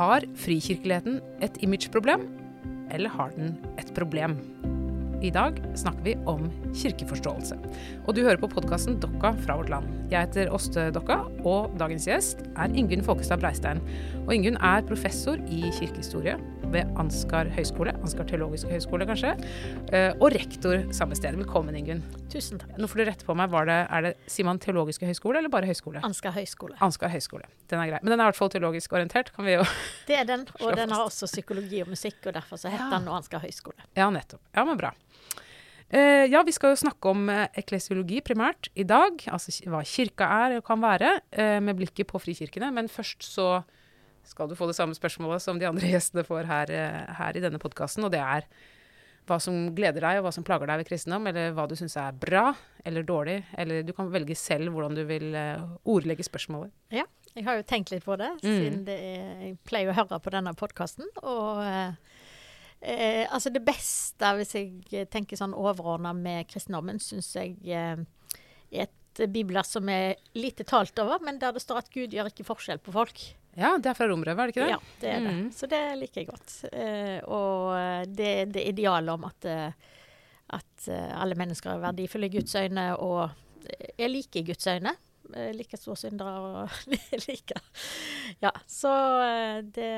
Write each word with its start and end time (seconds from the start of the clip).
Har 0.00 0.24
frikirkeligheten 0.40 1.18
et 1.44 1.58
imageproblem, 1.60 2.22
eller 2.88 3.12
har 3.12 3.34
den 3.34 3.58
et 3.76 3.90
problem? 3.92 4.38
I 5.20 5.28
dag 5.28 5.58
snakker 5.76 6.06
vi 6.06 6.14
om 6.30 6.46
kirkeforståelse. 6.72 7.58
Og 8.06 8.14
du 8.16 8.22
hører 8.22 8.40
på 8.40 8.48
podkasten 8.48 8.96
Dokka 9.02 9.34
fra 9.44 9.58
vårt 9.60 9.68
land. 9.68 9.90
Jeg 10.08 10.24
heter 10.24 10.54
Åste 10.56 10.86
Dokka, 10.96 11.18
og 11.44 11.76
dagens 11.76 12.08
gjest 12.08 12.40
er 12.54 12.72
Ingunn 12.72 13.04
Folkestad 13.04 13.44
Breistein. 13.44 13.84
Og 14.24 14.32
Ingunn 14.38 14.56
er 14.56 14.88
professor 14.88 15.36
i 15.52 15.66
kirkehistorie 15.68 16.38
ved 16.70 16.86
Ansgar 17.00 17.48
høgskole, 17.50 17.92
Ansgar 18.04 18.26
teologiske 18.30 18.70
høgskole 18.70 19.06
kanskje, 19.08 19.32
eh, 19.90 20.12
og 20.20 20.30
rektor 20.34 20.84
samme 20.94 21.16
sted. 21.18 21.34
Velkommen, 21.38 21.74
Ingunn. 21.74 22.02
Tusen 22.30 22.60
takk. 22.62 22.76
Nå 22.78 22.86
får 22.90 23.00
du 23.00 23.04
rette 23.08 23.26
på 23.26 23.34
meg, 23.38 23.50
var 23.50 23.66
det, 23.66 23.78
er 23.90 24.06
det, 24.06 24.12
Sier 24.30 24.46
man 24.46 24.60
teologiske 24.62 25.08
høgskole, 25.08 25.40
eller 25.40 25.50
bare 25.50 25.66
høgskole? 25.66 26.02
Ansgar 26.06 26.34
høgskole. 26.36 26.76
Ansgar 26.84 27.10
høgskole. 27.10 27.48
Den 27.72 27.82
er 27.82 27.90
grei. 27.90 28.00
Men 28.04 28.14
den 28.14 28.20
er 28.20 28.28
i 28.28 28.30
hvert 28.30 28.38
fall 28.38 28.52
teologisk 28.54 28.94
orientert, 28.94 29.32
kan 29.34 29.48
vi 29.48 29.56
jo 29.56 29.64
Det 30.08 30.20
er 30.20 30.28
den, 30.28 30.46
og 30.60 30.76
den 30.78 30.94
har 30.94 31.02
også 31.08 31.26
psykologi 31.30 31.82
og 31.82 31.90
musikk, 31.90 32.22
og 32.26 32.38
derfor 32.38 32.60
så 32.60 32.70
heter 32.70 32.86
Ja. 32.86 32.92
den 32.98 33.08
nå 33.08 33.18
Ansgar 33.18 33.42
høgskole. 33.42 33.88
Ja, 33.98 34.10
nettopp. 34.14 34.42
Ja, 34.54 34.64
men 34.68 34.78
bra. 34.78 34.94
Uh, 35.90 36.22
ja, 36.30 36.44
vi 36.46 36.54
skal 36.54 36.70
jo 36.70 36.78
snakke 36.78 37.10
om 37.10 37.26
uh, 37.26 37.48
eklesiologi 37.58 38.20
primært 38.22 38.68
i 38.78 38.84
dag. 38.86 39.18
Altså 39.26 39.50
hva 39.66 39.82
kirka 39.82 40.28
er 40.46 40.60
og 40.60 40.64
kan 40.68 40.78
være, 40.78 41.16
uh, 41.34 41.58
med 41.58 41.80
blikket 41.80 42.06
på 42.06 42.20
frikirkene. 42.22 42.70
Men 42.76 42.86
først 42.86 43.26
så 43.26 43.48
skal 44.24 44.48
du 44.50 44.54
få 44.58 44.66
det 44.70 44.76
samme 44.78 44.94
spørsmålet 44.96 45.42
som 45.42 45.58
de 45.58 45.66
andre 45.68 45.88
gjestene 45.94 46.24
får 46.26 46.44
her, 46.50 46.70
eh, 46.74 47.14
her 47.20 47.36
i 47.36 47.42
denne 47.44 47.58
podkasten, 47.62 48.04
og 48.04 48.12
det 48.14 48.20
er 48.20 48.46
hva 49.28 49.36
som 49.38 49.54
gleder 49.76 50.02
deg, 50.02 50.18
og 50.18 50.24
hva 50.26 50.32
som 50.34 50.42
plager 50.42 50.66
deg 50.66 50.80
ved 50.80 50.88
kristendom, 50.88 51.26
eller 51.30 51.52
hva 51.54 51.66
du 51.70 51.76
syns 51.78 51.94
er 52.00 52.12
bra 52.18 52.48
eller 52.88 53.04
dårlig. 53.06 53.44
Eller 53.60 53.84
du 53.86 53.92
kan 53.94 54.08
velge 54.10 54.34
selv 54.34 54.72
hvordan 54.74 54.96
du 54.96 55.04
vil 55.06 55.34
eh, 55.38 55.60
ordlegge 55.86 56.24
spørsmålet. 56.26 56.72
Ja, 56.90 57.04
jeg 57.36 57.44
har 57.46 57.60
jo 57.60 57.66
tenkt 57.68 57.92
litt 57.92 58.04
på 58.08 58.16
det, 58.18 58.30
Mm. 58.42 58.48
siden 58.48 58.84
det 58.88 58.96
er, 58.98 59.28
jeg 59.44 59.58
pleier 59.68 59.92
å 59.92 59.94
høre 60.00 60.18
på 60.18 60.32
denne 60.34 60.54
podkasten. 60.58 61.06
Og 61.22 61.60
eh, 61.62 61.92
eh, 62.82 63.26
altså 63.30 63.52
det 63.54 63.62
beste, 63.64 64.32
hvis 64.40 64.56
jeg 64.56 65.06
tenker 65.12 65.38
sånn 65.38 65.54
overordna 65.54 66.14
med 66.16 66.48
kristendommen, 66.50 66.98
syns 66.98 67.30
jeg 67.36 67.54
eh, 67.68 68.02
er 68.72 68.88
et 68.88 69.26
bibler 69.30 69.62
som 69.66 69.86
er 69.92 70.16
lite 70.34 70.64
talt 70.64 70.98
over, 70.98 71.22
men 71.22 71.38
der 71.38 71.52
det 71.54 71.62
står 71.62 71.84
at 71.84 71.92
Gud 71.92 72.10
gjør 72.16 72.32
ikke 72.32 72.48
forskjell 72.50 72.78
på 72.82 72.94
folk. 72.98 73.22
Ja, 73.58 73.74
det 73.82 73.90
er 73.90 73.96
fra 73.98 74.06
Rombrevet, 74.06 74.40
er 74.40 74.50
det 74.50 74.54
ikke 74.54 74.66
det? 74.66 74.74
Ja, 74.74 74.98
det 75.02 75.10
er 75.10 75.24
det. 75.24 75.36
Mm. 75.36 75.46
Så 75.56 75.68
det 75.70 75.80
liker 75.98 76.22
jeg 76.22 76.28
godt. 76.30 76.56
Uh, 76.70 77.18
og 77.34 78.12
det 78.14 78.28
er 78.42 78.52
det 78.54 78.66
idealet 78.70 79.14
om 79.14 79.26
at, 79.26 79.48
uh, 79.50 79.96
at 80.56 80.88
eh, 80.90 81.12
alle 81.14 81.36
mennesker 81.38 81.70
er 81.70 81.82
verdifulle 81.82 82.26
i 82.26 82.34
Guds 82.34 82.56
øyne 82.58 82.90
og 82.98 83.30
er 83.98 84.10
like 84.10 84.40
i 84.40 84.46
Guds 84.46 84.66
øyne. 84.66 84.94
Uh, 85.30 85.50
like 85.54 85.76
store 85.78 85.96
syndere 85.96 86.32
og 86.40 86.68
like 87.28 87.54
Ja. 88.42 88.50
Så 88.66 88.90
eh, 89.22 89.60
det, 89.62 89.90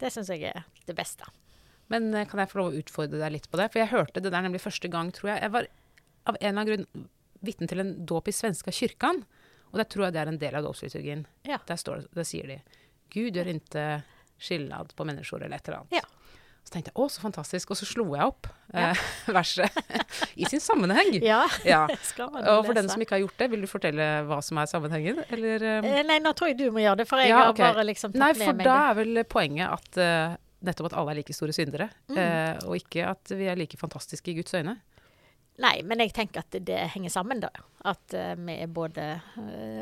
det 0.00 0.12
syns 0.12 0.30
jeg 0.32 0.48
er 0.48 0.64
det 0.86 0.96
beste. 0.96 1.28
Men 1.92 2.12
eh, 2.14 2.26
kan 2.28 2.40
jeg 2.40 2.52
få 2.52 2.62
lov 2.62 2.72
å 2.72 2.80
utfordre 2.80 3.20
deg 3.20 3.34
litt 3.36 3.50
på 3.50 3.60
det? 3.60 3.68
For 3.72 3.82
jeg 3.82 3.92
hørte 3.92 4.22
det 4.24 4.32
der 4.32 4.44
nemlig 4.44 4.62
første 4.64 4.88
gang, 4.88 5.12
tror 5.12 5.34
jeg. 5.34 5.42
Jeg 5.44 5.54
var 5.56 5.68
av 6.30 6.38
en 6.40 6.52
annen 6.54 6.70
grunn 6.70 7.08
vitne 7.42 7.68
til 7.68 7.82
en 7.82 7.94
dåp 8.06 8.30
i 8.30 8.36
svenska 8.36 8.72
kyrkan. 8.72 9.24
Og 9.72 9.80
der 9.80 9.88
tror 9.88 10.06
jeg 10.06 10.14
det 10.14 10.22
er 10.22 10.30
en 10.30 10.40
del 10.40 10.56
av 10.56 10.64
dåpsliturgien. 10.68 11.26
Ja. 11.48 11.58
Der, 11.68 11.80
står 11.80 12.04
det, 12.04 12.12
der 12.16 12.28
sier 12.28 12.48
de 12.48 12.60
Gud 13.12 13.36
gjør 13.36 13.52
ikke 13.54 13.86
skillnad 14.42 14.90
på 14.98 15.04
mennesker, 15.06 15.44
eller 15.44 15.56
et 15.60 15.68
eller 15.68 15.82
annet. 15.84 16.00
Ja. 16.00 16.02
Så 16.62 16.76
tenkte 16.76 16.92
jeg 16.92 16.98
å, 17.02 17.08
så 17.10 17.20
fantastisk. 17.24 17.72
Og 17.74 17.78
så 17.80 17.86
slo 17.88 18.04
jeg 18.14 18.22
opp 18.30 18.46
Ja. 18.72 18.92
eh, 18.92 19.00
verset 19.36 19.80
i 20.38 20.46
sin 20.46 20.62
sammenheng. 20.62 21.16
Ja. 21.22 21.40
Ja. 21.66 21.80
Skal 22.10 22.30
man 22.30 22.42
lese. 22.44 22.52
Og 22.54 22.66
for 22.68 22.78
den 22.78 22.88
som 22.90 23.02
ikke 23.02 23.16
har 23.18 23.24
gjort 23.24 23.38
det, 23.42 23.48
vil 23.50 23.64
du 23.66 23.70
fortelle 23.70 24.06
hva 24.28 24.38
som 24.46 24.60
er 24.62 24.70
sammenhengen? 24.70 25.18
Eller 25.34 25.66
Eh, 25.82 25.98
Nei, 26.06 26.20
nå 26.22 26.32
tror 26.38 26.52
jeg 26.52 26.60
du 26.62 26.68
må 26.74 26.84
gjøre 26.84 27.02
det, 27.02 27.08
for 27.10 27.18
jeg 27.22 27.32
Ja, 27.34 27.40
har 27.48 27.56
bare 27.58 27.84
liksom 27.88 28.14
tatt 28.14 28.22
Nei, 28.22 28.30
med 28.38 28.46
for 28.52 28.62
da 28.66 28.76
er 28.92 28.94
vel 29.02 29.24
poenget 29.30 29.74
at 29.74 29.98
eh, 30.02 30.36
nettopp 30.62 30.92
at 30.92 30.96
alle 31.02 31.10
er 31.16 31.18
like 31.20 31.34
store 31.34 31.52
syndere. 31.56 31.90
Mm. 32.12 32.16
eh, 32.22 32.62
og 32.68 32.78
ikke 32.78 33.08
at 33.10 33.34
vi 33.34 33.50
er 33.50 33.58
like 33.58 33.76
fantastiske 33.80 34.30
i 34.30 34.36
Guds 34.38 34.54
øyne. 34.54 34.76
Nei, 35.62 35.74
men 35.84 36.00
jeg 36.00 36.14
tenker 36.16 36.40
at 36.46 36.54
det 36.64 36.78
henger 36.94 37.10
sammen, 37.12 37.42
da. 37.42 37.50
At 37.90 38.14
eh, 38.16 38.32
vi 38.38 38.54
er 38.62 38.70
både 38.72 39.10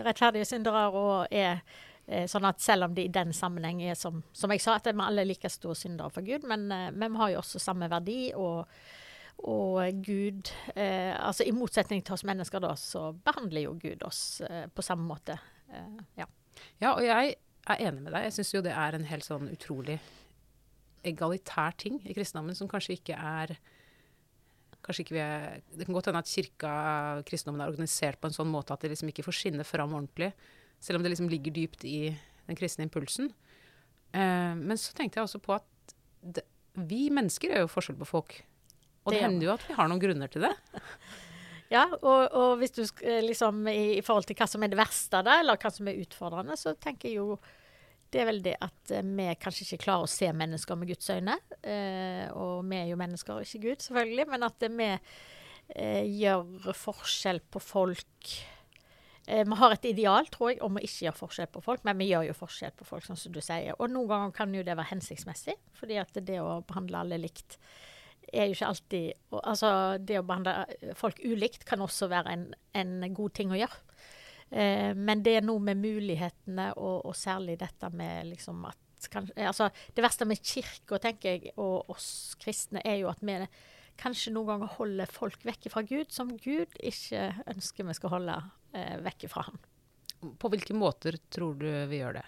rettferdige 0.09 0.49
syndere 0.49 0.89
og 0.97 1.29
er 1.31 1.61
sånn 2.31 2.49
at 2.49 2.63
selv 2.63 2.89
om 2.89 2.95
det 2.97 3.05
i 3.07 3.13
den 3.15 3.35
sammenheng 3.37 3.83
er 3.87 3.99
som, 3.99 4.23
som 4.33 4.51
jeg 4.51 4.63
sa, 4.65 4.79
at 4.79 4.89
vi 4.91 5.05
alle 5.05 5.23
er 5.23 5.29
like 5.31 5.51
store 5.53 5.79
syndere 5.79 6.11
for 6.11 6.27
Gud, 6.27 6.47
men, 6.49 6.67
eh, 6.75 6.89
men 6.91 7.15
vi 7.15 7.23
har 7.23 7.37
jo 7.37 7.45
også 7.45 7.63
samme 7.63 7.91
verdi. 7.93 8.33
og 8.35 8.67
og 9.49 10.03
Gud 10.05 10.51
eh, 10.75 11.15
Altså 11.17 11.47
i 11.49 11.55
motsetning 11.57 12.03
til 12.05 12.17
oss 12.17 12.27
mennesker, 12.29 12.61
da, 12.61 12.75
så 12.77 13.11
behandler 13.25 13.65
jo 13.65 13.77
Gud 13.81 14.03
oss 14.05 14.41
eh, 14.45 14.67
på 14.69 14.85
samme 14.85 15.07
måte. 15.09 15.39
Eh, 15.73 16.01
ja. 16.21 16.27
Ja, 16.81 16.93
og 16.93 17.05
jeg 17.05 17.37
er 17.71 17.85
enig 17.87 18.03
med 18.05 18.13
deg. 18.13 18.27
Jeg 18.27 18.37
syns 18.37 18.55
jo 18.55 18.65
det 18.65 18.75
er 18.77 18.97
en 18.97 19.07
helt 19.09 19.25
sånn 19.25 19.49
utrolig 19.53 20.01
egalitær 21.07 21.77
ting 21.81 22.03
i 22.05 22.13
kristendommen 22.13 22.57
som 22.59 22.69
kanskje 22.69 22.99
ikke 22.99 23.17
er 23.17 23.57
Kanskje 24.81 25.03
ikke 25.05 25.13
vi 25.13 25.21
er 25.21 25.59
Det 25.77 25.85
kan 25.85 25.93
godt 25.93 26.07
hende 26.09 26.21
at 26.25 26.29
kirka, 26.29 26.71
kristendommen, 27.29 27.61
er 27.61 27.73
organisert 27.73 28.17
på 28.21 28.31
en 28.31 28.37
sånn 28.37 28.49
måte 28.49 28.73
at 28.73 28.81
det 28.81 28.95
liksom 28.95 29.11
ikke 29.13 29.27
får 29.27 29.37
skinne 29.37 29.65
fram 29.69 29.93
ordentlig. 29.93 30.31
Selv 30.81 30.99
om 30.99 31.05
det 31.05 31.13
liksom 31.13 31.31
ligger 31.31 31.55
dypt 31.55 31.85
i 31.85 32.11
den 32.49 32.59
kristne 32.59 32.87
impulsen. 32.89 33.31
Eh, 34.13 34.55
men 34.57 34.79
så 34.81 34.95
tenkte 34.97 35.21
jeg 35.21 35.29
også 35.29 35.43
på 35.45 35.57
at 35.59 35.97
det, 36.21 36.45
vi 36.75 37.09
mennesker 37.13 37.53
gjør 37.53 37.67
jo 37.67 37.73
forskjell 37.73 37.99
på 38.01 38.09
folk. 38.09 38.39
Og 39.05 39.13
det, 39.13 39.19
Det 39.19 39.25
hender 39.25 39.49
jo 39.49 39.57
at 39.57 39.67
vi 39.69 39.77
har 39.77 39.91
noen 39.91 40.03
grunner 40.03 40.33
til 40.33 40.49
det. 40.49 40.55
Ja, 41.71 41.85
og, 41.87 42.33
og 42.35 42.57
hvis 42.59 42.73
du 42.75 42.81
eh, 42.83 43.21
liksom 43.23 43.63
i, 43.71 44.01
i 44.01 44.03
forhold 44.03 44.27
til 44.27 44.35
hva 44.35 44.49
som 44.51 44.65
er 44.67 44.73
det 44.73 44.79
verste 44.81 45.21
da, 45.23 45.37
eller 45.39 45.55
hva 45.55 45.71
som 45.71 45.87
er 45.87 46.01
utfordrende, 46.03 46.57
så 46.59 46.73
tenker 46.75 47.07
jeg 47.07 47.21
jo 47.21 47.37
det 48.11 48.23
er 48.23 48.27
vel 48.27 48.41
det 48.43 48.57
at 48.59 48.93
eh, 48.95 49.07
vi 49.07 49.27
kanskje 49.39 49.67
ikke 49.69 49.85
klarer 49.85 50.07
å 50.07 50.11
se 50.11 50.31
mennesker 50.35 50.79
med 50.79 50.91
Guds 50.91 51.11
øyne. 51.15 51.37
Eh, 51.63 52.27
og 52.35 52.65
vi 52.67 52.81
er 52.81 52.89
jo 52.91 52.99
mennesker, 52.99 53.45
ikke 53.45 53.63
Gud, 53.69 53.85
selvfølgelig. 53.87 54.27
Men 54.33 54.47
at 54.49 54.67
vi 54.67 54.89
eh, 54.91 56.09
gjør 56.19 56.75
forskjell 56.75 57.39
på 57.55 57.63
folk. 57.63 58.33
Eh, 59.31 59.45
vi 59.47 59.59
har 59.61 59.75
et 59.75 59.87
ideal, 59.93 60.27
tror 60.33 60.51
jeg, 60.51 60.59
om 60.67 60.79
å 60.79 60.83
ikke 60.83 61.07
gjøre 61.07 61.21
forskjell 61.21 61.51
på 61.55 61.63
folk, 61.63 61.85
men 61.87 62.01
vi 62.01 62.11
gjør 62.11 62.27
jo 62.31 62.39
forskjell 62.41 62.75
på 62.79 62.89
folk, 62.89 63.07
sånn 63.07 63.21
som 63.21 63.35
du 63.35 63.39
sier. 63.45 63.77
Og 63.79 63.93
noen 63.93 64.11
ganger 64.11 64.35
kan 64.35 64.57
jo 64.57 64.65
det 64.67 64.75
være 64.75 64.91
hensiktsmessig, 64.91 65.55
fordi 65.79 66.01
at 66.03 66.19
det 66.19 66.41
å 66.43 66.61
behandle 66.67 67.05
alle 67.05 67.21
likt 67.23 67.61
er 68.31 68.47
jo 68.47 68.55
ikke 68.55 68.69
alltid 68.69 69.39
Altså, 69.41 69.71
det 69.99 70.21
å 70.21 70.27
behandle 70.27 70.65
eh, 70.77 70.93
folk 70.99 71.21
ulikt 71.23 71.65
kan 71.69 71.83
også 71.83 72.11
være 72.11 72.35
en, 72.35 72.45
en 72.77 73.15
god 73.15 73.35
ting 73.39 73.55
å 73.55 73.59
gjøre. 73.59 73.81
Eh, 74.51 74.93
men 74.99 75.23
det 75.23 75.39
er 75.39 75.47
noe 75.47 75.63
med 75.63 75.79
mulighetene, 75.79 76.73
og, 76.77 77.07
og 77.07 77.19
særlig 77.19 77.59
dette 77.61 77.91
med 77.95 78.33
liksom 78.33 78.65
at 78.71 78.79
kan, 79.11 79.31
eh, 79.37 79.47
altså, 79.49 79.71
Det 79.95 80.05
verste 80.05 80.27
med 80.29 80.43
kirka, 80.43 80.99
tenker 80.99 81.37
jeg, 81.37 81.55
og 81.57 81.91
oss 81.95 82.37
kristne, 82.41 82.83
er 82.85 83.01
jo 83.01 83.13
at 83.13 83.23
vi 83.23 83.39
kanskje 84.01 84.33
noen 84.35 84.55
ganger 84.55 84.75
holder 84.79 85.13
folk 85.13 85.45
vekk 85.45 85.71
fra 85.73 85.83
Gud, 85.87 86.11
som 86.13 86.35
Gud 86.41 86.75
ikke 86.77 87.31
ønsker 87.53 87.87
vi 87.87 87.97
skal 87.97 88.15
holde 88.17 88.37
eh, 88.73 88.97
vekke 89.05 89.31
fra 89.31 89.47
ham. 89.49 89.59
På 90.39 90.51
hvilke 90.53 90.77
måter 90.77 91.17
tror 91.33 91.57
du 91.61 91.69
vi 91.89 92.03
gjør 92.03 92.21
det? 92.21 92.27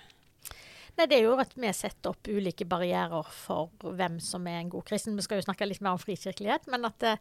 Nei, 0.97 1.07
Det 1.07 1.17
er 1.17 1.25
jo 1.25 1.37
at 1.41 1.55
vi 1.57 1.71
setter 1.73 2.13
opp 2.13 2.29
ulike 2.29 2.67
barrierer 2.69 3.29
for 3.33 3.73
hvem 3.81 4.19
som 4.21 4.47
er 4.49 4.61
en 4.61 4.73
god 4.73 4.85
kristen. 4.89 5.17
Vi 5.17 5.25
skal 5.25 5.41
jo 5.41 5.47
snakke 5.47 5.69
litt 5.69 5.81
mer 5.85 5.97
om 5.97 6.03
frikirkelighet, 6.03 6.69
men 6.73 6.85
at 6.89 6.99
det, 7.01 7.15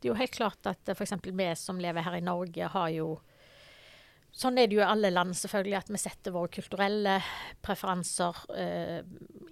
det 0.00 0.08
er 0.08 0.12
jo 0.12 0.18
helt 0.18 0.34
klart 0.34 0.70
at 0.70 0.94
f.eks. 0.94 1.14
vi 1.30 1.52
som 1.58 1.78
lever 1.82 2.06
her 2.06 2.18
i 2.18 2.24
Norge, 2.24 2.72
har 2.74 2.88
jo 2.94 3.12
Sånn 4.32 4.56
er 4.56 4.64
det 4.64 4.78
jo 4.78 4.80
i 4.80 4.88
alle 4.88 5.10
land, 5.12 5.34
selvfølgelig, 5.36 5.74
at 5.76 5.90
vi 5.92 5.98
setter 6.00 6.32
våre 6.32 6.48
kulturelle 6.48 7.18
preferanser 7.60 8.38
eh, 8.56 9.02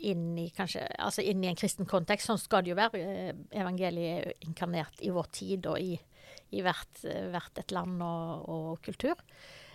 inn, 0.08 0.30
i, 0.40 0.46
kanskje, 0.56 0.86
altså 0.96 1.20
inn 1.20 1.44
i 1.44 1.50
en 1.50 1.58
kristen 1.60 1.84
kontekst. 1.84 2.30
Sånn 2.30 2.40
skal 2.40 2.64
det 2.64 2.72
jo 2.72 2.78
være. 2.78 3.02
Eh, 3.04 3.42
evangeliet 3.60 4.14
er 4.14 4.30
jo 4.30 4.48
inkarnert 4.48 5.04
i 5.04 5.12
vår 5.12 5.28
tid 5.36 5.68
og 5.68 5.76
i, 5.84 5.98
i 6.50 6.62
hvert, 6.64 7.02
hvert 7.02 7.60
et 7.62 7.74
land 7.74 8.00
og, 8.02 8.48
og 8.50 8.80
kultur. 8.84 9.18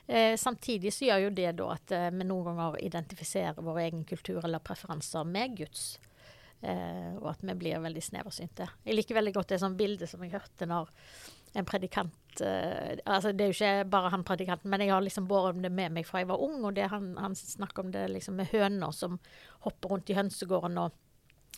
Eh, 0.07 0.35
samtidig 0.37 0.93
så 0.93 1.07
gjør 1.07 1.23
jo 1.23 1.29
det 1.33 1.51
da 1.57 1.69
at 1.73 1.93
eh, 1.95 2.09
vi 2.13 2.27
noen 2.27 2.51
ganger 2.51 2.81
identifiserer 2.85 3.65
vår 3.65 3.79
egen 3.87 4.03
kultur 4.05 4.43
eller 4.43 4.61
preferanser 4.61 5.25
med 5.25 5.55
Guds. 5.57 5.95
Eh, 6.61 7.15
og 7.19 7.31
at 7.33 7.41
vi 7.45 7.55
blir 7.57 7.81
veldig 7.81 8.03
sneversynte. 8.03 8.67
Jeg 8.85 8.97
liker 8.97 9.17
veldig 9.17 9.33
godt 9.35 9.53
det 9.53 9.59
sånn 9.63 9.77
bildet 9.79 10.09
som 10.09 10.23
jeg 10.23 10.35
hørte 10.35 10.69
når 10.69 10.91
en 11.55 11.67
predikant 11.67 12.41
eh, 12.43 12.97
altså 13.05 13.31
Det 13.31 13.45
er 13.45 13.51
jo 13.51 13.55
ikke 13.55 13.89
bare 13.93 14.11
han 14.11 14.25
predikanten, 14.27 14.69
men 14.71 14.83
jeg 14.83 14.91
har 14.91 15.03
liksom 15.03 15.27
båret 15.29 15.61
det 15.63 15.71
med 15.71 15.93
meg 15.95 16.07
fra 16.07 16.21
jeg 16.21 16.29
var 16.29 16.43
ung. 16.43 16.61
Og 16.67 16.75
det 16.77 16.89
han, 16.91 17.13
han 17.21 17.37
snakker 17.37 17.85
om 17.85 17.93
det 17.95 18.05
liksom 18.13 18.37
med 18.39 18.51
høner 18.53 18.93
som 18.95 19.19
hopper 19.65 19.95
rundt 19.95 20.11
i 20.11 20.17
hønsegården 20.19 20.77
og 20.83 20.93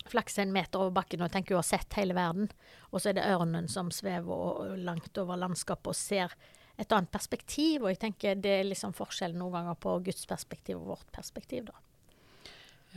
flakser 0.06 0.46
en 0.46 0.54
meter 0.56 0.80
over 0.80 0.94
bakken 1.00 1.24
og 1.26 1.32
tenker 1.34 1.56
hun 1.56 1.64
har 1.64 1.68
sett 1.68 1.98
hele 1.98 2.16
verden. 2.18 2.50
Og 2.92 3.02
så 3.02 3.12
er 3.12 3.18
det 3.18 3.28
ørnen 3.28 3.68
som 3.72 3.92
svever 3.94 4.78
langt 4.84 5.18
over 5.22 5.40
landskapet 5.40 5.92
og 5.92 5.98
ser 5.98 6.36
et 6.78 6.94
annet 6.94 7.12
perspektiv. 7.12 7.84
Og 7.84 7.92
jeg 7.92 8.02
tenker 8.06 8.40
det 8.40 8.60
er 8.60 8.70
liksom 8.70 8.96
forskjellen 8.98 9.40
noen 9.42 9.58
ganger 9.60 9.80
på 9.82 9.98
Guds 10.08 10.28
perspektiv 10.30 10.82
og 10.82 10.94
vårt 10.96 11.12
perspektiv, 11.16 11.70
da. 11.72 11.84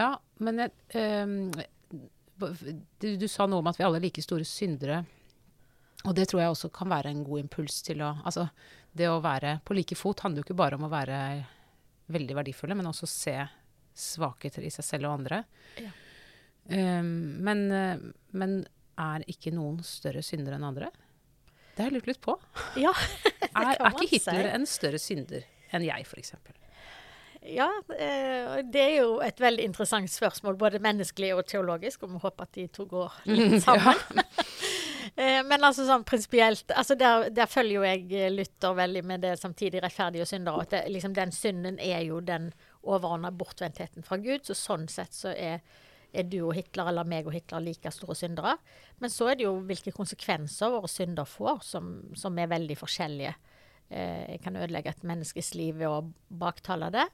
Ja, 0.00 0.10
men 0.40 0.62
jeg, 0.62 0.72
ehm, 0.96 1.50
du, 2.40 3.08
du 3.20 3.26
sa 3.28 3.46
noe 3.48 3.60
om 3.60 3.68
at 3.68 3.80
vi 3.80 3.84
alle 3.84 3.98
er 4.00 4.06
like 4.06 4.22
store 4.24 4.46
syndere. 4.48 5.02
Og 6.06 6.14
det 6.16 6.30
tror 6.30 6.40
jeg 6.40 6.52
også 6.54 6.70
kan 6.72 6.88
være 6.88 7.10
en 7.12 7.24
god 7.26 7.42
impuls 7.42 7.82
til 7.84 8.00
å 8.04 8.14
Altså, 8.24 8.46
det 8.96 9.10
å 9.10 9.20
være 9.22 9.58
på 9.66 9.76
like 9.76 9.98
fot 9.98 10.22
handler 10.24 10.40
jo 10.40 10.48
ikke 10.48 10.60
bare 10.62 10.78
om 10.78 10.86
å 10.88 10.92
være 10.92 11.18
veldig 12.10 12.36
verdifulle, 12.40 12.74
men 12.78 12.88
også 12.90 13.06
se 13.06 13.34
svakheter 14.00 14.64
i 14.64 14.72
seg 14.72 14.86
selv 14.86 15.10
og 15.10 15.20
andre. 15.20 15.42
Ja. 15.78 15.92
Um, 16.70 17.12
men, 17.42 17.64
eh, 17.74 18.02
men 18.36 18.56
er 19.00 19.24
ikke 19.30 19.50
noen 19.54 19.80
større 19.86 20.22
syndere 20.22 20.58
enn 20.58 20.66
andre? 20.68 20.90
Det 21.74 21.82
har 21.84 21.90
jeg 21.90 21.96
lurt 21.98 22.10
litt 22.10 22.20
på. 22.24 22.36
Ja, 22.78 22.92
Er, 23.50 23.50
kan 23.50 23.74
er 23.74 23.84
man 23.88 24.02
ikke 24.04 24.10
Hitler 24.18 24.44
si. 24.46 24.54
en 24.58 24.66
større 24.70 25.00
synder 25.02 25.46
enn 25.74 25.86
jeg, 25.86 26.06
f.eks.? 26.06 26.34
ja 27.40 27.70
eh, 27.96 28.58
det 28.68 28.80
er 28.82 28.94
jo 28.98 29.12
et 29.24 29.38
veldig 29.40 29.64
interessant 29.64 30.10
spørsmål, 30.12 30.58
både 30.60 30.78
menneskelig 30.84 31.30
og 31.38 31.46
teologisk, 31.48 32.02
og 32.04 32.10
vi 32.12 32.18
håper 32.26 32.44
at 32.44 32.58
de 32.58 32.66
to 32.68 32.84
går 32.90 33.14
litt 33.32 33.62
sammen. 33.64 33.96
Eh, 35.16 35.40
Men 35.48 35.64
altså 35.64 35.86
sånn 35.88 36.04
prinsipielt 36.06 36.70
altså 36.76 36.94
der, 37.00 37.30
der 37.34 37.48
følger 37.50 37.78
jo 37.78 37.86
jeg 37.88 38.30
Luther 38.34 38.76
veldig 38.76 39.02
med 39.08 39.24
det 39.24 39.32
samtidig 39.40 39.80
rettferdige 39.82 40.26
syndere. 40.28 40.60
synder. 40.60 40.66
At 40.68 40.74
det, 40.76 40.92
liksom, 40.92 41.14
den 41.16 41.32
synden 41.32 41.80
er 41.80 42.04
jo 42.06 42.20
den 42.20 42.50
overordna 42.82 43.32
bortvendtheten 43.32 44.04
fra 44.06 44.20
Gud. 44.20 44.44
Så 44.46 44.54
sånn 44.54 44.86
sett 44.92 45.16
så 45.16 45.32
er, 45.32 45.64
er 46.12 46.26
du 46.28 46.38
og 46.42 46.54
Hitler 46.56 46.90
eller 46.90 47.08
meg 47.08 47.28
og 47.28 47.34
Hitler 47.34 47.62
like 47.64 47.92
store 47.94 48.16
syndere. 48.18 48.56
Men 48.98 49.12
så 49.12 49.30
er 49.30 49.38
det 49.38 49.46
jo 49.46 49.58
hvilke 49.66 49.94
konsekvenser 49.94 50.72
våre 50.74 50.90
synder 50.90 51.28
får, 51.28 51.62
som, 51.66 51.92
som 52.18 52.38
er 52.38 52.50
veldig 52.50 52.78
forskjellige. 52.80 53.34
Eh, 53.90 54.24
jeg 54.36 54.42
kan 54.44 54.58
ødelegge 54.58 54.94
et 54.94 55.06
menneskes 55.06 55.54
liv 55.58 55.78
ved 55.80 55.88
å 55.90 56.02
baktale 56.42 56.90
det. 56.94 57.06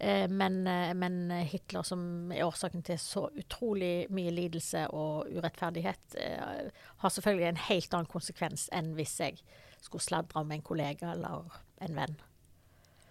Eh, 0.00 0.28
men, 0.28 0.66
eh, 0.66 0.94
men 0.94 1.30
Hitler, 1.30 1.82
som 1.82 2.32
er 2.32 2.46
årsaken 2.46 2.84
til 2.86 3.00
så 3.02 3.24
utrolig 3.34 4.06
mye 4.14 4.30
lidelse 4.30 4.84
og 4.94 5.26
urettferdighet, 5.34 6.14
eh, 6.22 6.70
har 7.02 7.10
selvfølgelig 7.10 7.48
en 7.48 7.64
helt 7.66 7.94
annen 7.94 8.12
konsekvens 8.12 8.68
enn 8.72 8.92
hvis 8.94 9.18
jeg 9.18 9.40
skulle 9.82 10.04
sladre 10.04 10.38
om 10.38 10.52
en 10.54 10.62
kollega 10.62 11.12
eller 11.16 11.50
en 11.82 11.98
venn. 11.98 12.16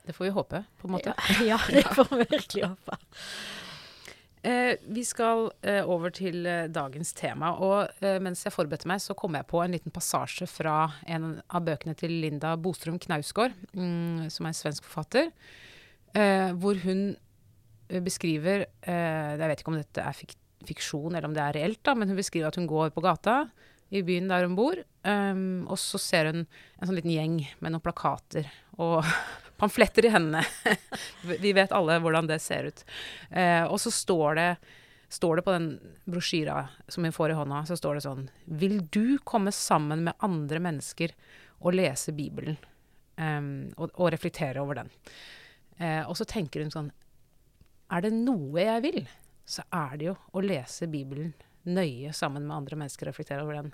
Det 0.07 0.16
får 0.16 0.30
vi 0.30 0.31
håpe, 0.31 0.63
på 0.80 0.88
en 0.88 0.95
måte. 0.95 1.16
Ja, 1.44 1.60
det 1.75 1.83
får 1.83 2.07
vi 2.16 2.24
virkelig 2.24 2.69
håpe. 2.69 2.98
Eh, 4.48 4.78
vi 4.88 5.04
skal 5.04 5.50
eh, 5.66 5.84
over 5.84 6.14
til 6.16 6.46
eh, 6.48 6.70
dagens 6.72 7.12
tema. 7.18 7.52
Og 7.64 8.04
mens 8.24 8.46
jeg 8.46 8.56
forberedte 8.56 8.88
meg, 8.88 9.02
så 9.04 9.16
kom 9.18 9.36
jeg 9.36 9.48
på 9.50 9.60
en 9.64 9.76
liten 9.76 9.94
passasje 9.94 10.48
fra 10.48 10.80
en 11.10 11.34
av 11.44 11.66
bøkene 11.68 11.98
til 12.00 12.14
Linda 12.24 12.54
Bostrøm 12.56 13.00
Knausgård, 13.04 13.56
mm, 13.76 14.28
som 14.32 14.48
er 14.48 14.54
en 14.54 14.62
svensk 14.62 14.88
forfatter, 14.88 15.32
hvor 16.58 16.80
hun 16.82 17.02
beskriver 18.02 18.64
Jeg 18.88 19.50
vet 19.52 19.60
ikke 19.62 19.70
om 19.70 19.76
dette 19.78 20.02
er 20.02 20.16
fik 20.16 20.32
fiksjon 20.66 21.14
eller 21.14 21.28
om 21.28 21.36
det 21.36 21.44
er 21.44 21.54
reelt, 21.60 21.82
da, 21.86 21.94
men 21.94 22.10
hun 22.10 22.18
beskriver 22.18 22.50
at 22.50 22.58
hun 22.58 22.66
går 22.68 22.90
på 22.96 23.04
gata 23.06 23.36
i 23.94 24.02
byen 24.08 24.32
der 24.32 24.48
hun 24.48 24.56
bor, 24.58 24.80
og 25.06 25.78
så 25.78 26.00
ser 26.02 26.32
hun 26.32 26.40
en 26.42 26.90
sånn 26.90 26.98
liten 26.98 27.14
gjeng 27.14 27.38
med 27.62 27.76
noen 27.76 27.84
plakater 27.86 28.50
og 28.82 29.06
pamfletter 29.57 30.06
i 30.06 30.12
hendene. 30.13 30.44
Vi 31.44 31.54
vet 31.54 31.74
alle 31.75 32.00
hvordan 32.04 32.30
det 32.30 32.39
ser 32.44 32.69
ut. 32.69 32.83
Eh, 33.30 33.63
og 33.65 33.80
så 33.81 33.92
står 33.94 34.38
det, 34.39 34.48
står 35.09 35.39
det 35.39 35.45
på 35.48 35.56
den 35.56 35.68
brosjyra 36.06 36.68
som 36.88 37.07
hun 37.07 37.15
får 37.15 37.33
i 37.33 37.39
hånda, 37.39 37.63
så 37.69 37.77
står 37.80 37.98
det 37.98 38.06
sånn 38.06 38.30
Vil 38.45 38.80
du 38.94 39.18
komme 39.24 39.54
sammen 39.56 40.06
med 40.07 40.18
andre 40.25 40.62
mennesker 40.63 41.15
og 41.59 41.77
lese 41.77 42.13
Bibelen? 42.15 42.59
Um, 43.18 43.71
og, 43.81 43.89
og 43.98 44.12
reflektere 44.13 44.62
over 44.62 44.77
den. 44.77 44.92
Eh, 45.81 46.04
og 46.06 46.13
så 46.19 46.25
tenker 46.30 46.62
hun 46.62 46.69
sånn 46.74 46.92
Er 47.89 48.04
det 48.06 48.12
noe 48.13 48.62
jeg 48.62 48.83
vil, 48.86 49.00
så 49.42 49.65
er 49.74 49.98
det 49.98 50.12
jo 50.12 50.13
å 50.38 50.44
lese 50.45 50.89
Bibelen 50.92 51.33
nøye 51.68 52.13
sammen 52.15 52.45
med 52.45 52.56
andre 52.56 52.77
mennesker 52.80 53.07
og 53.07 53.15
reflektere 53.15 53.44
over 53.44 53.57
den. 53.57 53.74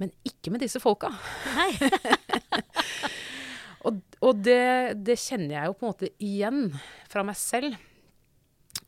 Men 0.00 0.10
ikke 0.26 0.50
med 0.54 0.64
disse 0.64 0.80
folka. 0.82 1.12
Nei. 1.52 1.70
Og, 3.88 3.98
og 4.22 4.42
det, 4.46 4.98
det 5.02 5.18
kjenner 5.18 5.56
jeg 5.56 5.70
jo 5.70 5.76
på 5.78 5.86
en 5.86 5.92
måte 5.92 6.10
igjen 6.22 6.60
fra 7.10 7.24
meg 7.26 7.38
selv. 7.38 7.78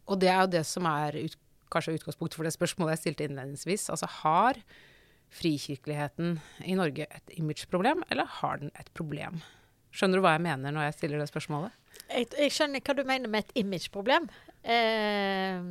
Og 0.05 0.20
det 0.20 0.31
er 0.31 0.43
jo 0.44 0.52
det 0.55 0.64
som 0.69 0.87
er 0.91 1.19
ut, 1.25 1.38
kanskje 1.73 1.96
utgangspunktet 1.99 2.38
for 2.38 2.46
det 2.46 2.55
spørsmålet 2.55 2.94
jeg 2.94 3.02
stilte 3.02 3.29
innledningsvis. 3.29 3.88
Altså 3.91 4.11
har 4.20 4.61
frikirkeligheten 5.35 6.38
i 6.69 6.76
Norge 6.79 7.08
et 7.11 7.37
imageproblem, 7.38 8.05
eller 8.11 8.29
har 8.41 8.61
den 8.62 8.70
et 8.79 8.91
problem? 8.94 9.41
Skjønner 9.94 10.19
du 10.19 10.25
hva 10.25 10.35
jeg 10.35 10.44
mener 10.46 10.75
når 10.75 10.88
jeg 10.88 10.96
stiller 10.99 11.23
det 11.23 11.31
spørsmålet? 11.31 11.75
Jeg, 12.11 12.26
jeg 12.35 12.52
skjønner 12.55 12.82
hva 12.82 12.94
du 12.99 13.05
mener 13.06 13.31
med 13.31 13.44
et 13.44 13.61
imageproblem. 13.62 14.26
Eh, 14.64 15.67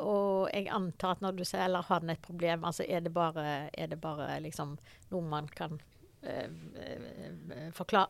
og 0.00 0.50
jeg 0.50 0.66
antar 0.74 1.16
at 1.16 1.22
når 1.24 1.38
du 1.38 1.44
sier 1.44 1.64
'eller 1.64 1.86
har 1.88 2.00
den 2.00 2.10
et 2.10 2.22
problem', 2.22 2.66
altså 2.66 2.84
er 2.88 3.00
det 3.00 3.12
bare, 3.14 3.70
er 3.72 3.86
det 3.86 4.00
bare 4.00 4.40
liksom 4.40 4.78
noe 5.10 5.22
man 5.22 5.48
kan 5.48 5.80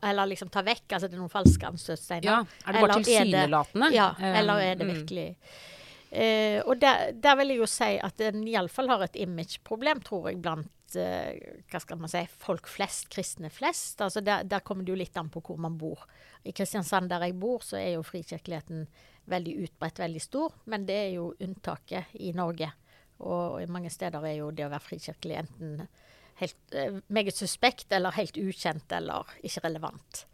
Eller 0.02 0.30
liksom 0.32 0.48
ta 0.50 0.64
vekk? 0.66 0.86
Altså 0.88 1.06
det 1.06 1.14
er 1.14 1.20
noen 1.22 1.32
falske 1.32 1.68
anstøtsteiner? 1.68 2.30
Ja, 2.30 2.40
er 2.64 2.76
det 2.76 2.82
bare 2.86 3.02
tilsynelatende? 3.02 3.92
Ja, 3.94 4.08
Eh, 4.18 4.38
eller 4.40 4.64
er 4.64 4.80
det 4.80 4.88
mm. 4.88 4.94
virkelig 4.96 5.28
Eh, 6.10 6.58
og 6.66 6.80
der, 6.82 7.12
der 7.14 7.36
vil 7.38 7.52
jeg 7.52 7.60
jo 7.60 7.68
si 7.70 7.92
at 8.02 8.16
den 8.18 8.42
iallfall 8.50 8.90
har 8.90 9.04
et 9.04 9.18
imageproblem, 9.22 10.00
tror 10.02 10.26
jeg, 10.26 10.40
blant 10.42 10.96
uh, 10.98 11.60
hva 11.70 11.80
skal 11.82 12.00
man 12.02 12.10
si, 12.10 12.24
folk 12.42 12.66
flest, 12.66 13.06
kristne 13.14 13.50
flest. 13.54 14.02
Altså 14.02 14.22
der, 14.26 14.42
der 14.42 14.64
kommer 14.66 14.82
det 14.82 14.90
jo 14.90 14.98
litt 14.98 15.20
an 15.20 15.30
på 15.30 15.42
hvor 15.46 15.60
man 15.62 15.78
bor. 15.78 16.02
I 16.42 16.54
Kristiansand, 16.56 17.12
der 17.12 17.28
jeg 17.28 17.38
bor, 17.38 17.62
så 17.62 17.78
er 17.78 17.92
jo 17.94 18.06
frikirkeligheten 18.06 18.88
veldig 19.30 19.56
utbredt, 19.68 20.02
veldig 20.02 20.24
stor. 20.24 20.58
Men 20.72 20.88
det 20.88 20.98
er 20.98 21.10
jo 21.14 21.30
unntaket 21.38 22.18
i 22.18 22.34
Norge. 22.34 22.72
Og 23.22 23.60
i 23.62 23.70
mange 23.70 23.92
steder 23.92 24.24
er 24.26 24.40
jo 24.40 24.50
det 24.50 24.66
å 24.66 24.72
være 24.72 24.88
frikirkelig 24.88 25.42
enten 25.44 25.84
helt, 26.40 26.74
eh, 26.74 26.98
meget 27.08 27.36
suspekt 27.36 27.92
eller 27.92 28.16
helt 28.16 28.38
ukjent 28.40 28.92
eller 28.92 29.28
ikke 29.46 29.64
relevant. 29.66 30.24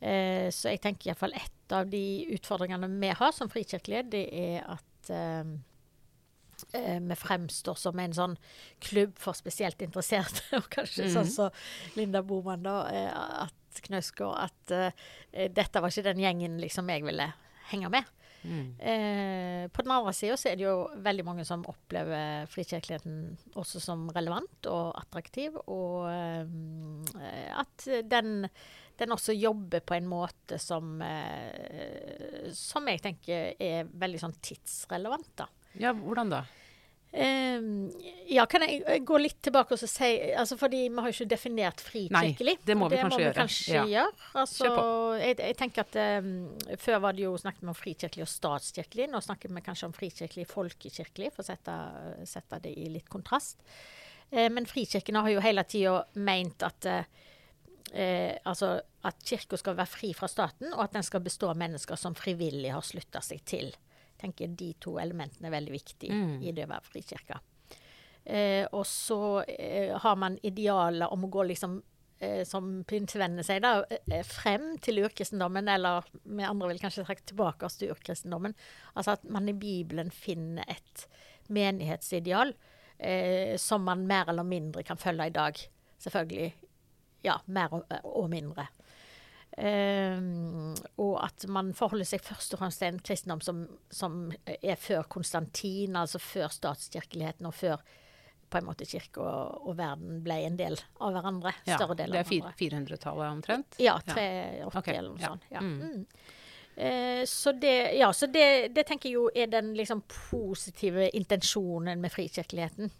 Eh, 0.00 0.50
så 0.52 0.72
jeg 0.72 0.82
tenker 0.84 1.10
iallfall 1.10 1.36
et 1.38 1.72
av 1.74 1.88
de 1.88 2.04
utfordringene 2.34 2.90
vi 3.00 3.12
har 3.16 3.32
som 3.32 3.50
frikirkelige, 3.52 4.08
det 4.12 4.24
er 4.32 4.66
at 4.74 5.12
eh, 5.14 5.54
eh, 6.76 6.98
vi 7.00 7.18
fremstår 7.18 7.78
som 7.80 8.00
en 8.02 8.16
sånn 8.16 8.36
klubb 8.84 9.16
for 9.20 9.36
spesielt 9.38 9.80
interesserte, 9.86 10.44
og 10.58 10.68
kanskje 10.72 11.10
sånn 11.14 11.30
som 11.30 11.96
Linda 11.98 12.24
Boman, 12.26 12.66
da, 12.66 12.80
eh, 12.92 13.46
at 13.46 13.84
Knausgård, 13.84 14.36
at 14.38 14.74
eh, 14.74 15.48
dette 15.50 15.80
var 15.82 15.90
ikke 15.90 16.10
den 16.12 16.22
gjengen 16.22 16.60
liksom 16.62 16.92
jeg 16.92 17.06
ville 17.06 17.32
henge 17.72 17.90
med. 17.90 18.12
Mm. 18.44 18.66
Eh, 18.78 19.68
på 19.72 19.82
den 19.82 19.92
andre 19.94 20.12
sida 20.12 20.36
så 20.36 20.50
er 20.50 20.58
det 20.60 20.66
jo 20.66 20.76
veldig 21.04 21.24
mange 21.26 21.46
som 21.48 21.64
opplever 21.70 22.48
frikirkeligheten 22.52 23.56
også 23.60 23.80
som 23.82 24.06
relevant 24.14 24.68
og 24.70 24.92
attraktiv, 25.00 25.56
og 25.64 26.10
eh, 26.12 27.52
at 27.56 27.88
den, 28.10 28.48
den 29.00 29.16
også 29.16 29.36
jobber 29.36 29.84
på 29.84 29.96
en 29.96 30.10
måte 30.10 30.60
som 30.60 31.00
eh, 31.02 32.50
Som 32.54 32.88
jeg 32.90 33.00
tenker 33.02 33.54
er 33.58 33.88
veldig 33.88 34.20
sånn 34.20 34.36
tidsrelevant, 34.44 35.32
da. 35.40 35.48
Ja, 35.80 35.94
hvordan 35.96 36.30
da? 36.30 36.44
Eh, 37.14 37.66
ja, 38.34 38.42
kan 38.50 38.64
jeg 38.66 38.80
eh, 38.90 38.98
gå 39.06 39.18
litt 39.22 39.38
tilbake 39.46 39.76
og 39.76 39.78
så 39.78 39.86
si 39.86 40.08
altså 40.34 40.56
Fordi 40.58 40.80
vi 40.88 40.98
har 40.98 41.06
jo 41.06 41.14
ikke 41.14 41.30
definert 41.30 41.82
frikirkelig. 41.84 42.56
Nei, 42.58 42.66
det 42.66 42.76
må 42.78 42.88
vi 42.90 42.96
det 42.96 43.04
kanskje 43.04 43.20
gjøre. 43.22 43.34
kanskje 43.38 43.74
Ja. 43.76 43.84
gjøre. 43.92 44.28
Altså, 44.42 44.64
Kjør 44.64 45.20
jeg, 45.22 45.36
jeg 45.38 45.58
tenker 45.60 45.86
at 45.86 45.98
um, 46.24 46.32
Før 46.82 47.02
var 47.06 47.14
det 47.14 47.26
jo 47.26 47.34
snakket 47.38 47.62
vi 47.62 47.70
om 47.70 47.78
frikirkelig 47.78 48.26
og 48.26 48.32
statskirkelig. 48.32 49.10
Nå 49.12 49.22
snakker 49.22 49.54
vi 49.54 49.66
kanskje 49.68 49.90
om 49.90 49.94
frikirkelig 49.94 50.48
folkekirkelig, 50.50 51.30
for 51.36 51.46
å 51.46 51.50
sette, 51.52 51.76
sette 52.26 52.62
det 52.66 52.74
i 52.82 52.88
litt 52.96 53.06
kontrast. 53.12 53.62
Eh, 54.30 54.50
men 54.50 54.66
frikirkene 54.66 55.22
har 55.22 55.30
jo 55.30 55.44
hele 55.44 55.64
tida 55.68 56.00
meint 56.18 56.62
at 56.66 56.90
eh, 56.90 57.06
eh, 57.92 58.34
altså 58.42 58.76
at 59.04 59.20
kirka 59.28 59.58
skal 59.60 59.76
være 59.76 59.90
fri 59.90 60.12
fra 60.16 60.28
staten, 60.30 60.72
og 60.72 60.86
at 60.86 60.94
den 60.96 61.04
skal 61.06 61.22
bestå 61.24 61.50
av 61.52 61.58
mennesker 61.60 61.98
som 62.00 62.16
frivillig 62.16 62.72
har 62.72 62.84
slutta 62.84 63.20
seg 63.22 63.44
til. 63.46 63.74
Tenker 64.24 64.54
De 64.56 64.72
to 64.80 64.96
elementene 65.02 65.50
er 65.50 65.58
veldig 65.58 65.74
viktige 65.76 66.12
Mm. 66.16 66.38
i 66.42 66.52
det 66.56 66.64
å 66.66 66.72
være 66.74 66.88
frikirke. 66.90 67.40
Eh, 68.24 68.64
og 68.72 68.86
så 68.88 69.44
eh, 69.46 69.92
har 70.00 70.16
man 70.16 70.38
idealer 70.42 71.12
om 71.12 71.26
å 71.26 71.30
gå 71.30 71.44
liksom 71.50 71.82
eh, 72.24 72.44
som 72.48 72.84
pinsevennene 72.88 73.44
sier, 73.44 73.60
da, 73.60 73.82
eh, 73.90 74.22
frem 74.24 74.78
til 74.80 75.02
urkristendommen, 75.04 75.68
eller 75.68 76.06
vi 76.24 76.46
andre 76.46 76.70
vil 76.70 76.80
kanskje 76.80 77.04
trekke 77.04 77.26
tilbake 77.28 77.68
til 77.76 77.92
urkristendommen. 77.92 78.54
Altså 78.96 79.18
at 79.18 79.24
man 79.28 79.50
i 79.50 79.52
Bibelen 79.52 80.08
finner 80.14 80.64
et 80.72 81.04
menighetsideal 81.52 82.54
eh, 82.98 83.56
som 83.60 83.84
man 83.84 84.06
mer 84.08 84.30
eller 84.32 84.46
mindre 84.46 84.82
kan 84.86 84.96
følge 84.96 85.26
i 85.28 85.34
dag. 85.34 85.60
Selvfølgelig. 86.00 86.54
Ja, 87.24 87.38
mer 87.46 87.72
og, 87.76 87.84
og 88.04 88.30
mindre. 88.32 88.68
Ehm, 89.56 90.72
og 90.98 91.18
at 91.22 91.44
man 91.46 91.70
forholder 91.78 92.08
seg 92.08 92.24
først 92.26 92.56
og 92.56 92.62
fremst 92.62 92.80
til 92.82 92.90
en 92.90 93.02
kristendom 93.06 93.42
som, 93.44 93.60
som 93.92 94.32
er 94.44 94.78
før 94.80 95.06
Konstantin, 95.10 95.94
altså 95.96 96.18
før 96.22 96.50
statskirkeligheten, 96.50 97.46
og 97.46 97.54
før 97.54 97.84
på 98.50 98.60
en 98.60 98.66
måte 98.66 98.86
kirke 98.86 99.22
og, 99.22 99.68
og 99.68 99.76
verden 99.78 100.20
ble 100.24 100.40
en 100.46 100.58
del 100.58 100.78
av 101.02 101.14
hverandre. 101.14 101.54
Ja, 101.66 101.78
større 101.78 101.98
del 101.98 102.14
det 102.14 102.24
av 102.24 102.32
er 102.32 102.48
Det 102.48 102.50
er 102.50 102.58
400-tallet 102.78 103.28
omtrent? 103.30 103.78
Ja, 103.82 103.98
380 104.06 104.80
okay, 104.80 104.98
eller 104.98 105.14
noe 105.14 105.22
ja. 105.22 105.30
sånt. 105.32 105.46
Ja. 105.54 105.62
Mm. 105.62 106.04
Eh, 106.74 107.22
så 107.30 107.54
det, 107.54 107.76
ja, 107.98 108.10
så 108.12 108.26
det, 108.26 108.74
det 108.74 108.86
tenker 108.88 109.10
jeg 109.10 109.20
jo 109.20 109.28
er 109.30 109.50
den 109.50 109.72
liksom 109.78 110.02
positive 110.10 111.08
intensjonen 111.14 112.02
med 112.02 112.14
frikirkeligheten. 112.14 112.90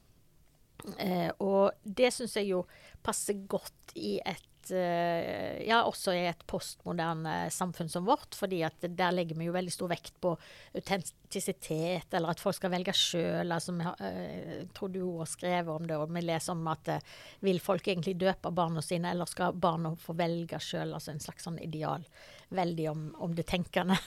Eh, 0.98 1.30
og 1.42 1.74
det 1.82 2.12
syns 2.14 2.36
jeg 2.38 2.50
jo 2.52 2.64
passer 3.02 3.42
godt 3.50 3.94
i 3.98 4.16
et 4.22 4.50
eh, 4.72 5.60
Ja, 5.66 5.82
også 5.84 6.14
i 6.14 6.24
et 6.28 6.44
postmoderne 6.48 7.50
samfunn 7.52 7.90
som 7.90 8.06
vårt, 8.08 8.36
fordi 8.38 8.62
at 8.66 8.84
der 8.84 9.14
legger 9.14 9.38
vi 9.38 9.48
jo 9.48 9.54
veldig 9.56 9.72
stor 9.74 9.90
vekt 9.92 10.16
på 10.24 10.34
autentisitet, 10.74 12.08
eller 12.14 12.32
at 12.32 12.42
folk 12.42 12.56
skal 12.56 12.72
velge 12.72 12.94
sjøl. 12.96 13.52
Altså, 13.52 13.74
eh, 13.98 14.22
jeg 14.60 14.68
tror 14.76 14.94
du 14.94 15.02
har 15.18 15.30
skrevet 15.30 15.72
om 15.74 15.88
det, 15.88 15.98
og 15.98 16.14
vi 16.14 16.24
leser 16.24 16.56
om 16.56 16.64
at 16.72 16.92
eh, 16.94 17.12
vil 17.44 17.60
folk 17.64 17.88
egentlig 17.88 18.16
døpe 18.22 18.54
barna 18.54 18.84
sine, 18.84 19.12
eller 19.12 19.30
skal 19.30 19.56
barna 19.56 19.94
få 20.00 20.16
velge 20.18 20.60
sjøl? 20.62 20.94
Altså 20.94 21.14
en 21.14 21.22
slags 21.24 21.48
sånn 21.48 21.60
ideal. 21.62 22.06
Veldig 22.54 22.90
om, 22.92 23.06
om 23.24 23.34
det 23.36 23.48
tenkende 23.50 23.98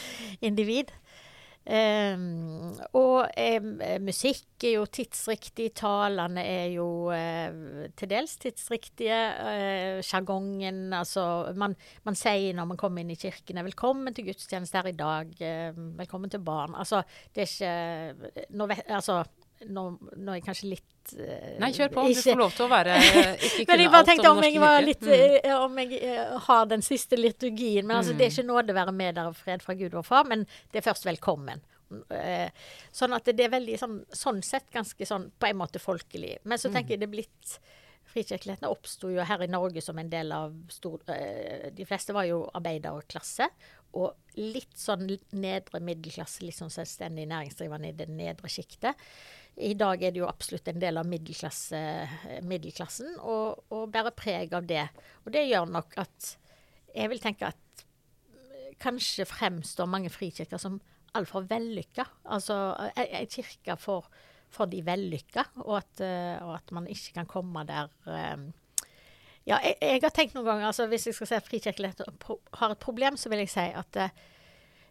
individ. 0.48 0.92
Um, 1.66 2.76
og 2.94 3.26
um, 3.26 3.70
musikk 4.06 4.62
er 4.68 4.76
jo 4.76 4.84
tidsriktig, 4.86 5.72
talene 5.74 6.44
er 6.46 6.68
jo 6.76 6.86
uh, 7.10 7.88
til 7.98 8.10
dels 8.12 8.36
tidsriktige. 8.38 9.16
Uh, 9.40 9.98
Sjargongen 10.06 10.94
Altså, 10.94 11.24
man, 11.58 11.74
man, 12.06 12.14
sier 12.14 12.54
når 12.54 12.70
man 12.70 12.78
kommer 12.78 13.02
inn 13.02 13.10
i 13.10 13.18
kirkene 13.18 13.66
'Velkommen 13.66 14.14
til 14.14 14.28
gudstjeneste 14.28 14.78
her 14.78 14.92
i 14.92 14.94
dag'. 15.00 15.34
Uh, 15.42 15.82
'Velkommen 15.98 16.30
til 16.30 16.44
barn'. 16.46 16.78
Altså, 16.78 17.02
det 17.34 17.48
er 17.48 18.14
ikke 18.14 18.46
noe, 18.54 18.78
altså, 18.86 19.24
nå, 19.64 19.84
nå, 20.16 20.32
er 20.32 20.36
jeg 20.36 20.44
kanskje 20.44 20.68
litt 20.68 21.14
uh, 21.16 21.54
Nei, 21.62 21.70
kjør 21.76 21.92
på. 21.94 22.02
Du 22.12 22.18
får 22.20 22.40
lov 22.40 22.56
til 22.56 22.66
å 22.66 22.70
være 22.70 22.96
ikke 23.62 23.70
Men 23.70 23.82
jeg 23.82 23.92
bare 23.94 24.08
tenkte 24.10 24.32
om, 24.32 24.40
om 24.42 24.46
jeg 24.46 24.60
var 24.62 24.76
litt 24.84 25.06
mm. 25.06 25.14
uh, 25.46 25.54
Om 25.62 25.80
jeg 25.82 26.02
uh, 26.02 26.34
har 26.48 26.68
den 26.72 26.84
siste 26.84 27.18
liturgien. 27.20 27.86
Men 27.86 28.00
altså, 28.00 28.12
mm. 28.12 28.18
det 28.18 28.26
er 28.26 28.34
mm. 28.34 28.36
ikke 28.36 28.50
nåde 28.50 28.76
være 28.76 28.94
med 28.98 29.16
der 29.16 29.30
og 29.30 29.38
fred 29.38 29.64
fra 29.64 29.78
Gud 29.78 29.96
og 29.96 30.04
far, 30.08 30.28
men 30.28 30.44
det 30.72 30.82
er 30.82 30.86
først 30.90 31.08
velkommen. 31.08 31.64
sånn 32.90 33.14
at 33.14 33.28
det 33.30 33.44
er 33.44 33.50
veldig 33.52 33.76
sånn, 33.78 33.98
sånn 34.10 34.40
sett 34.42 34.66
ganske 34.74 35.06
sånn 35.06 35.28
på 35.38 35.48
en 35.48 35.58
måte 35.60 35.78
folkelig. 35.78 36.36
Men 36.44 36.58
så 36.58 36.68
tenker 36.68 36.90
mm. 36.90 36.94
jeg 36.96 37.02
det 37.04 37.08
er 37.08 37.16
blitt 37.16 37.58
Frikirkelighetene 38.06 38.70
oppsto 38.70 39.10
jo 39.12 39.24
her 39.26 39.42
i 39.44 39.48
Norge 39.50 39.82
som 39.84 39.98
en 39.98 40.08
del 40.08 40.30
av 40.32 40.54
stor 40.72 41.02
De 41.74 41.84
fleste 41.84 42.14
var 42.16 42.24
jo 42.28 42.44
arbeiderklasse. 42.54 43.48
Og 43.96 44.38
litt 44.40 44.76
sånn 44.78 45.06
nedre 45.36 45.80
middelklasse, 45.84 46.44
litt 46.44 46.56
sånn 46.58 46.72
selvstendig 46.72 47.26
næringsdrivende 47.30 47.92
i 47.92 47.96
det 47.96 48.08
nedre 48.12 48.50
sjiktet. 48.52 48.98
I 49.56 49.72
dag 49.78 50.02
er 50.04 50.12
det 50.12 50.20
jo 50.20 50.28
absolutt 50.28 50.68
en 50.68 50.80
del 50.80 50.98
av 51.00 51.06
middelklasse, 51.08 51.78
middelklassen, 52.44 53.14
og, 53.24 53.62
og 53.72 53.86
bærer 53.92 54.12
preg 54.16 54.52
av 54.56 54.66
det. 54.68 54.84
Og 55.24 55.32
det 55.32 55.46
gjør 55.48 55.70
nok 55.72 55.96
at 56.02 56.34
jeg 56.96 57.12
vil 57.12 57.22
tenke 57.22 57.48
at 57.48 57.84
kanskje 58.82 59.24
fremstår 59.28 59.88
mange 59.88 60.12
frikirker 60.12 60.60
som 60.60 60.76
altfor 61.16 61.46
vellykka. 61.48 62.04
Altså 62.36 62.58
ei 63.00 63.24
kirke 63.32 63.78
for, 63.80 64.10
for, 64.52 64.68
de 64.68 64.82
vellykka, 64.84 65.46
og 65.64 65.78
at, 65.80 66.04
og 66.44 66.52
at, 66.58 66.76
man 66.76 66.88
ikke 66.92 67.16
kan 67.20 67.30
komme 67.30 67.64
der 67.68 67.88
ja, 69.46 69.60
jeg, 69.62 69.76
jeg, 69.78 70.00
har 70.02 70.10
tenkt 70.10 70.34
noen 70.34 70.48
ganger, 70.48 70.66
altså 70.66 70.88
Hvis 70.90 71.06
jeg 71.06 71.14
skal 71.14 71.28
si 71.30 71.36
at 71.36 71.46
frikirkelighet 71.46 72.00
har 72.60 72.72
et 72.72 72.82
problem, 72.82 73.16
så 73.16 73.30
vil 73.30 73.44
jeg 73.44 73.52
si 73.52 73.68
at 73.78 74.00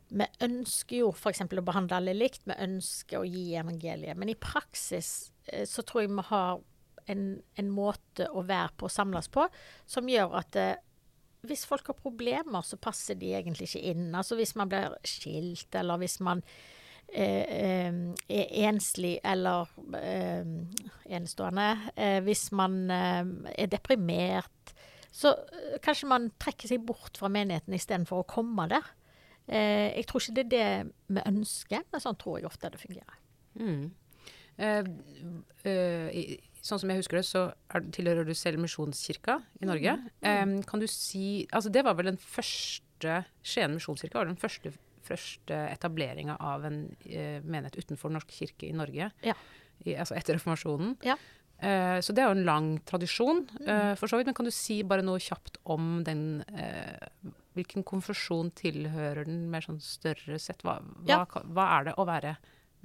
vi 0.10 0.26
ønsker 0.46 1.02
jo 1.02 1.10
f.eks. 1.14 1.44
å 1.46 1.66
behandle 1.66 2.00
alle 2.00 2.16
likt, 2.16 2.46
vi 2.46 2.58
ønsker 2.66 3.22
å 3.22 3.28
gi 3.28 3.56
evangeliet. 3.58 4.18
Men 4.20 4.32
i 4.32 4.38
praksis 4.40 5.32
eh, 5.50 5.66
så 5.70 5.86
tror 5.86 6.06
jeg 6.06 6.14
vi 6.14 6.28
har 6.30 6.62
en, 7.12 7.26
en, 7.58 7.70
måte 7.70 8.30
å 8.34 8.44
være 8.46 8.74
på 8.78 8.88
og 8.88 8.94
samles 8.94 9.30
på 9.34 9.46
som 9.90 10.10
gjør 10.10 10.38
at 10.42 10.58
eh, 10.62 10.76
hvis 11.46 11.66
folk 11.70 11.92
har 11.92 12.00
problemer, 12.00 12.64
så 12.66 12.80
passer 12.82 13.18
de 13.20 13.36
egentlig 13.38 13.70
ikke 13.70 13.92
inn. 13.92 14.08
Altså 14.18 14.38
hvis 14.40 14.56
man 14.58 14.72
blir 14.72 14.96
skilt, 15.06 15.70
eller 15.78 16.02
hvis 16.02 16.18
man 16.26 16.42
eh, 17.14 17.46
eh 17.46 17.94
er 18.26 18.56
enslig 18.70 19.20
eller 19.24 19.70
eh, 20.00 20.46
enestående. 21.06 21.70
Eh, 21.96 22.20
hvis 22.26 22.52
man 22.52 22.90
er 22.90 23.70
deprimert. 23.70 24.74
Så 25.16 25.32
kanskje 25.86 26.10
man 26.12 26.32
trekker 26.42 26.68
seg 26.68 26.82
bort 26.86 27.18
fra 27.18 27.30
menigheten 27.32 27.78
istedenfor 27.78 28.24
å 28.24 28.30
komme 28.30 28.68
der. 28.68 28.90
Eh, 29.48 29.92
jeg 30.00 30.08
tror 30.10 30.24
ikke 30.24 30.36
det 30.40 30.46
er 30.46 30.52
det 30.54 30.94
vi 31.18 31.24
ønsker, 31.30 31.86
men 31.92 32.04
sånn 32.04 32.18
tror 32.22 32.40
jeg 32.40 32.50
ofte 32.50 32.72
det 32.74 32.82
fungerer. 32.82 33.20
Mm. 33.60 33.84
Eh, 34.56 34.88
eh, 35.68 36.32
sånn 36.64 36.82
som 36.82 36.92
jeg 36.92 37.02
husker 37.02 37.20
det, 37.20 37.26
så 37.28 37.44
er, 37.70 37.86
tilhører 37.96 38.28
du 38.28 38.34
selv 38.38 38.64
Misjonskirka 38.64 39.38
i 39.62 39.70
Norge. 39.70 39.98
Mm. 40.24 40.58
kan 40.68 40.82
du 40.82 40.88
si 40.90 41.46
Altså, 41.52 41.70
det 41.70 41.84
var 41.86 41.98
vel 42.00 42.14
den 42.14 42.22
første 42.22 43.22
Skien 43.46 43.76
misjonskirke 43.76 44.18
var 44.18 44.30
den 44.30 44.40
første, 44.40 44.72
første 45.06 45.58
etableringa 45.76 46.38
av 46.40 46.64
en 46.66 46.86
eh, 47.06 47.44
menighet 47.44 47.76
utenfor 47.84 48.10
Den 48.10 48.18
norske 48.22 48.34
kirke 48.34 48.70
i 48.70 48.76
Norge. 48.76 49.12
Ja. 49.22 49.36
I, 49.84 49.98
altså 50.00 50.16
etter 50.16 50.40
reformasjonen. 50.40 50.96
Ja. 51.06 51.20
Uh, 51.56 52.02
så 52.04 52.12
det 52.12 52.20
er 52.20 52.32
jo 52.32 52.36
en 52.36 52.48
lang 52.48 52.66
tradisjon, 52.88 53.46
uh, 53.64 53.94
for 53.96 54.12
så 54.12 54.18
vidt. 54.20 54.28
Men 54.28 54.36
kan 54.36 54.48
du 54.48 54.52
si 54.52 54.82
bare 54.88 55.06
noe 55.06 55.22
kjapt 55.24 55.60
om 55.72 56.02
den 56.08 56.42
uh, 56.52 57.32
Hvilken 57.56 57.86
konfesjon 57.88 58.52
tilhører 58.56 59.28
den 59.28 59.46
mer 59.52 59.66
sånn 59.66 59.82
større 59.84 60.40
sett? 60.42 60.66
Hva, 60.66 60.80
ja. 61.08 61.24
hva, 61.24 61.44
hva 61.56 61.68
er 61.78 61.90
det 61.90 61.96
å 62.00 62.08
være 62.08 62.36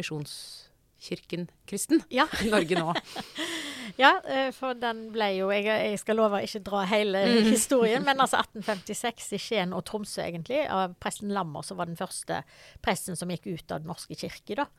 misjonskirken 0.01 1.49
kristen 1.69 2.05
ja. 2.21 2.29
i 2.45 2.53
Norge 2.53 2.79
nå? 2.79 2.95
ja, 4.03 4.13
for 4.57 4.79
den 4.79 5.09
ble 5.15 5.33
jo 5.35 5.51
Jeg, 5.53 5.67
jeg 5.67 6.01
skal 6.01 6.21
love 6.21 6.39
å 6.39 6.47
ikke 6.47 6.63
dra 6.71 6.85
hele 6.91 7.25
mm. 7.27 7.51
historien, 7.51 8.07
men 8.07 8.23
altså 8.23 8.43
1856 8.45 9.31
i 9.37 9.43
Skien 9.43 9.77
og 9.77 9.85
Tromsø, 9.91 10.23
egentlig. 10.25 10.63
Av 10.71 10.95
presten 11.03 11.35
Lammer, 11.35 11.67
som 11.67 11.81
var 11.81 11.91
den 11.91 11.99
første 11.99 12.45
presten 12.85 13.19
som 13.19 13.33
gikk 13.35 13.51
ut 13.51 13.75
av 13.75 13.83
Den 13.83 13.91
norske 13.91 14.19
kirke, 14.19 14.63
da. 14.63 14.71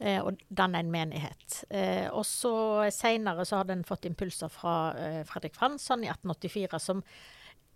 Eh, 0.00 0.16
og 0.24 0.40
danne 0.48 0.80
en 0.80 0.92
menighet. 0.92 1.58
Eh, 1.68 2.06
og 2.08 2.24
så 2.24 2.88
Seinere 2.94 3.44
så 3.44 3.60
har 3.60 3.66
den 3.68 3.82
fått 3.84 4.06
impulser 4.08 4.48
fra 4.48 4.94
eh, 4.96 5.20
Fredrik 5.28 5.58
Fransson 5.58 6.06
i 6.06 6.08
1884, 6.08 6.80
som 6.80 7.02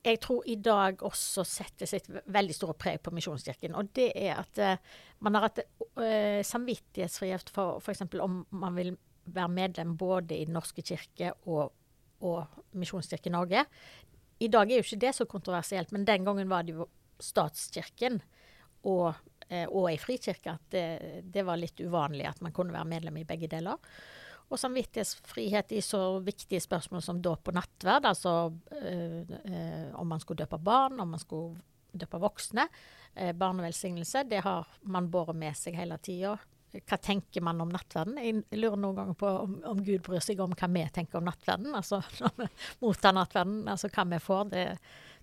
jeg 0.04 0.20
tror 0.20 0.44
i 0.48 0.56
dag 0.60 1.02
også 1.06 1.44
setter 1.48 1.88
sitt 1.88 2.08
veldig 2.10 2.54
store 2.56 2.76
preg 2.76 3.00
på 3.04 3.12
Misjonskirken. 3.16 3.74
Og 3.78 3.90
det 3.96 4.10
er 4.20 4.42
at 4.42 4.60
uh, 4.60 4.98
man 5.24 5.38
har 5.38 5.48
hatt 5.48 5.62
uh, 5.64 6.40
samvittighetsfrihet 6.44 7.52
for 7.54 7.80
f.eks. 7.80 8.04
om 8.20 8.42
man 8.52 8.76
vil 8.76 8.92
være 9.24 9.52
medlem 9.52 9.94
både 9.96 10.36
i 10.36 10.44
Den 10.44 10.58
norske 10.58 10.84
kirke 10.84 11.32
og, 11.48 11.72
og 12.20 12.60
Misjonskirken 12.76 13.32
Norge. 13.36 13.64
I 14.44 14.50
dag 14.52 14.68
er 14.68 14.82
jo 14.82 14.84
ikke 14.84 15.00
det 15.06 15.14
så 15.16 15.28
kontroversielt, 15.30 15.94
men 15.94 16.04
den 16.04 16.26
gangen 16.26 16.50
var 16.52 16.66
det 16.66 16.76
jo 16.76 16.88
statskirken 17.22 18.20
og 18.84 19.06
uh, 19.14 19.66
og 19.70 19.88
ei 19.88 19.96
frikirke 20.00 20.52
at 20.52 20.68
det, 20.74 20.84
det, 21.32 21.46
var 21.46 21.60
litt 21.60 21.80
uvanlig 21.80 22.28
at 22.28 22.44
man 22.44 22.52
kunne 22.52 22.76
være 22.76 22.92
medlem 22.92 23.22
i 23.22 23.26
begge 23.28 23.48
deler. 23.52 23.80
Og 24.52 24.60
samvittighetsfrihet 24.60 25.72
i 25.72 25.80
så 25.82 26.00
viktige 26.22 26.60
spørsmål 26.62 27.02
som 27.02 27.20
dåp 27.24 27.48
og 27.48 27.56
nattverd, 27.56 28.08
altså 28.10 28.34
øh, 28.52 29.22
øh, 29.24 29.88
om 29.98 30.06
man 30.06 30.20
skulle 30.20 30.44
døpe 30.44 30.58
barn, 30.58 31.00
om 31.00 31.14
man 31.16 31.22
skulle 31.22 31.56
døpe 31.94 32.20
voksne. 32.20 32.68
Eh, 33.14 33.32
barnevelsignelse, 33.32 34.24
det 34.30 34.42
har 34.44 34.68
man 34.82 35.10
båret 35.10 35.36
med 35.36 35.56
seg 35.58 35.78
hele 35.78 35.98
tida. 36.02 36.36
Hva 36.74 36.98
tenker 36.98 37.42
man 37.46 37.60
om 37.62 37.70
nattverden? 37.70 38.18
Jeg 38.18 38.58
lurer 38.58 38.80
noen 38.82 38.96
ganger 38.96 39.18
på 39.18 39.28
om, 39.44 39.52
om, 39.70 39.82
Gud 39.86 40.02
bryr 40.02 40.22
seg 40.24 40.40
om 40.42 40.56
hva 40.58 40.68
vi 40.74 40.82
tenker 40.96 41.20
om 41.20 41.28
nattverden. 41.28 41.70
Altså 41.78 42.00
når 42.20 42.34
vi 42.40 42.48
mottar 42.82 43.14
nattverden, 43.14 43.60
altså 43.70 43.90
hva 43.94 44.06
vi 44.10 44.22
får. 44.22 44.48
det 44.50 44.66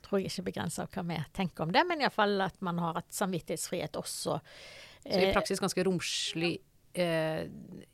tror 0.01 0.17
jeg 0.17 0.31
ikke 0.31 0.47
begrenser 0.49 0.87
hva 0.89 1.03
vi 1.11 1.19
tenker 1.35 1.67
om 1.67 1.73
det, 1.75 1.83
men 1.85 2.01
iallfall 2.01 2.47
at 2.47 2.55
man 2.65 2.79
har 2.81 3.01
et 3.03 3.11
samvittighetsfrihet 3.13 3.99
også. 3.99 4.39
Så 4.39 4.39
i 5.11 5.27
eh, 5.27 5.33
praksis 5.33 5.61
ganske 5.61 5.83
romslig, 5.85 6.55
eh, 6.93 7.45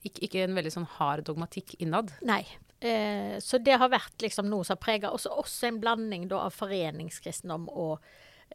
ikke, 0.06 0.22
ikke, 0.28 0.46
en 0.46 0.58
veldig 0.58 0.74
sånn 0.74 0.90
hard 0.98 1.28
dogmatikk 1.30 1.76
innad? 1.84 2.14
Nei. 2.26 2.44
Eh, 2.80 3.38
så 3.44 3.60
det 3.62 3.80
har 3.82 3.90
vært 3.90 4.22
liksom 4.22 4.50
noe 4.52 4.66
som 4.66 4.78
har 4.78 4.84
prega 4.84 5.12
også, 5.14 5.34
også, 5.34 5.70
en 5.70 5.82
blanding 5.82 6.28
da, 6.32 6.44
av 6.46 6.56
foreningskristendom 6.58 7.66
og 7.74 7.98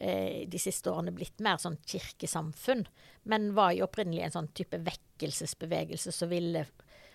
eh, 0.00 0.44
de 0.50 0.60
siste 0.62 0.92
årene 0.92 1.14
blitt 1.14 1.42
mer 1.42 1.58
sånn 1.62 1.80
kirkesamfunn, 1.90 2.86
men 3.30 3.50
var 3.58 3.74
jo 3.76 3.88
opprinnelig 3.88 4.28
en 4.28 4.36
sånn 4.38 4.52
type 4.56 4.78
vekkelsesbevegelse 4.86 6.14
som 6.14 6.30
ville 6.30 6.66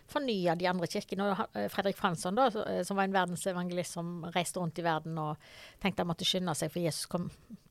fornya 0.08 0.56
de 0.56 0.68
andre 0.70 0.88
kirkene. 0.92 1.28
Og 1.28 1.58
eh, 1.58 1.70
Fredrik 1.72 1.98
Fransson, 2.00 2.38
da, 2.38 2.50
eh, 2.66 2.82
som 2.88 3.00
var 3.00 3.08
en 3.08 3.16
verdensevangelist 3.16 3.98
som 4.00 4.20
reiste 4.36 4.62
rundt 4.62 4.80
i 4.80 4.86
verden 4.86 5.20
og 5.22 5.50
tenkte 5.84 6.04
han 6.04 6.12
måtte 6.12 6.28
skynde 6.28 6.56
seg, 6.58 6.72
for 6.74 6.84
Jesus 6.84 7.08
kom 7.12 7.30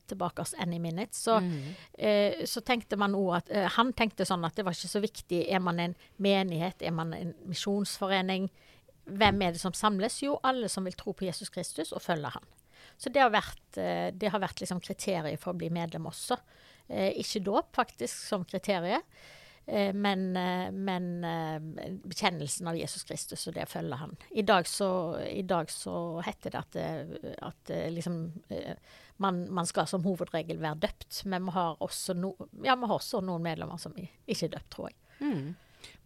tilbake 0.09 0.43
oss 0.43 0.55
any 0.63 0.79
minute. 0.83 1.17
Så, 1.17 1.39
mm. 1.41 1.71
eh, 1.99 2.45
så 2.49 2.63
tenkte 2.67 2.99
man 3.01 3.17
òg 3.19 3.33
at 3.41 3.51
eh, 3.53 3.69
Han 3.77 3.93
tenkte 3.97 4.27
sånn 4.29 4.45
at 4.47 4.57
det 4.57 4.67
var 4.67 4.77
ikke 4.77 4.93
så 4.95 5.03
viktig. 5.05 5.45
Er 5.49 5.63
man 5.65 5.81
en 5.83 5.97
menighet? 6.23 6.83
Er 6.83 6.95
man 6.97 7.15
en 7.17 7.35
misjonsforening? 7.47 8.51
Hvem 9.07 9.43
er 9.43 9.55
det 9.55 9.63
som 9.63 9.75
samles? 9.77 10.21
Jo, 10.25 10.39
alle 10.43 10.69
som 10.73 10.87
vil 10.87 10.97
tro 10.99 11.15
på 11.15 11.29
Jesus 11.29 11.53
Kristus 11.55 11.93
og 11.95 12.03
følge 12.03 12.33
han. 12.35 12.55
Så 12.97 13.13
det 13.13 13.21
har 13.21 13.33
vært, 13.35 13.67
eh, 13.79 14.11
det 14.13 14.31
har 14.33 14.43
vært 14.43 14.63
liksom 14.63 14.81
kriteriet 14.81 15.41
for 15.43 15.53
å 15.53 15.61
bli 15.61 15.71
medlem 15.71 16.09
også. 16.09 16.39
Eh, 16.89 17.13
ikke 17.21 17.43
dåp, 17.43 17.75
faktisk, 17.77 18.15
som 18.29 18.45
kriteriet. 18.45 19.03
Eh, 19.67 19.93
men, 19.93 20.37
eh, 20.37 20.71
men, 20.71 21.27
bekjennelsen 22.05 22.69
av 22.69 22.77
Jesus 22.77 23.05
Kristus, 23.05 23.47
og 23.49 23.55
det 23.55 23.67
følger 23.69 23.97
han. 23.97 24.17
I 24.31 24.43
dag 24.43 24.67
så, 24.67 25.19
i 25.27 25.43
dag 25.43 25.71
så 25.71 26.23
heter 26.23 26.51
det 26.51 26.59
at, 26.63 26.77
at 27.43 27.75
liksom, 27.91 28.21
man, 29.23 29.45
man, 29.55 29.69
skal 29.69 29.89
som 29.91 30.05
hovedregel 30.05 30.61
være 30.63 30.81
døpt. 30.87 31.23
Men 31.31 31.47
vi 31.49 31.55
har 31.57 31.79
også, 31.85 32.17
no, 32.19 32.35
ja, 32.65 32.77
vi 32.77 32.91
har 32.91 32.99
også 32.99 33.23
noen 33.25 33.45
medlemmer 33.47 33.81
som 33.81 33.97
ikke 33.97 34.49
er 34.49 34.57
døpt, 34.59 34.71
tror 34.75 34.91
jeg. 34.91 35.01
Mm. 35.21 35.55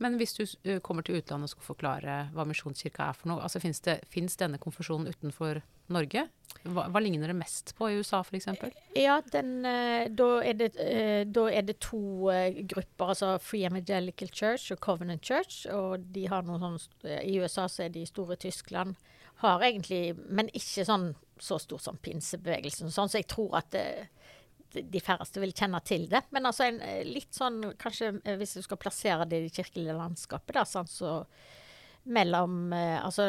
Men 0.01 0.17
hvis 0.21 0.35
du 0.37 0.45
kommer 0.85 1.05
til 1.05 1.21
utlandet 1.21 1.49
og 1.49 1.55
skal 1.55 1.67
forklare 1.71 2.17
hva 2.35 2.45
Misjonskirka 2.49 3.11
er 3.11 3.17
for 3.17 3.31
noe, 3.31 3.45
altså 3.45 3.61
fins 3.63 4.37
denne 4.41 4.61
konfesjonen 4.61 5.09
utenfor 5.09 5.63
Norge? 5.93 6.27
Hva, 6.65 6.87
hva, 6.93 7.01
ligner 7.03 7.31
det 7.31 7.37
mest 7.39 7.73
på 7.79 7.89
i 7.91 7.99
USA 8.01 8.21
f.eks.? 8.25 8.49
Ja, 8.99 9.19
den, 9.33 9.53
uh, 9.65 10.07
da, 10.13 10.29
er 10.45 10.59
det, 10.59 10.71
da, 11.33 11.47
er 11.49 11.65
det, 11.67 11.79
to 11.85 12.01
grupper, 12.73 13.15
altså 13.15 13.33
Free 13.43 13.69
Evangelical 13.69 14.33
Church 14.33 14.75
og 14.75 14.81
Covenant 14.85 15.25
Church. 15.25 15.65
Og 15.73 16.05
de 16.15 16.27
har 16.31 16.45
noen 16.47 16.79
sånne, 16.81 17.21
I 17.25 17.39
USA 17.41 17.69
så 17.71 17.87
er 17.87 17.95
de 17.95 18.05
store 18.09 18.39
i 18.39 18.45
Tyskland. 18.49 18.99
Har 19.41 19.65
egentlig, 19.65 20.15
men 20.29 20.51
ikke 20.53 20.85
sånn 20.89 21.11
så 21.41 21.57
stor 21.59 21.81
som 21.81 21.97
pinsebevegelsen. 21.97 22.91
Sånn, 22.93 23.09
så 23.09 23.21
jeg 23.23 23.29
tror 23.33 23.57
at 23.63 23.71
det, 23.73 23.85
de 24.71 25.03
færreste 25.03 25.41
vil 25.43 25.55
kjenne 25.57 25.81
til 25.87 26.07
det. 26.11 26.23
Men 26.35 26.49
altså 26.51 26.69
en, 26.69 26.81
eh, 26.85 27.01
litt 27.07 27.33
sånn 27.35 27.63
kanskje 27.81 28.13
eh, 28.25 28.37
hvis 28.41 28.59
du 28.59 28.63
skal 28.67 28.81
plassere 28.81 29.27
det 29.29 29.41
i 29.41 29.49
det 29.49 29.57
kirkelige 29.57 29.97
landskapet, 29.97 30.55
da, 30.59 30.67
sånn 30.69 30.91
så 30.91 31.15
mellom 32.11 32.73
eh, 32.73 32.97
Altså 33.05 33.25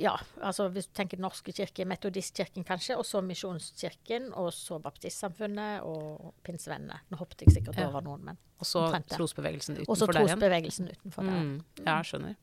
ja, 0.00 0.14
altså 0.40 0.70
hvis 0.72 0.88
du 0.88 0.94
tenker 0.96 1.20
norske 1.20 1.52
kirke, 1.52 1.84
Metodistkirken 1.88 2.64
kanskje, 2.64 2.96
og 2.96 3.04
så 3.06 3.20
Misjonskirken, 3.24 4.30
og 4.38 4.52
så 4.56 4.78
Baptistsamfunnet 4.82 5.84
og 5.88 6.32
Pinsevennene. 6.46 7.02
Nå 7.10 7.20
hoppet 7.20 7.44
jeg 7.46 7.58
sikkert 7.58 7.82
over 7.84 8.04
noen, 8.04 8.30
men 8.30 8.40
Og 8.62 8.68
så 8.68 8.86
trosbevegelsen 9.16 9.82
utenfor 9.82 10.12
der 10.12 10.22
igjen. 10.22 10.30
Og 10.30 10.30
så 10.30 10.38
trosbevegelsen 10.38 10.94
utenfor 10.94 11.28
der. 11.28 11.42
Mm, 11.42 11.84
ja, 11.84 11.98
skjønner. 12.06 12.38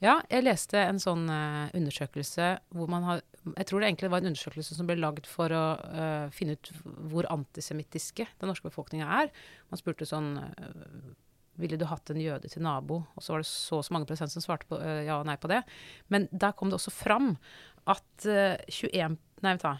Ja, 0.00 0.16
jeg 0.32 0.46
leste 0.46 0.80
en 0.80 0.98
sånn 1.00 1.26
uh, 1.28 1.68
undersøkelse 1.76 2.54
hvor 2.72 2.88
man 2.88 3.04
har 3.04 3.18
Jeg 3.58 3.66
tror 3.68 3.82
det 3.82 3.90
egentlig 3.90 4.08
var 4.12 4.22
en 4.22 4.30
undersøkelse 4.30 4.76
som 4.76 4.88
ble 4.88 4.96
lagd 4.96 5.28
for 5.28 5.52
å 5.52 5.64
uh, 5.76 6.26
finne 6.32 6.56
ut 6.56 6.70
hvor 7.12 7.28
antisemittiske 7.28 8.24
den 8.40 8.48
norske 8.48 8.68
befolkninga 8.70 9.08
er. 9.20 9.28
Man 9.68 9.80
spurte 9.80 10.08
sånn 10.08 10.30
uh, 10.40 11.10
Ville 11.60 11.76
du 11.76 11.84
hatt 11.90 12.08
en 12.12 12.20
jøde 12.22 12.48
til 12.48 12.64
nabo? 12.64 13.02
Og 13.12 13.24
så 13.24 13.34
var 13.34 13.44
det 13.44 13.50
så 13.50 13.82
og 13.82 13.84
så 13.84 13.92
mange 13.92 14.08
prosent 14.08 14.32
som 14.32 14.44
svarte 14.44 14.68
på 14.70 14.80
ja 14.80 15.18
og 15.20 15.28
nei 15.28 15.36
på 15.40 15.50
det. 15.52 15.60
Men 16.08 16.24
der 16.32 16.56
kom 16.56 16.72
det 16.72 16.78
også 16.80 16.94
fram 16.94 17.34
at 17.84 18.24
21 18.24 19.18
Nei, 19.40 19.54
vent 19.56 19.64
da. 19.64 19.72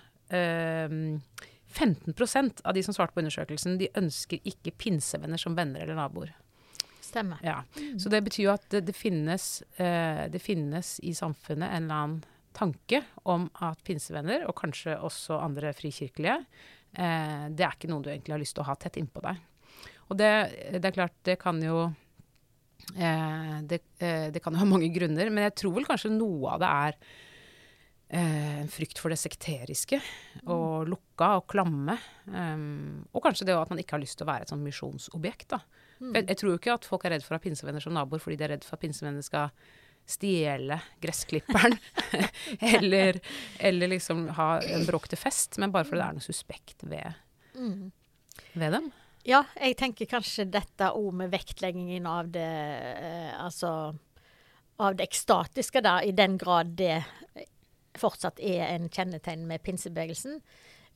15% 1.71 2.63
av 2.65 2.73
de 2.77 2.83
som 2.85 2.97
svarte 2.97 3.13
på 3.13 3.21
undersøkelsen, 3.21 3.77
de 3.81 3.91
ønsker 4.01 4.41
ikke 4.49 4.73
pinsevenner 4.81 5.41
som 5.41 5.57
venner 5.57 5.85
eller 5.85 5.99
naboer. 5.99 6.33
Stemmer. 7.11 7.41
Ja. 7.43 7.61
Så 7.99 8.13
det 8.13 8.23
betyr 8.27 8.45
jo 8.45 8.53
at 8.55 8.67
det, 8.71 8.85
det, 8.87 8.95
finnes, 8.95 9.47
eh, 9.83 10.27
det, 10.31 10.43
finnes, 10.43 10.99
i 11.03 11.15
samfunnet 11.17 11.67
en 11.67 11.89
eller 11.89 12.03
annen 12.05 12.21
tanke 12.57 13.03
om 13.31 13.49
at 13.63 13.83
pinsevenner, 13.87 14.45
og 14.49 14.57
kanskje 14.59 14.97
også 14.99 15.39
andre 15.43 15.73
frikirkelige, 15.75 16.37
eh, 16.95 17.47
det 17.51 17.67
er 17.67 17.75
ikke 17.75 17.91
noe 17.91 18.05
du 18.05 18.11
egentlig 18.13 18.35
har 18.37 18.43
lyst 18.43 18.57
til 18.59 18.65
å 18.65 18.71
ha 18.71 18.77
tett 18.79 19.01
innpå 19.01 19.23
deg. 19.27 19.41
Og 20.11 20.19
det, 20.19 20.31
det 20.79 20.87
er 20.87 20.95
klart, 20.95 21.17
det 21.27 21.39
kan 21.43 21.59
jo 21.63 21.85
eh, 22.99 23.57
det, 23.71 23.83
eh, 24.03 24.29
det, 24.35 24.43
kan 24.43 24.55
jo 24.55 24.63
ha 24.63 24.69
mange 24.69 24.91
grunner, 24.95 25.31
men 25.31 25.47
jeg 25.49 25.59
tror 25.63 25.77
vel 25.79 25.87
kanskje 25.89 26.13
noe 26.15 26.57
av 26.57 26.63
det 26.63 26.71
er 26.71 26.99
eh, 28.19 28.57
en 28.65 28.73
frykt 28.73 28.99
for 29.03 29.15
det 29.15 29.21
sekteriske 29.23 30.01
og 30.51 30.91
lukka 30.91 31.37
og 31.39 31.47
klamme. 31.55 31.99
Um, 32.27 33.07
og 33.15 33.23
kanskje 33.27 33.47
det 33.49 33.59
at 33.59 33.71
man 33.71 33.83
ikke 33.83 33.99
har 33.99 34.03
lyst 34.03 34.19
til 34.19 34.27
å 34.27 34.33
være 34.33 34.47
et 34.47 34.55
sånn 34.55 34.67
misjonsobjekt. 34.67 35.55
da. 35.55 35.63
Mm. 36.01 36.15
Jeg, 36.17 36.27
jeg, 36.31 36.39
tror 36.41 36.51
jo 36.51 36.59
ikke 36.59 36.75
at 36.79 36.89
folk 36.89 37.05
er 37.05 37.15
redd 37.15 37.25
for 37.27 37.37
å 37.37 37.39
ha 37.39 37.45
pinsevenner 37.45 37.85
som 37.85 37.95
naboer 37.95 38.23
fordi 38.23 38.39
de 38.41 38.47
er 38.47 38.55
redd 38.55 38.67
for 38.67 38.79
at 38.79 38.85
pinsevenner 38.85 39.25
skal 39.25 39.53
stjele 40.11 40.81
gressklipperen. 41.01 41.77
eller, 42.75 43.21
eller, 43.59 43.93
liksom 43.93 44.29
ha 44.41 44.53
en 44.65 44.87
bråkete 44.89 45.19
fest, 45.21 45.61
men 45.61 45.73
bare 45.75 45.87
fordi 45.87 46.01
det 46.01 46.09
er 46.09 46.19
noe 46.19 46.25
suspekt 46.25 46.87
ved, 46.89 47.21
mm. 47.55 47.91
ved 48.55 48.77
dem. 48.79 48.91
Ja, 49.29 49.45
jeg 49.61 49.77
tenker 49.77 50.09
kanskje 50.09 50.49
dette 50.49 50.95
òg 50.97 51.13
med 51.21 51.33
vektleggingen 51.33 52.07
av 52.09 52.31
det 52.33 52.47
eh, 52.49 53.35
Altså 53.37 53.93
av 54.81 54.95
det 54.97 55.05
ekstatiske, 55.05 55.83
da, 55.85 55.99
i 56.01 56.13
den 56.17 56.39
grad 56.41 56.73
det 56.79 57.03
fortsatt 58.01 58.41
er 58.41 58.63
en 58.71 58.89
kjennetegn 58.89 59.43
med 59.49 59.61
pinsebevegelsen, 59.65 60.39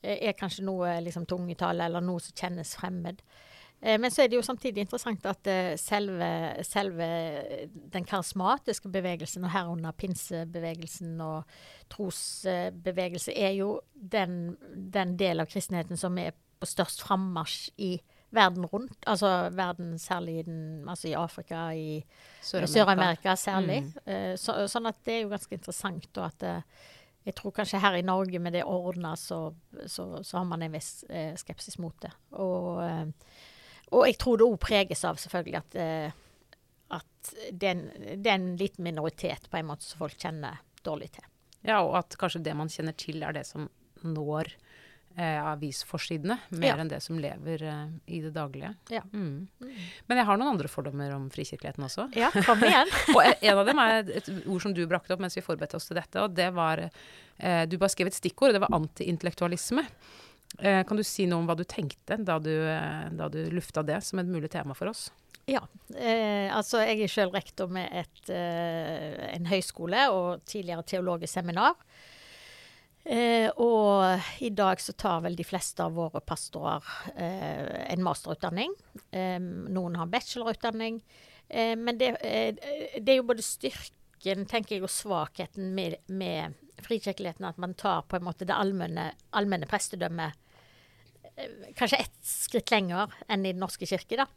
eh, 0.01 0.17
er 0.29 0.37
kanskje 0.37 0.65
noe 0.65 0.95
liksom 1.05 1.27
tungetale 1.29 1.85
eller 1.85 2.01
noe 2.01 2.23
som 2.23 2.33
kjennes 2.33 2.73
fremmed. 2.79 3.21
Eh, 3.85 3.99
men 4.01 4.11
så 4.11 4.23
er 4.23 4.31
det 4.31 4.39
jo 4.39 4.45
samtidig 4.45 4.81
interessant 4.85 5.25
at 5.29 5.47
eh, 5.51 5.75
selve, 5.77 6.29
selve 6.65 7.09
den 7.93 8.07
karismatiske 8.07 8.89
bevegelsen, 8.89 9.45
og 9.45 9.53
herunder 9.53 9.93
pinsebevegelsen 9.97 11.21
og 11.21 11.43
trosbevegelse, 11.93 13.35
er 13.37 13.53
jo 13.59 13.77
den, 13.93 14.55
den 14.73 15.15
del 15.19 15.43
av 15.43 15.51
kristenheten 15.51 15.99
som 16.01 16.17
er 16.17 16.33
på 16.59 16.69
størst 16.69 17.03
frammarsj 17.05 17.69
i 17.83 17.93
verden 18.35 18.65
rundt. 18.67 18.97
Altså 19.07 19.29
verden 19.55 19.99
særlig 20.01 20.39
i, 20.39 20.43
den, 20.47 20.59
altså 20.89 21.07
i 21.11 21.15
Afrika, 21.15 21.69
i 21.71 22.01
Sør-Amerika 22.43 23.35
Sør 23.35 23.43
særlig. 23.43 23.79
Mm. 24.03 24.35
Så, 24.39 24.55
sånn 24.71 24.89
at 24.89 24.97
det 25.05 25.13
er 25.13 25.21
jo 25.23 25.31
ganske 25.31 25.55
interessant. 25.55 26.09
og 26.17 26.25
at 26.25 26.65
jeg 27.25 27.35
tror 27.37 27.53
kanskje 27.55 27.79
her 27.81 27.95
i 27.97 28.05
Norge 28.05 28.39
med 28.39 28.53
det 28.53 28.63
ordna, 28.67 29.15
så, 29.15 29.53
så, 29.87 30.23
så, 30.23 30.37
har 30.37 30.47
man 30.49 30.65
en 30.65 30.75
viss 30.75 31.05
eh, 31.09 31.33
skepsis 31.39 31.79
mot 31.81 31.95
det. 32.01 32.11
Og 32.37 32.81
og 33.91 34.05
jeg 34.09 34.17
tror 34.21 34.39
det 34.39 34.47
òg 34.47 34.57
preges 34.61 35.05
av 35.07 35.19
selvfølgelig 35.21 35.59
at, 35.61 35.77
uh, 35.79 36.97
at 36.99 37.33
det, 37.51 37.67
er 37.67 37.73
en, 37.73 37.85
det, 37.93 38.29
er 38.29 38.35
en, 38.35 38.51
liten 38.59 38.85
minoritet 38.85 39.49
på 39.51 39.59
en 39.59 39.69
måte 39.69 39.87
som 39.87 40.05
folk 40.05 40.17
kjenner 40.21 40.61
dårlig 40.85 41.11
til. 41.17 41.27
Ja, 41.65 41.81
og 41.81 41.97
at 42.01 42.17
kanskje 42.21 42.43
det 42.45 42.53
man 42.57 42.69
kjenner 42.69 42.95
til, 42.97 43.23
er 43.25 43.33
det 43.33 43.45
som 43.49 43.69
når 44.05 44.51
eh, 45.15 45.47
avisforsidene, 45.47 46.37
mer 46.59 46.67
ja. 46.67 46.75
enn 46.81 46.91
det 46.91 46.99
som 47.03 47.19
lever 47.19 47.63
eh, 47.65 47.85
i 48.13 48.21
det 48.23 48.31
daglige. 48.35 48.73
Ja. 48.93 49.01
Mm. 49.13 49.47
Mm. 49.61 49.71
Men 50.09 50.21
jeg 50.21 50.27
har 50.29 50.39
noen 50.39 50.53
andre 50.53 50.71
fordommer 50.71 51.15
om 51.15 51.29
frikirkeligheten 51.33 51.87
også. 51.87 52.09
Ja, 52.19 52.31
kom 52.45 52.63
igjen. 52.65 52.91
og 53.15 53.21
en 53.23 53.61
av 53.61 53.63
dem 53.69 53.81
er 53.81 54.13
et 54.21 54.29
ord 54.43 54.65
som 54.65 54.75
du 54.75 54.83
brakte 54.89 55.15
opp 55.15 55.23
mens 55.23 55.37
vi 55.37 55.45
forberedte 55.45 55.79
oss 55.79 55.89
til 55.89 55.99
dette, 55.99 56.21
og 56.21 56.35
det 56.37 56.51
var 56.55 56.85
eh, 56.85 57.63
Du 57.69 57.79
bare 57.79 57.93
skrev 57.93 58.11
et 58.11 58.19
stikkord, 58.19 58.51
og 58.51 58.59
det 58.59 58.65
var 58.67 58.77
antiintellektualisme. 58.77 59.87
Eh, 60.59 60.81
kan 60.87 60.97
du 60.97 61.03
si 61.03 61.25
noe 61.27 61.43
om 61.43 61.49
hva 61.49 61.57
du 61.57 61.65
tenkte 61.67 62.17
da 62.23 62.39
du, 62.39 62.53
eh, 62.53 63.07
da 63.11 63.27
du 63.31 63.41
lufta 63.51 63.83
det 63.83 63.99
som 64.05 64.21
et 64.21 64.29
mulig 64.29 64.51
tema 64.53 64.75
for 64.77 64.91
oss? 64.91 65.09
Ja. 65.45 65.61
Eh, 65.93 66.49
altså, 66.49 66.81
jeg 66.81 67.05
er 67.05 67.11
sjøl 67.11 67.31
rektor 67.33 67.69
med 67.69 67.91
et, 67.93 68.29
eh, 68.33 69.35
en 69.35 69.45
høyskole 69.45 70.07
og 70.09 70.45
tidligere 70.49 70.85
teologisk 70.87 71.37
seminar. 71.37 71.75
Eh, 73.05 73.51
og 73.61 74.41
i 74.41 74.49
dag 74.49 74.81
så 74.81 74.95
tar 74.97 75.21
vel 75.21 75.35
de 75.37 75.45
fleste 75.45 75.83
av 75.83 75.93
våre 75.93 76.23
pastorer 76.25 76.81
eh, 77.13 77.91
en 77.93 78.01
masterutdanning. 78.03 78.73
noen 79.13 79.95
har 79.95 80.07
bachelorutdanning. 80.09 81.01
men 81.77 81.97
det, 81.97 82.17
det, 82.21 83.11
er 83.11 83.17
jo 83.19 83.27
både 83.29 83.43
styrken 83.45 84.47
tenker 84.49 84.75
jeg, 84.75 84.83
og 84.83 84.89
svakheten 84.89 85.75
med, 85.75 85.99
med 86.07 86.55
frikirkeligheten 86.81 87.45
at 87.45 87.59
man 87.61 87.75
tar 87.77 88.01
på 88.09 88.17
en 88.17 88.25
måte 88.25 88.47
det 88.49 88.57
allmenne, 88.57 89.11
allmenne 89.29 89.69
prestedømmet 89.69 90.33
kanskje 91.75 92.01
ett 92.05 92.19
skritt 92.25 92.71
lenger 92.71 93.11
enn 93.27 93.45
i 93.45 93.53
Den 93.53 93.63
norske 93.63 93.87
kirke, 93.89 94.19
da. 94.23 94.27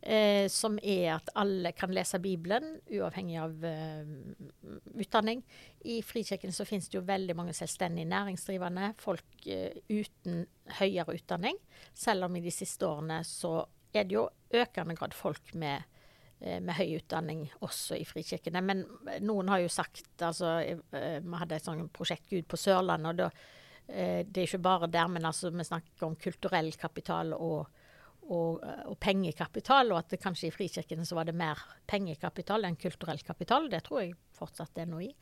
Eh, 0.00 0.46
som 0.48 0.76
er 0.78 1.16
at 1.16 1.30
alle 1.34 1.72
kan 1.74 1.90
lese 1.90 2.20
Bibelen, 2.22 2.76
uavhengig 2.86 3.40
av 3.42 3.64
eh, 3.66 4.06
utdanning. 4.94 5.42
I 5.90 5.98
Frikirken 6.06 6.54
så 6.54 6.66
finnes 6.68 6.86
det 6.86 7.00
jo 7.00 7.06
veldig 7.06 7.34
mange 7.34 7.54
selvstendig 7.56 8.04
næringsdrivende, 8.06 8.92
folk 9.02 9.48
eh, 9.50 9.74
uten 9.90 10.44
høyere 10.78 11.18
utdanning. 11.18 11.58
Selv 11.98 12.28
om 12.28 12.38
i 12.38 12.44
de 12.44 12.54
siste 12.54 12.86
årene 12.86 13.24
så 13.26 13.64
er 13.90 14.06
det 14.06 14.14
jo 14.20 14.28
økende 14.54 14.94
grad 14.94 15.18
folk 15.18 15.50
med, 15.58 15.82
eh, 16.38 16.60
med 16.62 16.78
høy 16.78 17.00
utdanning 17.00 17.48
også 17.58 17.98
i 17.98 18.06
frikirkene. 18.06 18.62
Men 18.62 18.86
noen 19.26 19.50
har 19.50 19.66
jo 19.66 19.72
sagt 19.72 20.22
altså, 20.22 20.60
eh, 20.62 21.18
Vi 21.18 21.42
hadde 21.42 21.58
et 21.58 21.64
sånt 21.66 21.92
prosjekt 21.92 22.30
Gud 22.30 22.46
på 22.46 22.56
Sørlandet. 22.56 23.10
og 23.10 23.16
da 23.16 23.30
det 23.88 24.36
er 24.36 24.44
ikke 24.44 24.60
bare 24.60 24.86
der, 24.92 25.08
men 25.08 25.24
altså, 25.24 25.48
vi 25.48 25.64
snakker 25.64 26.04
om 26.04 26.16
kulturell 26.20 26.68
kapital 26.76 27.32
og, 27.32 27.70
og, 28.28 28.58
og, 28.60 28.96
pengekapital, 29.00 29.94
og 29.94 30.02
at 30.02 30.10
det 30.12 30.20
kanskje 30.20 30.50
i 30.50 30.52
Frikirken 30.52 31.06
så 31.08 31.16
var 31.16 31.28
det 31.28 31.36
mer 31.38 31.62
pengekapital 31.88 32.68
enn 32.68 32.76
kulturell 32.76 33.22
kapital. 33.24 33.70
Det 33.72 33.80
tror 33.86 34.02
jeg 34.02 34.18
fortsatt 34.36 34.74
det 34.76 34.84
er 34.84 34.92
noe 34.92 35.06
i. 35.06 35.12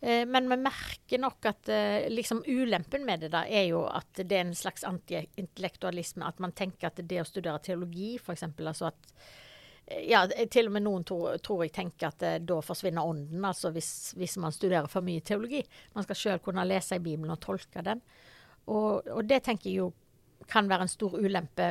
Eh, 0.00 0.26
men 0.28 0.48
vi 0.50 0.58
merker 0.60 1.20
nok 1.22 1.48
at 1.48 1.70
eh, 1.72 2.08
liksom 2.12 2.42
ulempen 2.46 3.06
med 3.08 3.24
det 3.24 3.32
da 3.32 3.46
er 3.48 3.70
jo 3.70 3.86
at 3.88 4.20
det 4.20 4.36
er 4.36 4.44
en 4.44 4.56
slags 4.56 4.84
antiintellektualisme. 4.84 6.26
At 6.26 6.42
man 6.42 6.54
tenker 6.56 6.90
at 6.90 7.00
det 7.00 7.22
å 7.22 7.28
studere 7.28 7.62
teologi, 7.64 8.16
f.eks. 8.20 8.44
Altså 8.60 8.90
at 8.92 9.12
ja, 9.86 10.24
til 10.50 10.66
og 10.66 10.74
med 10.74 10.82
noen 10.82 11.04
tror, 11.06 11.36
tror 11.44 11.62
jeg 11.62 11.74
tenker 11.76 12.10
at 12.10 12.24
eh, 12.26 12.40
da 12.42 12.58
forsvinner 12.64 13.06
ånden, 13.06 13.44
altså 13.46 13.70
hvis, 13.74 14.14
hvis, 14.18 14.34
man 14.42 14.54
studerer 14.54 14.88
for 14.90 15.06
mye 15.06 15.22
teologi. 15.22 15.62
Man 15.94 16.06
skal 16.06 16.18
sjøl 16.18 16.42
kunne 16.42 16.64
lese 16.66 16.98
i 16.98 17.04
Bibelen 17.04 17.30
og 17.34 17.40
tolke 17.44 17.84
den. 17.86 18.02
Og, 18.66 19.06
og, 19.06 19.22
det 19.28 19.44
tenker 19.46 19.70
jeg 19.70 19.84
jo 19.84 19.92
kan 20.50 20.68
være 20.70 20.86
en 20.86 20.90
stor 20.90 21.14
ulempe, 21.18 21.68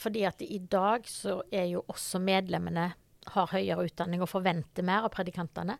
fordi 0.00 0.24
at 0.28 0.40
i 0.44 0.58
dag 0.72 1.06
så 1.08 1.40
er 1.52 1.68
jo 1.70 1.84
også 1.88 2.20
medlemmene 2.22 2.90
har 3.34 3.52
høyere 3.52 3.84
utdanning 3.84 4.22
og 4.24 4.30
forventer 4.32 4.84
mer 4.86 5.04
av 5.06 5.12
predikantene. 5.14 5.76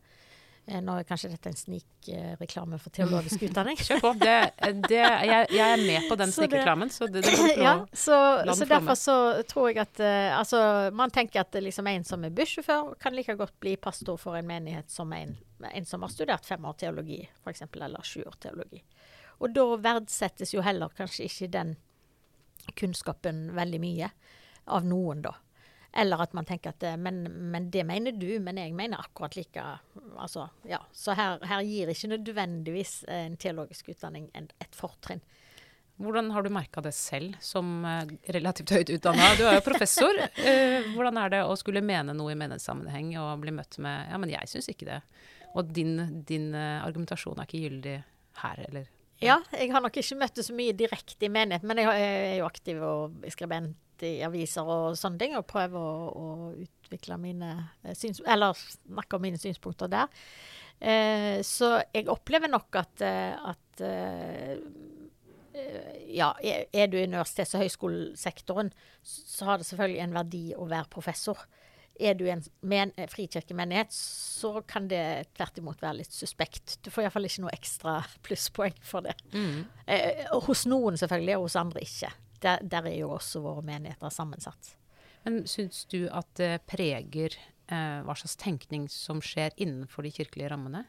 Eh, 0.70 0.78
nå 0.84 0.94
er 1.00 1.06
kanskje 1.06 1.32
dette 1.32 1.50
en 1.50 1.56
snikreklame 1.58 2.78
for 2.78 2.94
teologisk 2.94 3.42
utdanning. 3.48 3.78
Kjør 3.86 4.02
på. 4.04 4.12
Det, 4.20 4.34
det, 4.86 5.00
jeg, 5.00 5.48
jeg, 5.50 5.64
er 5.66 5.82
med 5.82 6.06
på 6.06 6.18
den 6.20 6.32
snikreklamen, 6.34 6.92
så 6.94 7.08
det, 7.10 7.24
det 7.26 7.34
må 7.40 7.48
ja, 7.58 7.74
så, 7.90 8.18
så 8.54 8.68
derfor 8.70 8.98
så 8.98 9.16
tror 9.50 9.70
jeg 9.72 9.80
at 9.82 10.02
uh, 10.04 10.38
Altså, 10.38 10.60
man 10.94 11.10
tenker 11.10 11.42
at 11.42 11.58
liksom 11.58 11.88
en 11.90 12.06
som 12.06 12.24
er 12.24 12.34
bussjåfør, 12.34 12.94
kan 13.02 13.16
like 13.16 13.34
godt 13.40 13.56
bli 13.62 13.74
pastor 13.82 14.20
for 14.20 14.38
en 14.38 14.46
menighet 14.46 14.92
som 14.92 15.10
en, 15.16 15.34
en 15.72 15.88
som 15.88 16.06
har 16.06 16.12
studert 16.12 16.46
fem 16.46 16.64
år 16.64 16.78
teologi, 16.84 17.20
f.eks., 17.42 17.66
eller 17.74 18.06
sju 18.06 18.22
år 18.22 18.38
teologi. 18.46 18.84
Og 19.40 19.54
da 19.56 19.66
verdsettes 19.90 20.54
jo 20.54 20.62
heller 20.62 20.92
kanskje 20.94 21.26
ikke 21.26 21.50
den 21.50 21.74
kunnskapen 22.78 23.48
veldig 23.56 23.80
mye 23.82 24.10
av 24.70 24.86
noen, 24.86 25.24
da. 25.24 25.34
Eller 25.92 26.22
at 26.22 26.34
man 26.36 26.46
tenker 26.46 26.70
at 26.70 26.84
men, 27.02 27.24
men, 27.50 27.70
det 27.74 27.82
mener 27.86 28.14
du, 28.14 28.28
men 28.38 28.60
jeg 28.60 28.74
mener 28.78 29.02
akkurat 29.02 29.34
like. 29.34 29.64
Altså, 30.14 30.46
ja. 30.68 30.78
Så 30.92 31.16
her, 31.18 31.42
her 31.50 31.64
gir 31.66 31.90
ikke 31.90 32.12
nødvendigvis 32.12 33.00
en 33.10 33.34
teologisk 33.40 33.90
utdanning 33.90 34.28
et 34.38 34.78
fortrinn. 34.78 35.22
Hvordan 36.00 36.30
har 36.32 36.42
du 36.42 36.48
merka 36.52 36.80
det 36.80 36.94
selv, 36.96 37.34
som 37.44 37.84
eh, 37.84 38.12
relativt 38.32 38.72
høyt 38.72 38.92
utdanna? 38.94 39.26
Du 39.36 39.44
er 39.44 39.58
jo 39.58 39.66
professor. 39.66 40.16
Eh, 40.40 40.86
hvordan 40.94 41.18
er 41.20 41.32
det 41.34 41.40
å 41.44 41.56
skulle 41.58 41.82
mene 41.84 42.14
noe 42.16 42.32
i 42.32 42.38
menighetssammenheng 42.38 43.12
og 43.20 43.42
bli 43.42 43.52
møtt 43.52 43.76
med 43.82 44.08
Ja, 44.08 44.16
men 44.20 44.32
jeg 44.32 44.48
syns 44.48 44.70
ikke 44.72 44.88
det. 44.88 45.00
Og 45.58 45.68
din, 45.76 46.22
din 46.26 46.54
eh, 46.56 46.80
argumentasjon 46.80 47.36
er 47.36 47.48
ikke 47.48 47.60
gyldig 47.66 47.96
her, 48.40 48.62
eller? 48.70 48.88
Ja, 49.20 49.36
jeg 49.52 49.68
har 49.74 49.84
nok 49.84 49.98
ikke 50.00 50.16
møtt 50.22 50.38
det 50.38 50.46
så 50.46 50.56
mye 50.56 50.72
direkte 50.76 51.28
i 51.28 51.32
menighet, 51.32 51.66
men 51.68 51.82
jeg 51.82 52.06
er 52.06 52.38
jo 52.38 52.48
aktiv 52.48 52.80
og 52.80 53.28
skribent 53.28 53.76
i 54.06 54.20
aviser 54.26 54.66
og 54.66 54.96
sånne 54.98 55.20
ting, 55.20 55.36
og 55.38 55.48
prøve 55.50 55.80
å, 55.80 55.92
å 56.10 56.28
utvikle 56.54 57.18
mine 57.20 57.52
eh, 57.84 57.94
syns... 57.98 58.22
Eller 58.26 58.56
snakke 58.56 59.18
om 59.18 59.24
mine 59.26 59.40
synspunkter 59.40 59.90
der. 59.92 60.10
Eh, 60.80 61.40
så 61.44 61.74
jeg 61.92 62.08
opplever 62.08 62.48
nok 62.48 62.80
at, 62.80 63.02
eh, 63.04 63.50
at 63.52 63.82
eh, 63.84 64.56
ja, 66.08 66.32
er 66.40 66.88
du 66.88 66.96
i 66.96 67.04
universitets- 67.04 67.52
og 67.56 67.64
høyskolesektoren, 67.64 68.70
så 69.02 69.50
har 69.50 69.60
det 69.60 69.68
selvfølgelig 69.68 70.04
en 70.06 70.16
verdi 70.16 70.44
å 70.56 70.68
være 70.70 70.92
professor. 70.92 71.42
Er 72.00 72.14
du 72.16 72.24
en 72.32 72.40
men, 72.64 72.94
frikirkemenighet, 73.12 73.92
så 73.92 74.62
kan 74.64 74.86
det 74.88 75.34
tvert 75.36 75.60
imot 75.60 75.82
være 75.82 75.98
litt 75.98 76.16
suspekt. 76.16 76.78
Du 76.80 76.88
får 76.88 77.04
iallfall 77.04 77.28
ikke 77.28 77.44
noe 77.44 77.54
ekstra 77.58 77.98
plusspoeng 78.24 78.80
for 78.80 79.04
det. 79.04 79.18
Mm. 79.36 79.68
Eh, 79.84 80.26
hos 80.48 80.64
noen 80.70 80.96
selvfølgelig, 81.00 81.36
og 81.36 81.48
hos 81.50 81.60
andre 81.60 81.84
ikke 81.84 82.14
der, 82.44 82.62
der, 82.62 82.88
er 82.88 82.96
jo 82.98 83.10
også 83.16 83.42
våre 83.44 83.64
menigheter 83.66 84.12
sammensatt. 84.12 84.74
Men 85.24 85.42
syns 85.48 85.84
du 85.90 86.06
at 86.08 86.28
det 86.40 86.62
preger 86.70 87.36
eh, 87.68 88.00
hva 88.06 88.16
slags 88.16 88.38
tenkning 88.40 88.88
som 88.92 89.20
skjer 89.24 89.52
innenfor 89.60 90.06
de 90.06 90.14
kirkelige 90.14 90.50
rammene? 90.52 90.86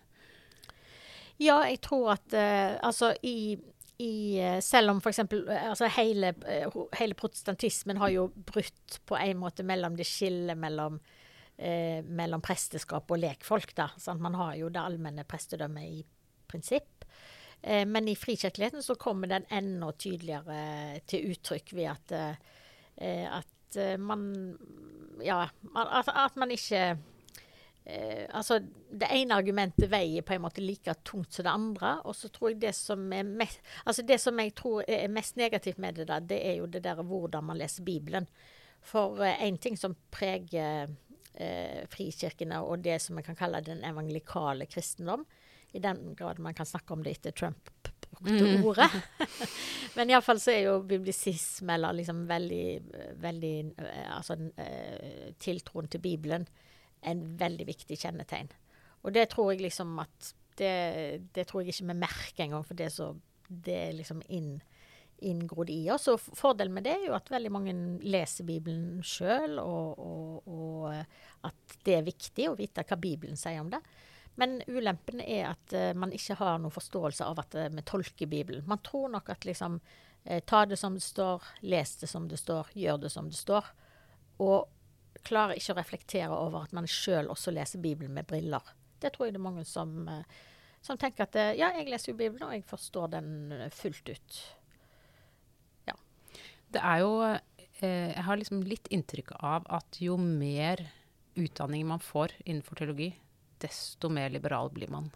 Ja, 1.41 1.61
jeg 1.65 1.81
tror 1.81 2.13
at 2.15 2.35
eh, 2.37 2.77
altså 2.85 3.11
i, 3.25 3.55
i 4.01 4.13
eh, 4.39 4.59
selv 4.63 4.93
om 4.93 5.01
f.eks. 5.01 5.23
Eh, 5.23 5.49
altså 5.57 5.89
hele, 5.97 6.35
eh, 6.45 6.77
hele, 6.99 7.17
protestantismen 7.17 7.99
har 8.01 8.13
jo 8.13 8.27
brutt 8.35 8.99
på 9.09 9.17
en 9.17 9.41
måte 9.41 9.65
mellom 9.67 9.97
det 9.97 10.07
skillet 10.09 10.59
mellom, 10.59 10.99
eh, 11.57 12.05
mellom 12.05 12.43
presteskap 12.45 13.09
og 13.09 13.23
lekfolk. 13.23 13.75
da, 13.77 13.89
sånn, 13.97 14.21
Man 14.21 14.37
har 14.37 14.55
jo 14.59 14.69
det 14.69 14.83
allmenne 14.83 15.25
prestedømmet 15.25 15.97
i 15.97 16.03
prinsipp. 16.51 17.00
Eh, 17.61 17.85
men 17.85 18.07
i 18.07 18.15
frikirkeligheten 18.15 18.83
så 18.83 18.95
kommer 18.95 19.27
den 19.31 19.45
enda 19.49 19.91
tydeligere 19.91 20.99
til 21.05 21.31
uttrykk 21.33 21.73
ved 21.77 21.91
at, 21.93 22.15
eh, 22.97 23.25
at 23.37 23.77
eh, 23.77 23.97
man 23.99 24.57
Ja, 25.21 25.43
at, 25.77 26.07
at 26.09 26.35
man 26.35 26.51
ikke 26.51 26.97
Eh, 27.83 28.27
altså, 28.29 28.59
Det 28.91 29.07
ene 29.09 29.33
argumentet 29.33 29.89
veier 29.89 30.21
på 30.21 30.35
en 30.35 30.43
måte 30.43 30.61
like 30.61 30.93
tungt 31.07 31.33
som 31.33 31.45
det 31.47 31.51
andre. 31.51 31.93
Og 32.05 32.15
så 32.15 32.29
tror 32.29 32.51
jeg 32.51 32.61
det 32.61 32.73
som 32.77 33.07
er 33.13 33.23
mest, 33.23 33.61
altså 33.85 34.05
det 34.05 34.19
som 34.21 34.39
jeg 34.39 34.53
tror 34.55 34.83
er 34.87 35.07
mest 35.09 35.37
negativt 35.37 35.79
med 35.79 35.95
det, 35.97 36.07
da, 36.07 36.19
det 36.19 36.41
er 36.45 36.59
jo 36.59 36.67
det 36.67 36.83
der 36.83 37.01
hvordan 37.01 37.43
man 37.43 37.57
leser 37.57 37.83
Bibelen. 37.83 38.27
For 38.81 39.21
én 39.25 39.55
eh, 39.55 39.61
ting 39.61 39.77
som 39.77 39.95
preger 40.11 40.89
eh, 41.35 41.87
frikirkene, 41.89 42.61
og 42.61 42.83
det 42.83 42.99
som 43.01 43.17
vi 43.17 43.25
kan 43.25 43.37
kalle 43.37 43.61
den 43.65 43.83
evangelikale 43.85 44.65
kristendom, 44.65 45.25
i 45.71 45.79
den 45.79 46.15
grad 46.19 46.39
man 46.39 46.55
kan 46.57 46.67
snakke 46.67 46.93
om 46.93 47.03
det 47.03 47.17
etter 47.17 47.35
Trump 47.35 47.69
brukte 48.21 48.45
mm. 48.45 48.65
ordet. 48.65 48.91
Men 49.95 50.09
iallfall 50.09 50.39
så 50.41 50.53
er 50.53 50.65
jo 50.67 50.75
biblisisme, 50.87 51.73
eller 51.73 51.97
liksom 51.97 52.25
veldig, 52.29 52.65
veldig 53.21 53.55
eh, 53.81 54.11
Altså 54.15 54.37
eh, 54.61 55.31
tiltroen 55.41 55.89
til 55.91 56.03
Bibelen, 56.03 56.45
en 57.01 57.23
veldig 57.37 57.67
viktig 57.67 57.97
kjennetegn. 57.97 58.51
Og 59.01 59.13
det 59.15 59.31
tror 59.31 59.53
jeg 59.53 59.65
liksom 59.67 59.97
at 60.03 60.35
Det, 60.61 61.31
det 61.33 61.45
tror 61.47 61.61
jeg 61.63 61.71
ikke 61.71 61.87
vi 61.87 61.93
merker 61.97 62.43
engang, 62.43 62.65
for 62.67 62.77
det 62.77 62.89
så, 62.91 63.05
det 63.47 63.73
er 63.73 63.93
liksom 63.95 64.19
inn, 64.35 64.59
inngrodd 65.23 65.71
i 65.73 65.87
oss. 65.89 66.09
Og 66.11 66.19
fordelen 66.19 66.75
med 66.75 66.83
det 66.85 66.91
er 66.91 67.05
jo 67.07 67.15
at 67.15 67.31
veldig 67.31 67.51
mange 67.55 67.73
leser 68.03 68.45
Bibelen 68.45 68.99
sjøl, 69.01 69.55
og, 69.63 69.97
og, 69.97 70.51
og 70.51 71.47
at 71.47 71.77
det 71.87 71.95
er 71.95 72.05
viktig 72.05 72.49
å 72.51 72.57
vite 72.59 72.83
hva 72.83 72.99
Bibelen 72.99 73.39
sier 73.39 73.63
om 73.63 73.71
det. 73.71 73.79
Men 74.35 74.61
ulempen 74.67 75.21
er 75.21 75.51
at 75.51 75.73
uh, 75.75 75.91
man 75.97 76.13
ikke 76.15 76.37
har 76.39 76.59
noen 76.61 76.73
forståelse 76.73 77.25
av 77.27 77.41
at 77.43 77.57
uh, 77.57 77.67
vi 77.73 77.83
tolker 77.87 78.29
Bibelen. 78.31 78.63
Man 78.67 78.83
tror 78.85 79.11
nok 79.11 79.31
at 79.33 79.47
liksom 79.47 79.79
uh, 79.81 80.39
ta 80.47 80.63
det 80.65 80.79
som 80.79 80.95
det 80.95 81.03
står, 81.03 81.43
les 81.67 81.95
det 81.99 82.09
som 82.09 82.29
det 82.31 82.39
står, 82.39 82.71
gjør 82.77 83.03
det 83.03 83.11
som 83.11 83.27
det 83.31 83.39
står. 83.39 83.67
Og 84.43 84.69
klarer 85.27 85.59
ikke 85.59 85.75
å 85.75 85.81
reflektere 85.81 86.37
over 86.37 86.65
at 86.65 86.73
man 86.73 86.87
sjøl 86.89 87.29
også 87.29 87.53
leser 87.53 87.83
Bibelen 87.83 88.15
med 88.15 88.29
briller. 88.29 88.63
Det 89.01 89.11
tror 89.13 89.27
jeg 89.27 89.35
det 89.35 89.41
er 89.41 89.49
mange 89.49 89.65
som, 89.67 90.07
som 90.81 90.97
tenker 90.97 91.25
at 91.25 91.35
ja, 91.57 91.71
jeg 91.75 91.89
leser 91.89 92.11
jo 92.11 92.17
Bibelen, 92.17 92.45
og 92.47 92.53
jeg 92.55 92.63
forstår 92.65 93.11
den 93.13 93.29
fullt 93.75 94.09
ut. 94.13 94.39
Ja. 95.89 95.97
Det 96.73 96.81
er 96.81 97.03
jo 97.03 97.13
Jeg 97.81 98.23
har 98.27 98.37
liksom 98.37 98.61
litt 98.61 98.87
inntrykk 98.93 99.33
av 99.41 99.65
at 99.73 99.97
jo 100.01 100.13
mer 100.21 100.83
utdanning 101.33 101.87
man 101.89 102.01
får 102.01 102.35
innenfor 102.45 102.77
teologi, 102.77 103.11
desto 103.61 104.09
mer 104.13 104.31
liberal 104.33 104.71
blir 104.73 104.91
man. 104.93 105.09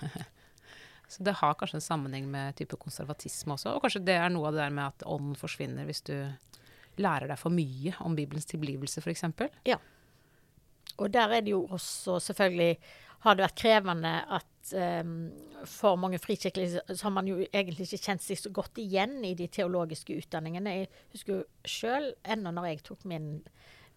så 1.12 1.26
det 1.26 1.38
har 1.40 1.56
kanskje 1.58 1.80
en 1.80 1.86
sammenheng 1.86 2.28
med 2.30 2.58
type 2.58 2.78
konservatisme 2.80 3.56
også. 3.56 3.74
Og 3.76 3.84
kanskje 3.84 4.04
det 4.06 4.18
er 4.18 4.32
noe 4.32 4.50
av 4.50 4.56
det 4.56 4.64
der 4.64 4.76
med 4.76 4.86
at 4.88 5.06
ånden 5.06 5.38
forsvinner 5.38 5.88
hvis 5.88 6.04
du 6.06 6.16
lærer 7.00 7.30
deg 7.30 7.38
for 7.40 7.54
mye 7.54 7.94
om 8.04 8.16
Bibelens 8.18 8.48
tilblivelse, 8.50 9.02
f.eks. 9.02 9.24
Ja. 9.68 9.78
Og 10.98 11.12
der 11.12 11.36
er 11.36 11.44
det 11.44 11.54
jo 11.54 11.64
også 11.70 12.18
selvfølgelig 12.20 12.74
har 13.24 13.36
det 13.36 13.44
vært 13.44 13.60
krevende 13.60 14.12
at 14.32 14.72
um, 15.04 15.16
for 15.68 15.98
mange 16.00 16.18
frikirkelige 16.22 16.80
så 16.88 17.06
har 17.06 17.12
man 17.12 17.28
jo 17.28 17.36
egentlig 17.52 17.84
ikke 17.86 18.04
kjent 18.06 18.24
seg 18.24 18.40
så 18.40 18.52
godt 18.54 18.80
igjen 18.80 19.18
i 19.28 19.34
de 19.36 19.48
teologiske 19.52 20.16
utdanningene. 20.22 20.76
Jeg 20.78 20.88
husker 21.12 21.34
jo 21.34 21.68
sjøl, 21.68 22.10
ennå 22.24 22.52
når 22.56 22.70
jeg 22.70 22.82
tok 22.88 23.04
min 23.10 23.34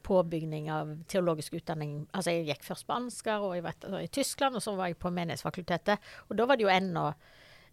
påbygning 0.04 0.72
av 0.72 0.92
teologisk 1.10 1.56
utdanning. 1.60 2.04
Altså 2.12 2.36
Jeg 2.36 2.50
gikk 2.50 2.68
først 2.68 2.88
på 2.88 2.98
Ansgar 2.98 3.46
og 3.46 3.56
jeg 3.58 3.66
vet, 3.66 3.88
i 4.04 4.12
Tyskland, 4.12 4.60
og 4.60 4.66
så 4.66 4.76
var 4.78 4.92
jeg 4.92 5.00
på 5.02 5.12
Menighetsfakultetet. 5.14 6.12
Og 6.30 6.38
da 6.38 6.48
var 6.50 6.60
det 6.60 6.68
jo 6.68 6.74
ennå 6.74 7.08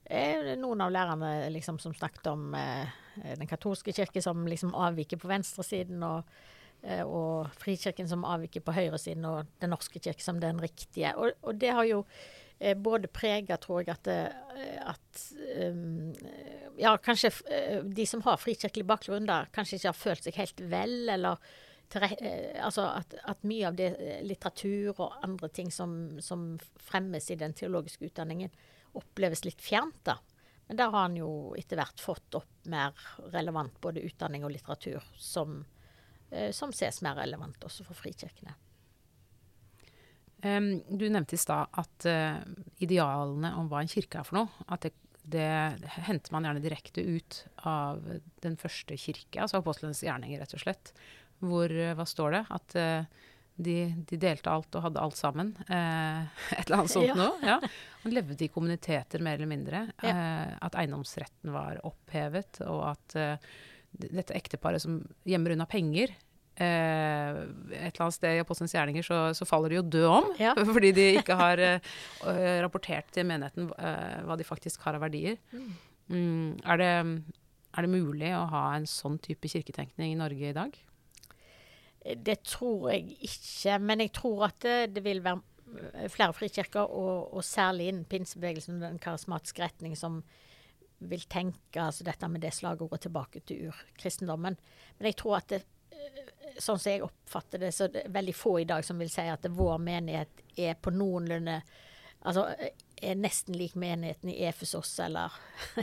eh, 0.05 0.55
noen 0.61 0.85
av 0.85 0.95
lærerne 0.95 1.51
liksom, 1.55 1.79
som 1.83 1.95
snakket 1.97 2.31
om 2.33 2.55
eh, 2.59 2.99
den 3.37 3.51
katolske 3.51 3.95
kirke 3.97 4.23
som 4.23 4.47
liksom 4.49 4.75
avviker 4.75 5.21
på 5.21 5.31
venstresiden, 5.31 6.03
og, 6.07 6.29
eh, 6.83 7.03
og 7.05 7.51
Frikirken 7.61 8.09
som 8.09 8.27
avviker 8.27 8.65
på 8.65 8.75
høyresiden, 8.77 9.27
og 9.27 9.51
Den 9.61 9.75
norske 9.75 10.01
kirke 10.01 10.25
som 10.25 10.41
den 10.41 10.61
riktige. 10.63 11.15
Og, 11.17 11.33
og 11.43 11.59
det 11.61 11.75
har 11.77 11.89
jo 11.89 12.05
eh, 12.59 12.77
både 12.77 13.09
prega, 13.09 13.59
tror 13.61 13.83
jeg, 13.83 13.97
at, 13.97 14.07
eh, 14.11 14.79
at 14.95 15.25
um, 15.71 16.13
Ja, 16.81 16.95
kanskje 16.97 17.33
de 17.85 18.07
som 18.07 18.23
har 18.25 18.39
frikirkelig 18.41 18.87
bakgrunn, 18.89 19.27
da, 19.29 19.45
kanskje 19.53 19.77
ikke 19.77 19.91
har 19.91 19.99
følt 19.99 20.25
seg 20.25 20.39
helt 20.41 20.63
vel, 20.71 20.95
eller 21.13 21.43
altså 21.99 22.85
at, 22.87 23.15
at, 23.27 23.43
mye 23.49 23.67
av 23.67 23.77
det 23.79 23.89
eh, 23.99 24.21
litteratur 24.23 24.95
og 24.95 25.17
andre 25.27 25.49
ting 25.49 25.73
som, 25.75 26.21
som, 26.23 26.53
fremmes 26.79 27.31
i 27.31 27.39
den 27.41 27.55
teologiske 27.57 28.07
utdanningen, 28.07 28.53
oppleves 28.99 29.45
litt 29.45 29.63
fjernt. 29.63 29.99
da. 30.07 30.19
Men 30.69 30.79
der 30.79 30.91
har 30.95 31.09
han 31.09 31.19
jo 31.19 31.31
etter 31.59 31.81
hvert 31.81 32.01
fått 32.03 32.39
opp 32.39 32.71
mer 32.71 32.95
relevant 33.35 33.81
både 33.83 34.05
utdanning 34.07 34.45
og 34.47 34.55
litteratur 34.55 35.03
som, 35.19 35.65
eh, 36.31 36.51
som 36.55 36.71
ses 36.73 37.03
mer 37.03 37.19
relevant 37.19 37.65
også 37.67 37.87
for 37.89 37.99
frikirkene. 37.99 38.55
Um, 40.41 40.79
du 40.89 41.05
nevnte 41.11 41.37
i 41.37 41.41
stad 41.41 41.69
at 41.77 42.07
uh, 42.09 42.39
idealene 42.81 43.51
om 43.61 43.67
hva 43.69 43.83
en 43.83 43.91
kirke 43.93 44.23
er 44.23 44.25
for 44.25 44.39
noe, 44.39 44.69
at 44.73 44.87
det, 44.87 44.95
det, 45.29 45.49
henter 46.07 46.33
man 46.33 46.47
gjerne 46.47 46.63
direkte 46.65 47.03
ut 47.05 47.43
av 47.69 48.01
den 48.41 48.57
første 48.57 48.97
kirke, 48.97 49.43
altså 49.43 49.61
apostlenes 49.61 50.01
gjerninger, 50.07 50.41
rett 50.41 50.55
og 50.57 50.63
slett 50.63 50.95
hvor 51.41 51.73
eh, 51.73 51.95
Hva 51.97 52.07
står 52.09 52.37
det? 52.37 52.43
At 52.57 52.77
uh, 52.79 53.27
de, 53.61 53.77
de, 54.09 54.19
delte 54.21 54.53
alt 54.53 54.77
og 54.79 54.87
hadde 54.87 55.03
alt 55.03 55.19
sammen. 55.19 55.53
Uh, 55.69 56.25
et 56.57 56.65
eller 56.65 56.81
annet 56.81 56.95
sånt 56.95 57.11
ja. 57.11 57.19
noe. 57.19 57.37
Ja. 57.45 57.59
Han 58.05 58.17
levde 58.17 58.47
i 58.47 58.53
kommuniteter, 58.53 59.25
mer 59.25 59.39
eller 59.39 59.51
mindre. 59.51 59.85
Ja. 60.05 60.15
Uh, 60.15 60.57
at 60.69 60.79
eiendomsretten 60.81 61.53
var 61.55 61.83
opphevet, 61.89 62.63
og 62.69 62.91
at 62.95 63.21
dette 63.91 64.37
ekteparet 64.39 64.83
som 64.83 65.01
gjemmer 65.27 65.57
unna 65.57 65.67
penger, 65.69 66.13
et 66.61 66.67
eller 66.67 68.03
annet 68.05 68.15
sted 68.15 68.37
i 68.37 68.41
Apostelens 68.43 68.75
gjerninger 68.75 69.05
så, 69.07 69.19
så 69.33 69.47
faller 69.49 69.73
de 69.73 69.79
jo 69.79 69.85
død 69.95 70.07
om. 70.11 70.27
Ja. 70.37 70.51
Fordi 70.77 70.91
de 70.93 71.07
ikke 71.17 71.39
har 71.39 71.63
rapportert 72.61 73.09
til 73.17 73.25
menigheten 73.31 73.71
hva 73.71 74.37
de 74.37 74.45
faktisk 74.45 74.85
har 74.85 74.99
av 74.99 75.07
verdier. 75.07 75.39
Mm, 76.13 76.61
er, 76.61 76.83
det, 76.83 76.91
er 77.73 77.87
det 77.87 77.93
mulig 77.95 78.35
å 78.37 78.45
ha 78.53 78.65
en 78.77 78.87
sånn 78.91 79.17
type 79.25 79.49
kirketenkning 79.49 80.13
i 80.13 80.21
Norge 80.21 80.53
i 80.53 80.57
dag? 80.57 80.77
Det 82.01 82.39
tror 82.49 82.91
jeg 82.95 83.17
ikke, 83.29 83.79
men 83.79 84.01
jeg 84.01 84.13
tror 84.17 84.47
at 84.49 84.61
det, 84.65 84.77
det 84.97 85.03
vil 85.05 85.21
være 85.25 85.41
eh, 85.93 86.07
flere 86.09 86.37
frikirker, 86.37 86.81
og, 86.89 87.35
og 87.37 87.45
særlig 87.45 87.91
innen 87.91 88.07
pinsebevegelsen 88.09 88.81
den 88.81 88.99
karismatiske 89.03 89.63
retning, 89.63 89.97
som 89.99 90.23
vil 91.01 91.23
tenke 91.29 91.81
altså 91.81 92.05
dette 92.05 92.29
med 92.29 92.43
det 92.45 92.55
slagordet 92.57 93.05
tilbake 93.05 93.45
til 93.45 93.69
urkristendommen. 93.69 94.57
Men 94.99 95.11
jeg 95.11 95.19
tror 95.21 95.39
at 95.41 95.53
det, 95.53 95.63
eh, 95.93 96.33
sånn 96.57 96.81
som 96.81 96.93
jeg 96.93 97.05
oppfatter 97.05 97.67
det, 97.67 97.75
så 97.77 97.89
det 97.93 98.07
er 98.07 98.17
veldig 98.17 98.37
få 98.37 98.57
i 98.63 98.69
dag 98.69 98.85
som 98.87 99.01
vil 99.01 99.13
si 99.13 99.29
at 99.29 99.49
vår 99.53 99.79
menighet 99.85 100.45
er 100.57 100.81
på 100.81 100.93
noenlunde 100.95 101.61
Altså 102.21 102.43
er 103.01 103.17
nesten 103.17 103.57
lik 103.57 103.77
menigheten 103.81 104.29
i 104.29 104.43
Efesos 104.45 104.93
eller 105.01 105.33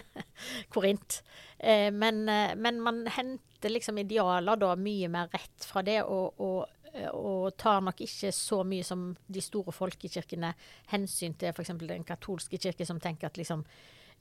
Korint. 0.74 1.24
Eh, 1.58 1.90
men, 1.94 2.28
eh, 2.30 2.54
men 2.56 2.82
man 2.82 3.08
henter 3.58 3.70
liksom 3.74 3.98
idealer 3.98 4.56
da 4.62 4.76
mye 4.78 5.08
mer 5.10 5.28
rett 5.34 5.65
fra 5.65 5.82
det, 5.82 6.04
og, 6.04 6.39
og, 6.39 6.67
og 7.13 7.56
tar 7.58 7.82
nok 7.82 8.00
ikke 8.06 8.32
så 8.34 8.63
mye 8.63 8.84
som 8.86 9.15
de 9.28 9.41
store 9.41 9.72
folkekirkene 9.74 10.54
hensyn 10.91 11.34
til 11.38 11.50
f.eks. 11.50 11.74
den 11.82 12.04
katolske 12.06 12.58
kirke, 12.62 12.86
som 12.86 13.00
tenker 13.00 13.28
at 13.32 13.38
liksom 13.38 13.63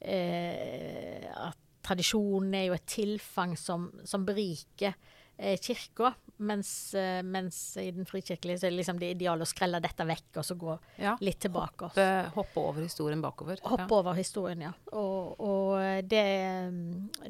eh, 0.00 1.26
at 1.36 1.56
tradisjonen 1.86 2.54
er 2.58 2.64
jo 2.70 2.74
et 2.74 2.86
tilfang 2.90 3.54
som, 3.56 3.90
som 4.04 4.24
beriker 4.26 4.94
eh, 5.38 5.56
kirka, 5.62 6.14
mens, 6.38 6.94
eh, 6.98 7.20
mens 7.22 7.76
i 7.80 7.90
den 7.94 8.04
frikirkelige 8.08 8.58
så 8.58 8.66
er 8.66 8.74
det 8.74 8.80
liksom 8.80 8.98
det 9.00 9.12
idealet 9.14 9.46
å 9.46 9.52
skrelle 9.52 9.80
dette 9.84 10.04
vekk 10.08 10.40
og 10.42 10.44
så 10.48 10.56
gå 10.58 10.74
Ja. 10.98 11.14
litt 11.20 11.38
tilbake. 11.44 11.92
Hoppe, 11.92 12.08
hoppe 12.34 12.60
over 12.72 12.82
historien 12.82 13.22
bakover. 13.22 13.60
Hoppe 13.62 14.00
over 14.00 14.18
historien, 14.18 14.66
ja. 14.66 14.72
Og, 14.92 15.38
og 15.40 16.08
det, 16.10 16.26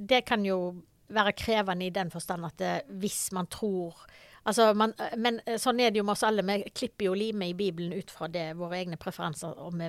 det 0.00 0.24
kan 0.26 0.44
jo 0.46 0.60
være 1.12 1.34
krevende 1.38 1.86
i 1.86 1.94
den 1.94 2.10
forstand 2.10 2.46
at 2.48 2.56
det, 2.62 2.72
hvis 3.02 3.28
man 3.36 3.50
tror 3.52 4.06
Altså, 4.46 4.68
man, 4.78 4.92
men 5.18 5.40
sånn 5.58 5.80
er 5.82 5.90
det 5.90 5.98
jo 5.98 6.04
med 6.06 6.14
oss 6.14 6.20
alle. 6.22 6.44
Vi 6.46 6.70
klipper 6.70 7.08
jo 7.08 7.16
limet 7.18 7.50
i 7.50 7.56
Bibelen 7.58 7.96
ut 7.98 8.12
fra 8.14 8.28
det, 8.30 8.52
våre 8.54 8.78
egne 8.78 8.94
preferanser, 8.94 9.56
om 9.58 9.74
vi 9.80 9.88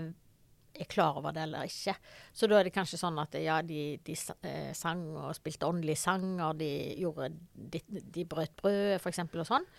er 0.81 0.89
klar 0.89 1.19
over 1.19 1.35
det 1.35 1.43
eller 1.45 1.69
ikke. 1.69 1.93
Så 2.33 2.49
da 2.49 2.57
er 2.57 2.65
det 2.65 2.73
kanskje 2.73 2.97
sånn 2.97 3.19
at 3.21 3.37
ja, 3.37 3.59
de, 3.65 3.99
de 4.01 4.15
eh, 4.49 4.71
sang 4.77 5.03
og 5.13 5.35
spilte 5.37 5.69
åndelige 5.69 6.01
sanger, 6.01 6.57
de 6.57 6.71
gjorde 6.97 7.29
De, 7.53 7.83
de 7.85 8.25
brøt 8.25 8.57
brød, 8.57 8.97
f.eks., 8.97 9.21
og 9.27 9.47
sånn. 9.49 9.69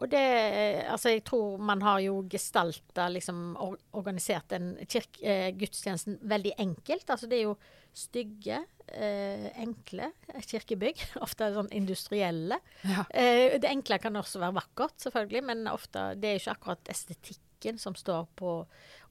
Og 0.00 0.08
det 0.10 0.22
Altså, 0.92 1.12
jeg 1.12 1.24
tror 1.28 1.58
man 1.58 1.82
har 1.82 2.00
jo 2.00 2.22
gestalta, 2.30 3.08
liksom 3.12 3.56
or 3.60 3.76
organisert 3.92 4.48
den 4.48 4.74
kirk, 4.88 5.20
eh, 5.22 5.52
veldig 5.52 6.52
enkelt. 6.58 7.10
Altså, 7.10 7.26
det 7.26 7.38
er 7.38 7.42
jo 7.42 7.56
stygge, 7.92 8.64
eh, 8.88 9.48
enkle 9.60 10.12
kirkebygg. 10.40 11.00
Ofte 11.24 11.50
sånn 11.54 11.70
industrielle. 11.72 12.58
Ja. 12.88 13.04
Eh, 13.10 13.58
det 13.60 13.70
enkle 13.70 13.98
kan 14.02 14.16
også 14.16 14.40
være 14.42 14.58
vakkert, 14.60 14.98
selvfølgelig, 15.04 15.44
men 15.50 15.66
ofte 15.70 16.12
det 16.20 16.30
er 16.30 16.40
ikke 16.40 16.56
akkurat 16.56 16.92
estetikken 16.92 17.78
som 17.78 17.94
står 17.94 18.26
på 18.34 18.52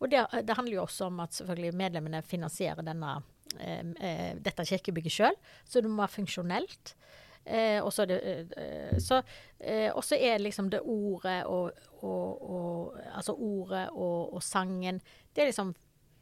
Og 0.02 0.10
det, 0.10 0.26
det 0.44 0.56
handler 0.58 0.76
jo 0.76 0.84
også 0.84 1.06
om 1.08 1.22
at 1.24 1.38
selvfølgelig 1.38 1.78
medlemmene 1.78 2.24
finansierer 2.26 2.82
denne, 2.84 3.20
eh, 3.60 3.86
eh, 4.02 4.32
dette 4.42 4.66
kirkebygget 4.66 5.14
sjøl, 5.14 5.38
så 5.64 5.82
det 5.82 5.92
må 5.92 6.02
være 6.02 6.18
funksjonelt. 6.18 6.96
Eh, 7.46 7.90
det 8.08 8.20
eh, 8.58 8.98
så, 8.98 9.24
eh, 9.60 9.92
og 9.92 10.04
så 10.06 10.16
er 10.16 10.40
liksom 10.40 10.70
det 10.70 10.82
ordet 10.86 11.46
og, 11.50 11.72
og, 12.06 12.42
og 12.42 13.00
Altså 13.16 13.34
ordet 13.34 13.88
og, 13.90 14.34
og 14.34 14.44
sangen 14.44 15.02
Det 15.34 15.42
er 15.42 15.50
liksom 15.50 15.74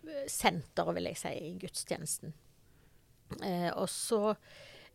eh, 0.08 0.28
senteret, 0.28 0.96
vil 0.96 1.10
jeg 1.12 1.20
si, 1.20 1.34
i 1.50 1.58
gudstjenesten. 1.60 2.34
Eh, 3.44 3.68
og 3.76 3.90
så 3.90 4.36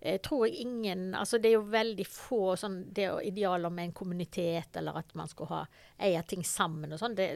eh, 0.01 0.17
tror 0.21 0.47
jeg 0.47 0.65
ingen 0.65 1.15
Altså 1.15 1.39
det 1.39 1.51
er 1.53 1.59
jo 1.59 1.69
veldig 1.75 2.07
få 2.09 2.57
sånn 2.57 2.81
det 2.95 3.05
er 3.05 3.21
idealer 3.29 3.71
med 3.71 3.91
en 3.91 3.99
kommunitet, 4.01 4.77
eller 4.81 5.03
at 5.05 5.13
man 5.15 5.29
skulle 5.29 5.53
ha 5.53 5.67
eie 6.09 6.23
ting 6.25 6.45
sammen 6.45 6.97
og 6.97 7.05
sånn. 7.05 7.19
Det, 7.21 7.29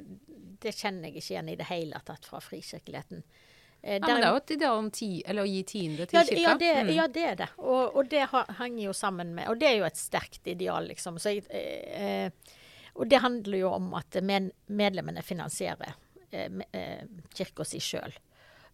det 0.64 0.72
kjenner 0.74 1.10
jeg 1.10 1.20
ikke 1.20 1.34
igjen 1.34 1.52
i 1.52 1.60
det 1.60 1.68
hele 1.68 2.00
tatt 2.08 2.24
fra 2.24 2.40
frikirkeligheten. 2.40 3.20
Eh, 3.20 3.47
Ja, 3.82 3.98
men 4.02 4.20
det 4.20 4.24
er 4.26 4.32
jo 4.32 4.36
et 4.40 4.50
ideal 4.50 4.78
om 4.82 4.88
ti, 4.90 5.08
eller 5.24 5.46
å 5.46 5.48
gi 5.48 5.60
tiende 5.64 6.06
til 6.10 6.18
ja, 6.18 6.24
kirka. 6.26 6.40
ja, 6.42 6.54
det, 6.58 6.70
Mm. 6.82 6.94
ja, 6.96 7.06
det 7.14 7.24
er 7.24 7.36
det. 7.36 7.48
Og, 7.58 7.94
og 7.96 8.08
det 8.10 8.24
henger 8.58 8.82
jo 8.84 8.92
sammen 8.92 9.34
med 9.34 9.48
Og 9.48 9.58
det 9.60 9.68
er 9.68 9.76
jo 9.78 9.84
et 9.86 9.96
sterkt 9.96 10.46
ideal, 10.50 10.88
liksom. 10.90 11.18
Så 11.22 11.36
jeg, 11.36 11.44
eh, 11.52 12.30
og 12.98 13.06
det 13.08 13.20
handler 13.22 13.58
jo 13.58 13.70
om 13.70 13.92
at 13.94 14.18
med, 14.22 14.50
medlemmene 14.66 15.22
finansierer 15.22 15.94
eh, 16.32 16.50
eh, 16.72 17.04
kirka 17.34 17.64
si 17.64 17.78
sjøl. 17.78 18.12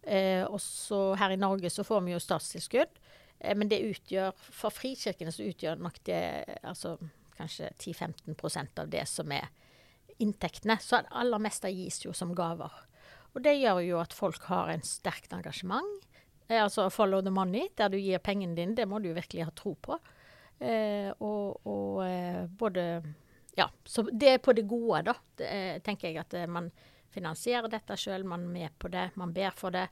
Eh, 0.02 0.42
og 0.44 0.60
så 0.60 1.14
her 1.20 1.30
i 1.36 1.36
Norge 1.40 1.70
så 1.70 1.84
får 1.84 2.00
vi 2.04 2.12
jo 2.12 2.18
statstilskudd, 2.20 2.96
eh, 3.40 3.54
men 3.56 3.68
det 3.68 3.82
utgjør 3.84 4.32
For 4.50 4.70
frikirkene 4.72 5.32
så 5.32 5.44
utgjør 5.44 5.76
nok 5.80 6.00
det 6.08 6.22
altså 6.62 6.96
kanskje 7.36 7.70
10-15% 7.78 8.80
av 8.80 8.88
det 8.88 9.04
som 9.08 9.30
er 9.32 9.48
inntektene. 10.18 10.78
Så 10.80 11.02
det 11.02 11.12
aller 11.12 11.38
meste 11.42 11.68
gis 11.74 12.00
jo 12.04 12.12
som 12.16 12.34
gaver. 12.34 12.72
Og 13.34 13.42
det 13.42 13.56
gjør 13.58 13.82
jo 13.84 14.00
at 14.02 14.14
folk 14.14 14.46
har 14.50 14.70
en 14.72 14.84
sterkt 14.86 15.34
engasjement. 15.34 16.06
Eh, 16.48 16.60
altså 16.62 16.88
follow 16.92 17.22
the 17.24 17.32
money, 17.34 17.68
der 17.78 17.90
du 17.90 17.98
gir 17.98 18.22
pengene 18.22 18.56
dine, 18.58 18.76
det 18.78 18.86
må 18.88 19.00
du 19.02 19.10
virkelig 19.14 19.48
ha 19.48 19.54
tro 19.56 19.74
på. 19.74 19.98
Eh, 20.62 21.10
og 21.18 21.66
og 21.66 22.02
eh, 22.06 22.44
både 22.46 22.88
Ja, 23.54 23.68
så 23.86 24.02
det 24.10 24.28
er 24.28 24.42
på 24.42 24.52
det 24.54 24.66
gode, 24.66 25.04
da. 25.10 25.14
Det, 25.38 25.46
eh, 25.46 25.78
tenker 25.82 26.10
jeg 26.10 26.18
at 26.24 26.34
man 26.50 26.72
finansierer 27.14 27.70
dette 27.70 27.96
sjøl, 27.98 28.24
man 28.26 28.48
er 28.48 28.54
med 28.56 28.78
på 28.82 28.90
det, 28.90 29.10
man 29.14 29.32
ber 29.34 29.54
for 29.54 29.74
det. 29.74 29.88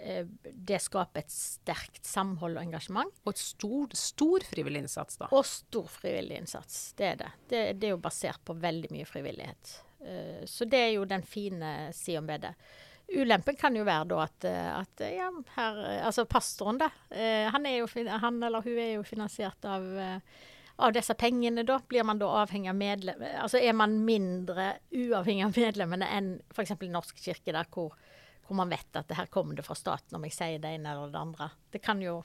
Eh, 0.00 0.24
det 0.42 0.80
skaper 0.82 1.22
et 1.22 1.32
sterkt 1.32 2.06
samhold 2.08 2.56
og 2.56 2.64
engasjement. 2.64 3.12
Og 3.26 3.34
et 3.34 3.42
stor, 3.42 3.92
stor 3.98 4.46
frivillig 4.48 4.84
innsats, 4.84 5.20
da. 5.20 5.28
Og 5.30 5.44
stor 5.46 5.88
frivillig 5.92 6.40
innsats. 6.40 6.80
Det 6.98 7.08
er 7.12 7.20
det. 7.20 7.30
Det, 7.48 7.62
det 7.78 7.90
er 7.90 7.94
jo 7.94 8.02
basert 8.02 8.42
på 8.44 8.56
veldig 8.58 8.92
mye 8.94 9.08
frivillighet. 9.08 9.74
Eh, 10.06 10.46
så 10.46 10.64
det 10.64 10.78
er 10.78 10.94
jo 10.96 11.04
den 11.04 11.22
fine 11.22 11.92
sida 11.94 12.20
ved 12.20 12.46
det. 12.46 12.54
Ulempen 13.12 13.56
kan 13.58 13.76
jo 13.76 13.84
være 13.84 14.08
da 14.12 14.22
at, 14.24 14.46
eh, 14.48 14.70
at 14.78 15.04
eh, 15.04 15.16
ja, 15.18 15.28
her, 15.56 15.82
altså 16.08 16.24
pastoren, 16.24 16.80
da. 16.80 16.90
Han, 17.52 17.68
jo, 17.68 17.86
han 18.08 18.42
eller 18.42 18.64
hun 18.64 18.78
er 18.78 18.94
jo 18.96 19.04
finansiert 19.06 19.68
av, 19.68 19.86
av 20.76 20.94
disse 20.94 21.14
pengene, 21.18 21.66
da. 21.68 21.78
Blir 21.88 22.06
man 22.08 22.22
da 22.22 22.30
avhengig 22.42 22.72
av 22.72 22.78
medlem... 22.78 23.26
Altså 23.42 23.60
er 23.60 23.76
man 23.76 24.00
mindre 24.06 24.76
uavhengig 24.90 25.46
av 25.48 25.58
medlemmene 25.58 26.08
enn 26.08 26.34
f.eks. 26.54 26.76
i 26.80 26.92
Norsk 26.92 27.20
kirke, 27.22 27.54
der 27.54 27.68
hvor, 27.72 27.94
hvor 28.46 28.58
man 28.58 28.72
vet 28.72 28.96
at 28.98 29.10
det 29.10 29.20
her 29.20 29.30
kommer 29.32 29.58
det 29.58 29.66
fra 29.66 29.76
staten 29.78 30.18
om 30.18 30.28
jeg 30.28 30.38
sier 30.38 30.62
det 30.62 30.76
ene 30.78 30.94
eller 30.94 31.12
det 31.12 31.20
andre. 31.26 31.52
Det 31.72 31.82
kan 31.84 32.00
jo 32.02 32.22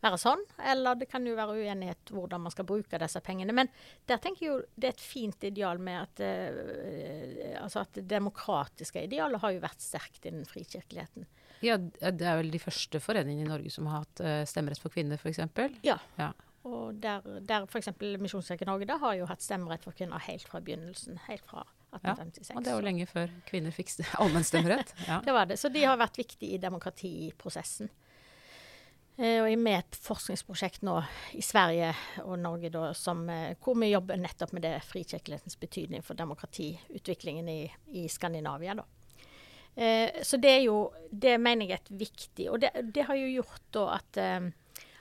være 0.00 0.18
sånn, 0.20 0.42
eller 0.72 0.94
det 0.96 1.08
kan 1.10 1.26
jo 1.28 1.34
være 1.36 1.58
uenighet 1.60 2.10
hvordan 2.14 2.40
man 2.46 2.52
skal 2.54 2.64
bruke 2.68 2.98
disse 3.02 3.20
pengene. 3.24 3.52
Men 3.56 3.68
der 4.08 4.16
tenker 4.24 4.46
jeg 4.46 4.52
jo 4.54 4.58
det 4.80 4.88
er 4.90 4.94
et 4.96 5.04
fint 5.04 5.44
ideal 5.44 5.78
med 5.82 5.98
at 6.06 6.22
eh, 6.24 7.56
altså 7.62 7.82
at 7.84 7.92
det 7.98 8.06
demokratiske 8.08 9.02
idealet 9.08 9.42
har 9.42 9.52
jo 9.56 9.62
vært 9.64 9.84
sterkt 9.84 10.24
innen 10.30 10.46
frikirkeligheten. 10.48 11.26
Ja, 11.60 11.76
det 11.76 12.24
er 12.24 12.38
vel 12.40 12.48
de 12.54 12.58
første 12.62 13.00
foreningene 13.04 13.44
i 13.44 13.50
Norge 13.50 13.70
som 13.74 13.88
har 13.90 14.06
hatt 14.06 14.22
eh, 14.24 14.44
stemmerett 14.48 14.80
for 14.80 14.92
kvinner, 14.94 15.20
f.eks. 15.20 15.42
Ja. 15.84 15.98
Ja. 16.16 16.30
Og 16.68 16.94
der, 17.00 17.24
der 17.48 17.64
f.eks. 17.68 17.88
Misjonskirken 18.20 18.68
Norge 18.68 18.88
da 18.88 18.96
har 19.00 19.14
jo 19.16 19.28
hatt 19.28 19.40
stemmerett 19.44 19.84
for 19.84 19.96
kvinner 19.96 20.20
helt 20.26 20.44
fra 20.48 20.60
begynnelsen. 20.64 21.16
Helt 21.28 21.44
fra 21.48 21.62
1856. 21.96 22.50
Ja, 22.52 22.56
Og 22.60 22.64
det 22.64 22.74
var 22.76 22.84
lenge 22.86 23.06
før 23.08 23.32
kvinner 23.48 23.72
fikk 23.76 23.92
st- 23.92 24.08
allmennstemmerett. 24.22 24.92
Ja. 25.08 25.20
Det 25.26 25.32
var 25.36 25.48
det. 25.48 25.56
Så 25.60 25.68
de 25.72 25.84
har 25.84 26.00
vært 26.00 26.16
viktige 26.20 26.56
i 26.56 26.60
demokratiprosessen. 26.62 27.88
Eh, 29.20 29.42
og 29.42 29.50
jeg 29.50 29.58
er 29.58 29.60
med 29.60 29.74
i 29.74 29.80
et 29.82 29.98
forskningsprosjekt 30.00 30.84
nå 30.86 30.94
i 31.36 31.42
Sverige 31.44 31.90
og 32.24 32.38
Norge 32.40 32.70
da, 32.72 32.86
som, 32.96 33.26
eh, 33.28 33.52
hvor 33.60 33.76
vi 33.76 33.90
jobber 33.90 34.16
nettopp 34.16 34.54
med 34.56 34.64
det 34.64 34.78
frikirkelighetens 34.88 35.58
betydning 35.60 36.04
for 36.06 36.16
demokratiutviklingen 36.16 37.50
i, 37.52 37.60
i 38.00 38.06
Skandinavia. 38.08 38.78
Da. 38.80 38.86
Eh, 39.76 40.22
så 40.24 40.40
det 40.40 40.50
er 40.50 40.64
jo 40.64 40.78
Det 41.10 41.36
mener 41.38 41.68
jeg 41.68 41.78
er 41.78 41.98
viktig 42.00 42.48
Og 42.50 42.58
det, 42.58 42.72
det 42.90 43.04
har 43.06 43.14
jo 43.14 43.28
gjort 43.36 43.68
da 43.70 43.84
at 43.94 44.18
eh, 44.18 44.48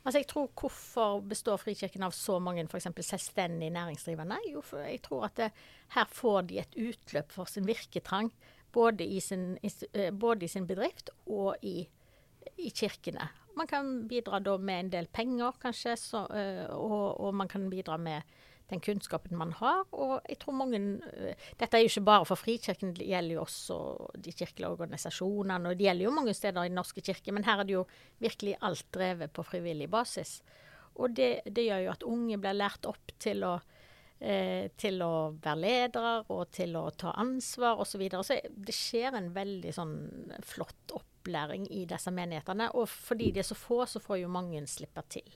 Altså 0.03 0.19
jeg 0.19 0.27
tror 0.29 0.51
Hvorfor 0.53 1.23
består 1.25 1.57
Frikirken 1.57 2.05
av 2.05 2.13
så 2.13 2.37
mange 2.39 2.67
for 2.69 2.79
selvstendig 2.79 3.71
næringsdrivende? 3.73 4.37
Jo, 4.51 4.61
for 4.61 4.85
jeg 4.85 5.01
tror 5.01 5.25
at 5.25 5.35
det, 5.41 5.49
her 5.95 6.05
får 6.05 6.41
de 6.51 6.59
et 6.61 6.77
utløp 6.77 7.31
for 7.31 7.49
sin 7.49 7.67
virketrang. 7.67 8.31
Både 8.71 9.03
i 9.03 9.19
sin, 9.19 9.57
eh, 9.93 10.11
både 10.11 10.45
i 10.45 10.47
sin 10.47 10.67
bedrift 10.67 11.09
og 11.25 11.57
i, 11.61 11.87
i 12.57 12.69
kirkene. 12.69 13.27
Man 13.59 13.67
kan 13.67 13.89
bidra 14.07 14.39
da 14.43 14.55
med 14.57 14.85
en 14.85 14.91
del 14.93 15.09
penger, 15.11 15.57
kanskje, 15.59 15.97
så, 15.99 16.23
eh, 16.31 16.67
og, 16.71 17.19
og 17.19 17.35
man 17.35 17.49
kan 17.51 17.67
bidra 17.71 17.97
med 17.99 18.37
den 18.69 18.81
kunnskapen 18.85 19.37
man 19.37 19.51
har. 19.59 19.81
Og 19.97 20.19
jeg 20.29 20.39
tror 20.41 20.55
mange 20.59 20.79
eh, 21.09 21.49
Dette 21.59 21.77
er 21.77 21.83
jo 21.83 21.91
ikke 21.91 22.05
bare 22.07 22.29
for 22.29 22.39
Frikirken, 22.39 22.93
det 22.97 23.09
gjelder 23.09 23.35
jo 23.35 23.43
også 23.43 23.79
de 24.15 24.33
kirkelige 24.33 24.69
organisasjonene. 24.69 25.73
Og 25.73 25.79
det 25.79 25.89
gjelder 25.89 26.07
jo 26.07 26.15
mange 26.15 26.37
steder 26.37 26.63
i 26.63 26.71
Den 26.71 26.79
norske 26.79 27.03
kirke, 27.03 27.35
men 27.35 27.47
her 27.47 27.59
er 27.59 27.67
det 27.67 27.75
jo 27.75 27.83
virkelig 28.23 28.55
alt 28.61 28.87
drevet 28.95 29.33
på 29.35 29.45
frivillig 29.47 29.89
basis. 29.91 30.39
Og 30.99 31.15
det, 31.15 31.31
det 31.47 31.67
gjør 31.67 31.85
jo 31.87 31.93
at 31.93 32.07
unge 32.07 32.39
blir 32.39 32.57
lært 32.57 32.87
opp 32.89 33.13
til 33.19 33.45
å 33.47 33.57
eh, 34.19 34.69
til 34.79 35.01
å 35.03 35.13
være 35.39 35.59
ledere 35.59 36.15
og 36.35 36.49
til 36.55 36.75
å 36.75 36.89
ta 36.91 37.13
ansvar 37.19 37.79
osv. 37.79 37.91
Så, 37.91 38.01
videre. 38.01 38.25
så 38.27 38.39
det 38.51 38.75
skjer 38.75 39.15
en 39.15 39.31
veldig 39.35 39.75
sånn 39.75 39.95
flott 40.47 40.91
opplæring 40.91 41.08
i 41.27 41.85
disse 41.85 42.11
menighetene. 42.11 42.71
Og 42.73 42.89
fordi 42.89 43.31
de 43.31 43.39
er 43.39 43.47
så 43.47 43.55
få, 43.55 43.85
så 43.85 43.99
får 43.99 44.21
jo 44.23 44.31
mange 44.31 44.61
slippe 44.67 45.03
til. 45.09 45.27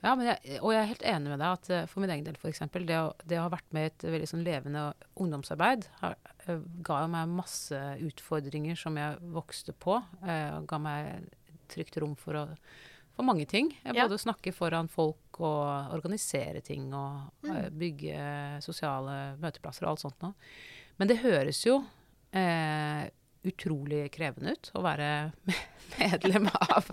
Ja, 0.00 0.14
jeg, 0.24 0.60
og 0.64 0.72
jeg 0.72 0.80
er 0.80 0.88
helt 0.88 1.02
enig 1.04 1.28
med 1.28 1.42
deg 1.42 1.56
at 1.58 1.70
uh, 1.74 1.88
for 1.90 2.00
min 2.00 2.12
egen 2.14 2.24
del 2.24 2.38
f.eks. 2.40 2.62
Det, 2.72 2.96
å, 2.96 3.10
det 3.28 3.36
å 3.36 3.44
ha 3.44 3.52
vært 3.52 3.74
med 3.76 3.84
i 3.84 3.90
et 3.90 4.06
veldig 4.14 4.28
sånn 4.30 4.46
levende 4.46 4.84
ungdomsarbeid 5.20 5.84
har, 6.00 6.16
uh, 6.46 6.62
ga 6.86 7.02
meg 7.12 7.34
masse 7.36 7.80
utfordringer 8.06 8.78
som 8.80 8.96
jeg 8.96 9.18
vokste 9.34 9.76
på. 9.76 9.98
Uh, 10.24 10.62
ga 10.64 10.80
meg 10.80 11.28
trygt 11.70 12.00
rom 12.00 12.16
for, 12.18 12.38
å, 12.40 12.46
for 13.12 13.28
mange 13.28 13.44
ting. 13.50 13.74
Ja. 13.84 13.92
Både 14.06 14.16
å 14.16 14.24
snakke 14.24 14.56
foran 14.56 14.88
folk 14.90 15.42
og 15.44 15.92
organisere 15.94 16.64
ting 16.64 16.88
og 16.96 17.44
mm. 17.44 17.76
bygge 17.80 18.24
sosiale 18.64 19.36
møteplasser 19.40 19.84
og 19.84 19.92
alt 19.92 20.04
sånt 20.04 20.24
noe. 20.24 20.32
Men 21.00 21.12
det 21.12 21.20
høres 21.22 21.62
jo 21.64 21.78
utrolig 23.46 24.06
krevende 24.12 24.52
ut 24.56 24.70
å 24.76 24.82
være 24.84 25.10
medlem 25.98 26.48
av 26.52 26.88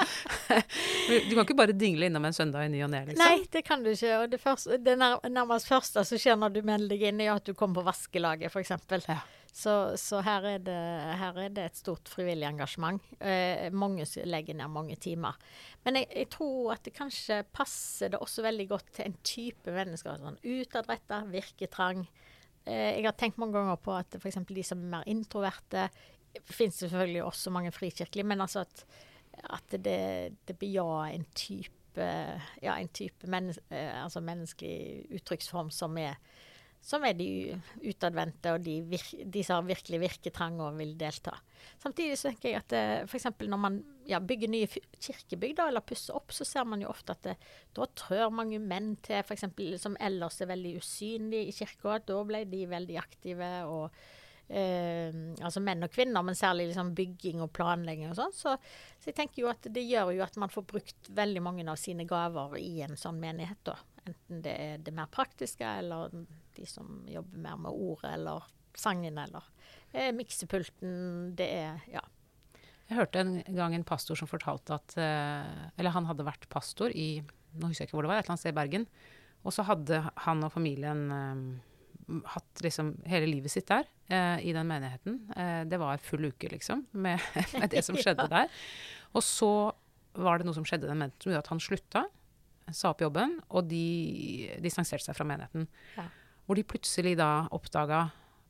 Du 1.28 1.34
kan 1.34 1.44
ikke 1.44 1.58
bare 1.58 1.76
dingle 1.76 2.08
innom 2.08 2.26
en 2.28 2.36
søndag 2.36 2.68
i 2.68 2.72
ny 2.72 2.84
og 2.86 2.92
ne, 2.94 3.04
liksom. 3.10 3.24
Nei, 3.24 3.48
det 3.52 3.64
kan 3.68 3.84
du 3.84 3.92
ikke. 3.92 4.14
Og 4.22 4.30
det, 4.32 4.40
første, 4.42 4.78
det 4.84 4.96
nærmest 4.98 5.70
første 5.70 6.04
som 6.08 6.22
skjer 6.22 6.40
når 6.40 6.56
du 6.56 6.62
melder 6.68 6.94
deg 6.94 7.10
inn, 7.10 7.24
er 7.24 7.34
at 7.36 7.48
du 7.48 7.56
kommer 7.58 7.82
på 7.82 7.88
vaskelaget, 7.88 8.52
f.eks. 8.52 8.74
Ja. 9.08 9.20
Så, 9.58 9.74
så 9.98 10.20
her, 10.22 10.46
er 10.46 10.60
det, 10.62 10.78
her, 11.18 11.38
er 11.42 11.54
det, 11.56 11.64
et 11.66 11.80
stort 11.80 12.10
frivillig 12.12 12.46
engasjement. 12.46 13.02
Eh, 13.18 13.72
mange 13.74 14.06
legger 14.30 14.58
ned 14.60 14.70
mange 14.70 14.98
timer. 15.02 15.40
Men 15.86 15.98
jeg, 15.98 16.12
jeg, 16.12 16.30
tror 16.36 16.76
at 16.76 16.84
det 16.86 16.94
kanskje 16.94 17.40
passer 17.56 18.14
det 18.14 18.22
også 18.22 18.46
veldig 18.46 18.68
godt 18.70 18.92
til 19.00 19.08
en 19.08 19.18
type 19.26 19.74
mennesker. 19.74 20.20
Sånn 20.22 20.38
utadretta, 20.44 21.24
virketrang. 21.32 22.06
Eh, 22.68 23.00
jeg 23.00 23.08
har 23.08 23.18
tenkt 23.18 23.42
mange 23.42 23.58
ganger 23.58 23.82
på 23.82 23.96
at 23.98 24.20
f.eks. 24.20 24.44
de 24.46 24.68
som 24.68 24.84
er 24.84 24.94
mer 24.98 25.10
introverte, 25.10 25.88
finnes 26.45 26.82
selvfølgelig 26.84 27.23
også 27.23 27.54
mange 27.54 27.71
frikirkelige, 27.76 28.28
men 28.28 28.41
altså 28.41 28.65
at, 28.65 28.86
at 29.58 29.78
det, 29.84 30.00
det 30.47 30.58
bejaer 30.60 31.15
en 31.15 31.26
type 31.36 31.73
ja, 32.62 32.76
en 32.78 32.89
type 32.93 33.30
mennes, 33.30 33.60
eh, 33.69 34.04
altså 34.04 34.21
menneskelig 34.21 35.08
uttrykksform 35.17 35.71
som 35.73 35.97
er, 35.97 36.17
som 36.84 37.04
er 37.08 37.15
de 37.17 37.30
utadvendte, 37.89 38.54
og 38.54 38.65
de, 38.65 39.00
de, 39.26 39.43
som 39.45 39.67
virkelig 39.67 40.00
virketrang 40.04 40.60
og 40.62 40.78
vil 40.78 40.93
delta. 41.00 41.34
Samtidig 41.82 42.19
så 42.19 42.30
tenker 42.30 42.52
jeg 42.52 42.62
at 42.62 42.78
eh, 42.78 43.08
f.eks. 43.08 43.30
når 43.47 43.62
man 43.62 43.80
ja, 44.08 44.21
bygger 44.23 44.52
nye 44.54 44.69
kirkebygg 44.69 45.63
eller 45.65 45.86
pusser 45.86 46.17
opp, 46.17 46.32
så 46.36 46.47
ser 46.47 46.67
man 46.69 46.86
jo 46.86 46.91
ofte 46.93 47.17
at 47.17 47.26
det, 47.32 47.36
da 47.76 47.89
trør 47.97 48.30
mange 48.34 48.62
menn 48.62 48.95
til, 49.06 49.23
f.eks. 49.23 49.50
som 49.82 49.97
ellers 50.00 50.39
er 50.41 50.54
veldig 50.54 50.78
usynlige 50.78 51.50
i 51.50 51.58
kirka. 51.63 52.00
Da 52.06 52.21
ble 52.30 52.45
de 52.50 52.63
veldig 52.69 53.02
aktive. 53.02 53.52
og 53.65 53.89
eh, 53.89 54.17
altså 54.48 55.60
menn 55.60 55.84
og 55.84 55.92
kvinner, 55.92 56.24
men 56.24 56.38
særlig 56.38 56.70
liksom 56.70 56.94
bygging 56.96 57.42
og 57.44 57.52
planlegging 57.56 58.12
og 58.12 58.16
sånn. 58.16 58.36
Så, 58.36 58.54
så, 58.96 59.10
jeg 59.10 59.18
tenker 59.18 59.44
jo 59.44 59.50
at 59.52 59.68
det 59.76 59.84
gjør 59.84 60.14
jo 60.16 60.24
at 60.24 60.38
man 60.40 60.52
får 60.54 60.68
brukt 60.70 61.10
veldig 61.18 61.44
mange 61.44 61.66
av 61.68 61.80
sine 61.82 62.06
gaver 62.08 62.56
i 62.62 62.78
en 62.86 62.96
sånn 63.00 63.20
menighet. 63.20 63.60
da. 63.68 63.76
Enten 64.08 64.44
det 64.46 64.54
er 64.56 64.84
det 64.84 64.96
mer 64.96 65.10
praktiske, 65.12 65.68
eller 65.82 66.14
de 66.56 66.68
som 66.70 67.02
jobber 67.12 67.44
mer 67.44 67.60
med 67.68 67.76
ordet, 67.76 68.14
eller 68.16 68.48
sangen, 68.78 69.18
eller 69.20 69.44
eh, 69.92 70.14
miksepulten. 70.16 71.34
Det 71.38 71.50
er 71.58 71.84
ja. 71.92 72.04
Jeg 72.88 73.02
hørte 73.02 73.20
en 73.20 73.42
gang 73.52 73.76
en 73.76 73.88
pastor 73.88 74.16
som 74.16 74.30
fortalte 74.32 74.78
at 74.78 74.94
eh, 74.96 75.64
Eller 75.76 75.92
han 75.92 76.06
hadde 76.08 76.24
vært 76.24 76.48
pastor 76.48 76.94
i 76.96 77.18
nå 77.58 77.70
husker 77.70 77.84
jeg 77.84 77.90
ikke 77.90 77.98
hvor 77.98 78.08
det 78.08 78.12
var, 78.12 78.20
et 78.22 78.28
eller 78.28 78.36
annet 78.36 78.44
sted 78.44 78.54
i 78.54 78.60
Bergen. 78.60 78.88
Og 79.48 79.56
så 79.56 79.66
hadde 79.68 80.02
han 80.26 80.46
og 80.46 80.54
familien 80.54 81.04
eh, 81.14 82.22
hatt 82.34 82.64
liksom 82.64 82.96
hele 83.10 83.30
livet 83.30 83.54
sitt 83.54 83.68
der, 83.70 83.88
eh, 84.10 84.46
i 84.48 84.54
den 84.56 84.67
menigheten. 84.67 85.20
Eh, 85.36 85.63
det 85.70 85.80
var 85.82 86.04
full 86.04 86.30
uke, 86.30 86.50
liksom, 86.52 86.86
med, 86.91 87.22
med 87.60 87.70
det 87.74 87.84
som 87.86 87.98
skjedde 87.98 88.28
der. 88.36 88.52
Og 89.15 89.26
så 89.26 89.52
var 90.17 90.39
det 90.39 90.48
noe 90.48 90.58
som 90.58 90.65
skjedde 90.65 90.88
i 90.88 90.91
den 90.91 91.00
menigheten 91.00 91.24
som 91.24 91.34
gjorde 91.34 91.46
at 91.46 91.52
han 91.54 91.63
slutta, 91.63 92.06
sa 92.76 92.91
opp 92.91 93.02
jobben, 93.02 93.38
og 93.56 93.67
de 93.70 94.58
distanserte 94.63 95.06
seg 95.08 95.15
fra 95.15 95.28
menigheten. 95.28 95.67
Ja. 95.96 96.08
Hvor 96.48 96.60
de 96.60 96.65
plutselig 96.67 97.15
da 97.20 97.48
oppdaga 97.56 98.08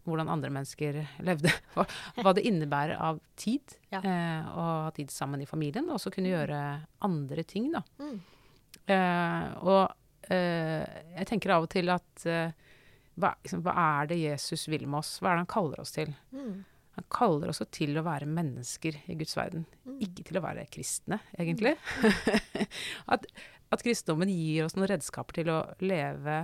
hvordan 0.08 0.32
andre 0.32 0.50
mennesker 0.56 1.02
levde. 1.28 1.52
Hva 2.24 2.34
det 2.36 2.46
innebærer 2.48 2.96
av 3.04 3.20
tid. 3.40 3.76
Ja. 3.92 4.00
Eh, 4.00 4.50
og 4.54 4.70
ha 4.88 4.94
tid 4.96 5.12
sammen 5.14 5.44
i 5.44 5.50
familien, 5.50 5.90
og 5.92 6.00
så 6.02 6.12
kunne 6.14 6.32
mm. 6.32 6.36
gjøre 6.36 6.62
andre 7.08 7.46
ting, 7.48 7.70
da. 7.76 7.84
Mm. 8.00 8.16
Eh, 8.88 9.50
og 9.68 10.32
eh, 10.32 10.86
jeg 11.18 11.30
tenker 11.30 11.58
av 11.58 11.68
og 11.68 11.72
til 11.74 11.92
at 11.92 12.28
eh, 12.30 12.56
hva, 13.18 13.34
liksom, 13.42 13.64
hva, 13.66 13.74
er 14.02 14.10
det 14.12 14.20
Jesus 14.22 14.68
vil 14.70 14.86
med 14.86 15.02
oss? 15.02 15.18
Hva 15.22 15.32
er 15.32 15.38
det 15.38 15.46
han 15.46 15.54
kaller 15.54 15.82
oss 15.82 15.96
til? 15.96 16.14
Mm. 16.36 16.62
Han 16.98 17.08
kaller 17.14 17.52
oss 17.52 17.62
til 17.74 17.98
å 17.98 18.06
være 18.06 18.30
mennesker 18.30 19.00
i 19.10 19.18
Guds 19.18 19.34
verden. 19.38 19.66
Mm. 19.86 19.98
Ikke 20.06 20.26
til 20.28 20.40
å 20.40 20.44
være 20.46 20.68
kristne, 20.74 21.20
egentlig. 21.38 21.76
Mm. 22.02 22.68
at, 23.14 23.28
at, 23.74 23.84
kristendommen 23.86 24.32
gir 24.34 24.66
oss 24.66 24.78
noen 24.78 24.90
redskaper 24.94 25.42
til 25.42 25.54
å 25.54 25.60
leve 25.82 26.40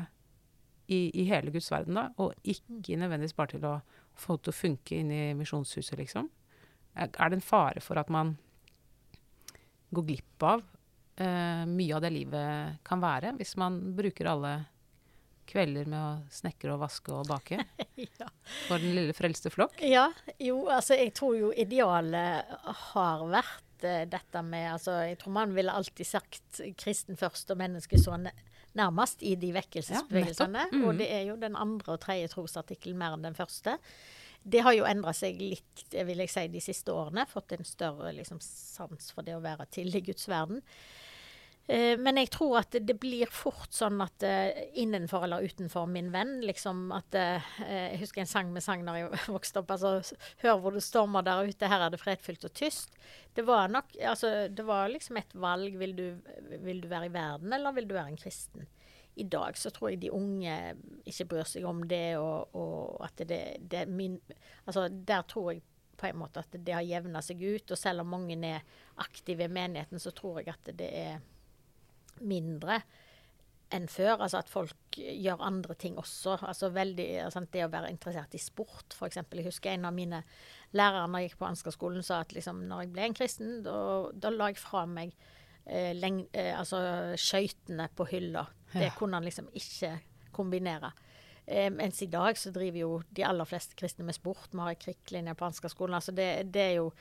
i, 0.89 1.07
i 1.09 1.27
hele 1.29 1.53
Guds 1.53 1.69
verden, 1.73 1.97
da, 1.97 2.07
og 2.21 2.33
ikke 2.41 2.97
mm. 2.97 3.03
nødvendigvis 3.05 3.37
bare 3.37 3.55
til 3.55 3.69
å 3.69 3.75
få 4.19 4.37
det 4.37 4.47
til 4.47 4.53
å 4.53 4.59
funke 4.59 4.97
inn 4.97 5.13
i 5.13 5.23
misjonshuset, 5.37 5.97
liksom. 6.01 6.29
Er 6.93 7.09
det 7.09 7.39
en 7.39 7.45
fare 7.45 7.81
for 7.81 7.97
at 7.97 8.11
man 8.13 8.35
går 9.93 10.05
glipp 10.05 10.45
av 10.45 10.61
uh, 10.61 11.63
mye 11.69 11.95
av 11.95 12.03
det 12.03 12.11
livet 12.13 12.83
kan 12.85 13.01
være, 13.01 13.33
hvis 13.39 13.55
man 13.61 13.79
bruker 13.97 14.29
alle 14.29 14.53
kvelder 15.49 15.89
med 15.89 15.99
å 15.99 16.33
snekre 16.33 16.75
og 16.75 16.81
vaske 16.83 17.13
og 17.13 17.27
bake 17.29 17.59
ja. 18.19 18.29
for 18.67 18.81
den 18.81 18.95
lille 18.97 19.15
frelste 19.17 19.51
flokk? 19.53 19.77
Ja, 19.85 20.07
jo, 20.41 20.63
altså 20.71 20.97
jeg 20.99 21.13
tror 21.17 21.37
jo 21.39 21.51
idealet 21.51 22.55
har 22.89 23.27
vært 23.31 23.85
uh, 23.85 24.01
dette 24.09 24.43
med 24.47 24.71
altså 24.75 24.97
Jeg 25.09 25.19
tror 25.21 25.37
man 25.41 25.53
ville 25.55 25.75
alltid 25.75 26.07
sagt 26.07 26.63
kristen 26.79 27.19
først 27.19 27.51
og 27.53 27.61
menneske 27.61 27.99
så 28.01 28.17
nærmest 28.73 29.21
i 29.21 29.35
de 29.37 29.51
vekkelsesbevegelsene. 29.53 30.67
Ja, 30.71 30.77
mm. 30.77 30.85
Og 30.89 30.99
det 31.01 31.09
er 31.13 31.27
jo 31.27 31.37
den 31.39 31.57
andre 31.59 31.95
og 31.95 32.01
tredje 32.03 32.31
trosartikkelen 32.33 32.97
mer 32.97 33.17
enn 33.17 33.25
den 33.27 33.37
første. 33.37 33.77
Det 34.43 34.63
har 34.65 34.75
jo 34.75 34.87
endra 34.87 35.13
seg 35.15 35.39
litt 35.39 35.83
vil 35.93 36.23
jeg 36.25 36.31
si, 36.33 36.47
de 36.51 36.61
siste 36.63 36.91
årene. 36.91 37.27
Fått 37.29 37.55
en 37.55 37.67
større 37.67 38.11
liksom, 38.17 38.41
sans 38.43 39.11
for 39.15 39.25
det 39.25 39.37
å 39.37 39.43
være 39.43 39.69
til 39.71 39.93
i 39.95 40.03
Guds 40.03 40.27
verden. 40.31 40.63
Eh, 41.67 41.95
men 41.95 42.19
jeg 42.19 42.27
tror 42.33 42.57
at 42.59 42.75
det, 42.75 42.95
blir 42.99 43.29
fort 43.31 43.71
sånn 43.71 44.01
at 44.03 44.25
uh, 44.27 44.49
innenfor 44.75 45.23
eller 45.23 45.45
utenfor 45.47 45.87
min 45.87 46.09
venn, 46.11 46.41
liksom 46.43 46.89
at 46.91 47.15
uh, 47.15 47.51
Jeg 47.63 48.01
husker 48.01 48.23
en 48.23 48.27
sang 48.27 48.51
med 48.51 48.65
sang 48.65 48.83
da 48.83 48.97
jeg 48.97 49.13
vokste 49.37 49.61
opp. 49.63 49.71
altså 49.71 50.17
Hør 50.43 50.59
hvor 50.59 50.75
det 50.75 50.83
stormer 50.83 51.23
der 51.23 51.47
ute, 51.47 51.71
her 51.71 51.85
er 51.85 51.93
det 51.93 52.01
fredfylt 52.03 52.43
og 52.49 52.55
tyst. 52.59 52.99
Det 53.33 53.47
var 53.47 53.71
nok 53.71 53.95
altså 54.03 54.49
det 54.51 54.67
var 54.67 54.91
liksom 54.91 55.21
et 55.21 55.35
valg. 55.39 55.79
Vil 55.79 55.95
du, 55.95 56.07
vil 56.65 56.83
du 56.83 56.89
være 56.91 57.07
i 57.07 57.15
verden, 57.15 57.55
eller 57.55 57.75
vil 57.79 57.87
du 57.87 57.95
være 57.95 58.11
en 58.11 58.19
kristen? 58.19 58.67
I 59.15 59.23
dag 59.29 59.55
så 59.57 59.69
tror 59.69 59.93
jeg 59.93 60.01
de 60.01 60.09
unge 60.11 60.53
ikke 61.05 61.27
bryr 61.29 61.47
seg 61.47 61.67
om 61.69 61.83
det, 61.87 62.17
og, 62.17 62.55
og 62.57 63.03
at 63.05 63.21
det, 63.29 63.43
det 63.71 63.85
min 63.87 64.17
Altså 64.65 64.89
der 64.89 65.21
tror 65.29 65.53
jeg 65.53 65.61
på 65.97 66.09
en 66.09 66.17
måte 66.17 66.41
at 66.41 66.55
det 66.57 66.73
har 66.73 66.83
jevna 66.83 67.21
seg 67.23 67.39
ut. 67.39 67.71
Og 67.71 67.79
selv 67.79 68.03
om 68.03 68.09
mange 68.11 68.35
er 68.43 68.65
aktive 68.99 69.45
i 69.45 69.53
menigheten, 69.53 70.01
så 70.01 70.11
tror 70.11 70.41
jeg 70.41 70.51
at 70.51 70.73
det 70.75 70.89
er 70.89 71.21
mindre 72.21 72.81
enn 73.73 73.87
før. 73.89 74.17
Altså 74.21 74.41
at 74.41 74.51
folk 74.51 74.97
gjør 74.97 75.43
andre 75.45 75.75
ting 75.79 75.97
også. 75.99 76.37
Altså 76.41 76.69
veldig, 76.73 77.07
sant, 77.33 77.51
Det 77.53 77.65
å 77.65 77.71
være 77.73 77.91
interessert 77.93 78.35
i 78.37 78.41
sport, 78.41 78.93
f.eks. 78.93 79.21
Jeg 79.23 79.47
husker 79.47 79.73
en 79.73 79.89
av 79.89 79.95
mine 79.95 80.23
lærere 80.77 81.07
når 81.07 81.23
jeg 81.23 81.31
gikk 81.31 81.39
på 81.41 81.49
Ansgar-skolen 81.49 82.05
sa 82.05 82.21
at 82.23 82.33
liksom, 82.35 82.65
når 82.69 82.85
jeg 82.85 82.93
ble 82.93 83.07
en 83.07 83.17
kristen, 83.17 83.55
da 83.63 84.33
la 84.33 84.51
jeg 84.51 84.61
fra 84.61 84.85
meg 84.89 85.13
eh, 85.65 85.93
leng, 85.97 86.23
eh, 86.33 86.53
altså 86.57 86.81
skøytene 87.19 87.89
på 87.95 88.07
hylla. 88.11 88.45
Det 88.73 88.89
ja. 88.89 88.93
kunne 88.97 89.19
han 89.19 89.27
liksom 89.27 89.49
ikke 89.53 89.95
kombinere. 90.33 90.93
Eh, 91.45 91.69
mens 91.73 92.01
i 92.01 92.07
dag 92.07 92.37
så 92.39 92.53
driver 92.55 92.79
jo 92.79 92.91
de 93.11 93.25
aller 93.27 93.47
fleste 93.47 93.77
kristne 93.79 94.05
med 94.07 94.15
sport. 94.15 94.53
Vi 94.53 94.61
har 94.61 94.73
ei 94.73 94.79
krikklinje 94.79 95.35
på 95.37 95.49
Ansgar-skolen. 95.49 95.97
Altså 95.97 96.13
det, 96.15 96.29
det, 96.53 96.69
er 96.69 96.77
jo 96.79 96.93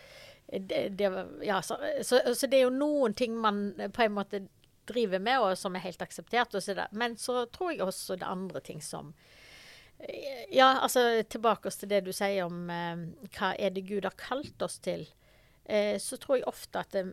det, 0.49 0.83
det, 0.99 1.13
ja, 1.47 1.61
så, 1.63 1.79
så, 2.03 2.21
så, 2.35 2.49
det 2.51 2.59
er 2.59 2.67
jo 2.67 2.75
noen 2.75 3.15
ting 3.15 3.37
man 3.39 3.71
på 3.95 4.05
en 4.05 4.17
måte 4.17 4.43
driver 4.89 5.23
med, 5.23 5.41
og 5.41 5.57
som 5.59 5.77
er 5.77 5.85
helt 5.87 6.03
akseptert. 6.03 6.55
Men 6.93 7.17
så 7.21 7.47
tror 7.53 7.73
jeg 7.73 7.83
også 7.85 8.19
det 8.21 8.29
andre 8.29 8.61
ting 8.61 8.83
som 8.83 9.13
eh, 9.99 10.47
Ja, 10.53 10.79
altså 10.81 11.23
tilbake 11.29 11.71
til 11.71 11.91
det 11.93 12.05
du 12.07 12.13
sier 12.13 12.47
om 12.47 12.71
eh, 12.71 13.09
hva 13.37 13.55
er 13.59 13.75
det 13.75 13.87
Gud 13.89 14.09
har 14.09 14.17
kalt 14.19 14.63
oss 14.63 14.79
til. 14.83 15.07
Eh, 15.65 15.99
så 16.03 16.19
tror 16.19 16.41
jeg 16.41 16.49
ofte 16.51 16.83
at 16.83 16.95
det, 16.97 17.07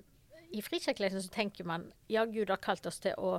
i 0.50 0.62
frikirkeligheten 0.66 1.24
så 1.24 1.34
tenker 1.34 1.68
man 1.68 1.92
ja, 2.10 2.26
Gud 2.26 2.50
har 2.50 2.62
kalt 2.62 2.88
oss 2.90 3.00
til 3.04 3.14
å, 3.18 3.38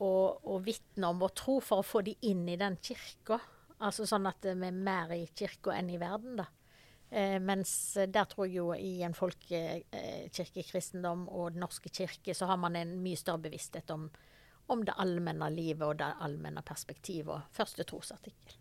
å, 0.00 0.12
å 0.40 0.58
vitne 0.64 1.10
om 1.10 1.20
vår 1.20 1.34
tro 1.36 1.58
for 1.60 1.82
å 1.82 1.86
få 1.86 2.04
de 2.06 2.16
inn 2.24 2.46
i 2.48 2.60
den 2.60 2.78
kirka. 2.80 3.40
Altså 3.84 4.06
sånn 4.08 4.26
at 4.30 4.44
vi 4.46 4.54
er 4.54 4.76
mer 4.76 5.12
i 5.12 5.26
kirka 5.36 5.74
enn 5.76 5.90
i 5.92 6.00
verden, 6.00 6.38
da. 6.40 6.48
Eh, 7.14 7.38
mens 7.38 7.94
der 8.10 8.26
tror 8.26 8.48
jeg 8.48 8.56
jo 8.58 8.74
i 8.74 9.02
en 9.06 9.14
folkekirkekristendom 9.14 11.28
og 11.28 11.52
Den 11.54 11.60
norske 11.62 11.88
kirke 11.94 12.34
så 12.34 12.46
har 12.50 12.58
man 12.58 12.76
en 12.80 13.02
mye 13.04 13.16
større 13.16 13.38
bevissthet 13.46 13.90
om, 13.94 14.10
om 14.74 14.82
det 14.82 14.98
allmenne 14.98 15.50
livet 15.54 15.86
og 15.86 15.98
det 16.00 16.10
allmenne 16.26 16.62
perspektivet. 16.66 17.34
og 17.36 17.42
Første 17.54 17.84
trosartikkel. 17.86 18.58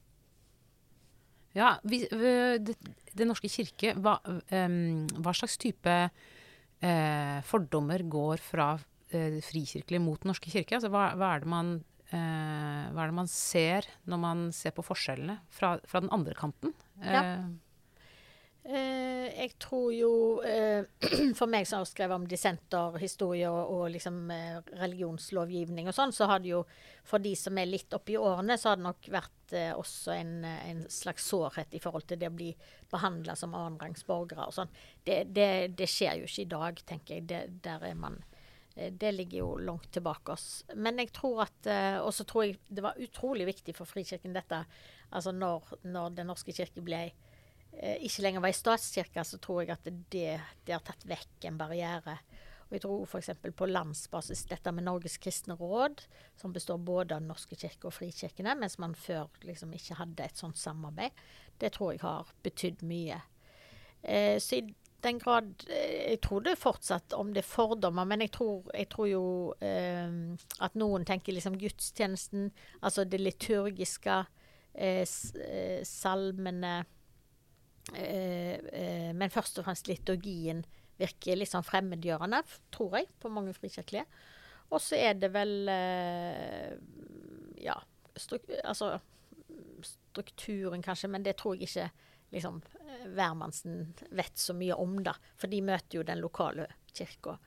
Ja, 1.53 1.75
vi, 1.85 2.01
det, 2.09 2.73
det 3.13 3.27
norske 3.29 3.49
kirke, 3.49 3.93
hva, 4.01 4.17
um, 4.25 5.05
hva 5.21 5.33
slags 5.37 5.57
type 5.61 5.93
uh, 6.09 7.39
fordommer 7.45 8.01
går 8.09 8.41
fra 8.41 8.73
uh, 8.77 9.39
frikirkelig 9.45 10.01
mot 10.01 10.21
Den 10.21 10.33
norske 10.33 10.49
kirke? 10.53 10.75
Altså, 10.77 10.89
hva, 10.93 11.11
hva, 11.17 11.35
er 11.37 11.45
man, 11.49 11.75
uh, 12.09 12.89
hva, 12.89 13.03
er 13.03 13.09
det 13.09 13.17
man, 13.21 13.29
ser 13.29 13.81
når 14.09 14.19
man 14.25 14.39
ser 14.53 14.73
på 14.73 14.85
forskjellene 14.85 15.35
fra, 15.53 15.77
fra 15.89 15.99
den 16.05 16.13
andre 16.13 16.35
kanten? 16.37 16.73
Ja. 17.01 17.21
Eh, 18.63 19.25
jeg 19.43 19.57
tror 19.59 19.89
jo 19.91 20.11
eh, 20.47 20.85
For 21.39 21.51
meg 21.51 21.65
som 21.67 21.81
har 21.81 21.87
skrevet 21.89 22.15
om 22.15 22.27
dissenterhistorie 22.31 23.49
og, 23.51 23.73
og 23.75 23.89
liksom, 23.91 24.21
eh, 24.31 24.61
religionslovgivning 24.79 25.89
og 25.91 25.95
sånn, 25.97 26.13
så 26.15 26.29
har 26.31 26.39
det 26.39 26.53
jo 26.53 26.61
for 27.03 27.19
de 27.19 27.33
som 27.35 27.57
er 27.59 27.67
litt 27.67 27.91
oppi 27.91 28.15
årene, 28.15 28.55
så 28.55 28.71
har 28.71 28.79
det 28.79 28.85
nok 28.85 29.09
vært 29.11 29.53
også 29.75 30.13
en, 30.15 30.45
en, 30.47 30.79
slags 30.89 31.25
sårhet 31.27 31.75
i 31.75 31.81
forhold 31.83 32.07
til 32.07 32.17
det 32.21 32.29
å 32.31 32.33
bli 32.33 32.47
behandla 32.89 33.35
som 33.37 33.51
annenrangs 33.53 34.07
og 34.07 34.31
sånn. 34.55 34.71
Det, 35.03 35.17
det, 35.35 35.75
det, 35.75 35.89
skjer 35.91 36.21
jo 36.21 36.29
ikke 36.29 36.45
i 36.45 36.53
dag, 36.53 36.79
tenker 36.87 37.19
jeg. 37.19 37.25
Det, 37.27 37.41
der 37.67 37.83
er 37.89 37.99
man 37.99 38.15
det 38.73 39.11
ligger 39.13 39.37
jo 39.37 39.49
langt 39.61 39.91
tilbake 39.93 40.33
oss. 40.33 40.63
Men 40.73 40.97
jeg 40.97 41.11
tror 41.13 41.43
at 41.43 41.67
Og 42.01 42.09
så 42.15 42.23
tror 42.25 42.47
jeg 42.47 42.55
det 42.73 42.81
var 42.81 42.97
utrolig 42.97 43.45
viktig 43.51 43.75
for 43.77 43.85
Frikirken 43.85 44.33
dette, 44.33 44.63
altså 45.11 45.35
når, 45.35 45.75
når 45.83 46.15
Den 46.17 46.31
norske 46.31 46.55
kirke 46.55 46.81
ble 46.81 47.03
ikke 47.73 48.21
lenger 48.21 48.43
var 48.43 48.53
i 48.53 48.55
statskirka, 48.55 49.23
så 49.25 49.39
tror 49.41 49.63
jeg 49.63 49.73
at 49.73 49.87
det, 50.13 50.39
det 50.65 50.75
har 50.75 50.83
tatt 50.85 51.05
vekk 51.09 51.47
en 51.49 51.57
barriere. 51.57 52.17
Og 52.73 52.77
jeg 52.77 52.83
tror 52.87 53.03
f.eks. 53.05 53.29
på 53.53 53.67
landsbasis 53.69 54.47
dette 54.49 54.71
med 54.73 54.87
Norges 54.87 55.19
kristne 55.21 55.53
råd, 55.59 55.99
som 56.39 56.53
består 56.55 56.79
både 56.81 57.19
av 57.19 57.25
norske 57.25 57.53
kirke 57.59 57.85
og 57.85 57.93
frikirkene, 57.93 58.55
mens 58.57 58.79
man 58.81 58.95
før 58.97 59.27
liksom 59.45 59.75
ikke 59.77 59.99
hadde 59.99 60.25
et 60.25 60.39
sånt 60.41 60.57
samarbeid, 60.57 61.13
det 61.61 61.75
tror 61.75 61.91
jeg 61.93 62.01
har 62.01 62.31
betydd 62.41 62.81
mye. 62.89 63.19
Eh, 64.01 64.39
så 64.41 64.57
i 64.57 64.63
den 65.03 65.19
grad 65.21 65.53
eh, 65.69 66.09
Jeg 66.15 66.21
tror 66.25 66.41
det 66.43 66.57
fortsatt 66.57 67.13
om 67.13 67.29
det 67.35 67.43
er 67.43 67.51
fordommer, 67.51 68.09
men 68.09 68.25
jeg 68.25 68.33
tror, 68.39 68.65
jeg 68.73 68.89
tror 68.89 69.07
jo 69.11 69.27
eh, 69.61 70.17
at 70.65 70.79
noen 70.79 71.05
tenker 71.05 71.37
liksom 71.37 71.59
gudstjenesten, 71.61 72.49
altså 72.81 73.05
det 73.05 73.21
liturgiske, 73.21 74.17
eh, 74.73 75.05
eh 75.05 75.85
salmene 75.85 76.73
Eh, 76.73 76.79
eh, 76.79 77.02
men 77.91 79.31
først 79.33 79.57
og 79.59 79.65
fremst 79.67 79.89
liturgien 79.89 80.61
virker 80.99 81.37
litt 81.37 81.51
sånn 81.51 81.65
fremmedgjørende, 81.65 82.39
tror 82.73 82.99
jeg, 82.99 83.09
på 83.19 83.31
mange 83.33 83.55
frikirkelige. 83.57 84.05
Og 84.73 84.81
så 84.81 84.97
er 84.97 85.17
det 85.19 85.29
vel 85.33 85.69
eh, 85.71 86.73
Ja, 87.63 87.77
struk 88.19 88.47
altså 88.63 88.95
strukturen 89.83 90.83
kanskje, 90.85 91.09
men 91.11 91.25
det 91.25 91.37
tror 91.39 91.57
jeg 91.57 91.67
ikke 91.67 91.89
liksom 92.33 92.61
hvermannsen 93.13 93.93
vet 94.15 94.37
så 94.39 94.55
mye 94.57 94.75
om, 94.79 94.97
da. 95.05 95.13
For 95.39 95.51
de 95.51 95.61
møter 95.65 95.99
jo 95.99 96.05
den 96.07 96.21
lokale 96.23 96.67
kirka. 96.93 97.37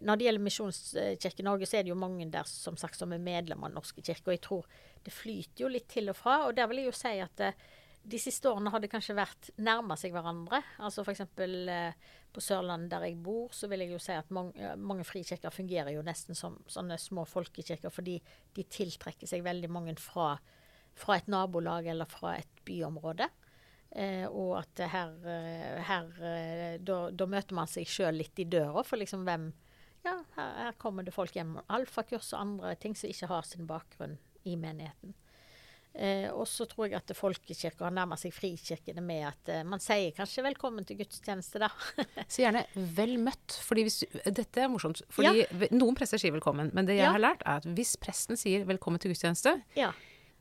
Når 0.00 0.18
det 0.18 0.26
gjelder 0.26 0.44
Misjonskirken 0.46 1.48
Norge, 1.48 1.68
så 1.68 1.78
er 1.78 1.84
det 1.84 1.92
jo 1.92 1.98
mange 2.00 2.26
der 2.32 2.48
som 2.48 2.78
sagt 2.80 2.96
som 2.96 3.12
er 3.12 3.20
medlemmer 3.20 3.68
av 3.68 3.72
Den 3.72 3.80
norske 3.80 4.04
kirke. 4.04 4.30
Og 4.30 4.36
jeg 4.36 4.44
tror 4.46 4.68
det 5.04 5.12
flyter 5.12 5.64
jo 5.64 5.72
litt 5.72 5.88
til 5.92 6.08
og 6.12 6.16
fra. 6.16 6.38
Og 6.46 6.56
der 6.56 6.68
vil 6.70 6.80
jeg 6.80 6.88
jo 6.88 6.96
si 6.96 7.12
at 7.24 7.44
eh, 7.44 7.66
de 8.02 8.18
siste 8.18 8.50
årene 8.50 8.70
har 8.74 8.82
det 8.82 8.90
kanskje 8.90 9.14
vært 9.14 9.50
nærma 9.62 9.96
seg 9.98 10.14
hverandre. 10.14 10.58
Altså 10.82 11.04
F.eks. 11.04 11.22
Eh, 11.22 12.08
på 12.32 12.42
Sørlandet 12.42 12.90
der 12.90 13.06
jeg 13.06 13.18
bor, 13.22 13.52
så 13.54 13.68
vil 13.70 13.84
jeg 13.84 13.92
jo 13.92 14.00
si 14.02 14.14
at 14.16 14.30
mange, 14.34 14.56
eh, 14.58 14.74
mange 14.76 15.04
frikirker 15.06 15.54
fungerer 15.54 15.92
jo 15.94 16.02
nesten 16.06 16.38
som 16.38 16.58
sånne 16.70 16.98
små 16.98 17.26
folkekirker, 17.28 17.92
fordi 17.92 18.18
de 18.56 18.64
tiltrekker 18.64 19.30
seg 19.30 19.44
veldig 19.46 19.70
mange 19.70 19.94
fra, 20.00 20.34
fra 20.98 21.20
et 21.20 21.30
nabolag 21.30 21.86
eller 21.92 22.10
fra 22.10 22.36
et 22.40 22.64
byområde. 22.66 23.28
Eh, 23.92 24.26
og 24.26 24.56
at 24.62 24.82
her, 24.88 25.14
eh, 25.28 25.80
her 25.84 26.78
da, 26.80 26.98
da, 27.12 27.28
møter 27.28 27.54
man 27.54 27.68
seg 27.68 27.86
sjøl 27.86 28.16
litt 28.22 28.40
i 28.40 28.48
døra 28.48 28.82
for 28.88 29.00
liksom 29.00 29.26
hvem 29.28 29.52
Ja, 30.02 30.16
her, 30.34 30.54
her 30.64 30.72
kommer 30.82 31.04
det 31.06 31.12
folk 31.14 31.36
hjem. 31.36 31.60
Alfakurs 31.70 32.32
og 32.32 32.40
andre 32.40 32.72
ting 32.74 32.96
som 32.98 33.12
ikke 33.12 33.28
har 33.30 33.46
sin 33.46 33.68
bakgrunn 33.68 34.16
i 34.42 34.56
menigheten. 34.58 35.12
Eh, 35.92 36.30
og 36.32 36.46
så 36.48 36.64
tror 36.68 36.86
jeg 36.88 36.96
at 36.96 37.12
folkekirka 37.16 37.84
har 37.84 37.92
nærma 37.92 38.16
seg 38.16 38.32
frikirkene 38.32 39.02
med 39.04 39.26
at 39.28 39.50
eh, 39.52 39.64
man 39.68 39.82
sier 39.82 40.14
kanskje 40.16 40.44
'velkommen 40.46 40.86
til 40.88 40.96
gudstjeneste', 41.02 41.60
da. 41.60 41.68
Så 42.32 42.46
gjerne 42.46 42.64
'vel 42.72 43.18
møtt'. 43.20 43.58
fordi 43.60 43.84
hvis, 43.84 43.98
Dette 44.24 44.64
er 44.64 44.70
morsomt. 44.72 45.02
fordi 45.12 45.44
ja. 45.44 45.68
Noen 45.70 45.98
prester 45.98 46.16
sier 46.16 46.32
'velkommen', 46.32 46.72
men 46.72 46.88
det 46.88 46.96
jeg 46.96 47.04
ja. 47.04 47.12
har 47.12 47.20
lært, 47.20 47.44
er 47.44 47.60
at 47.60 47.68
hvis 47.68 47.96
presten 48.00 48.40
sier 48.40 48.64
'velkommen 48.64 48.98
til 48.98 49.12
gudstjeneste', 49.12 49.60
ja. 49.76 49.92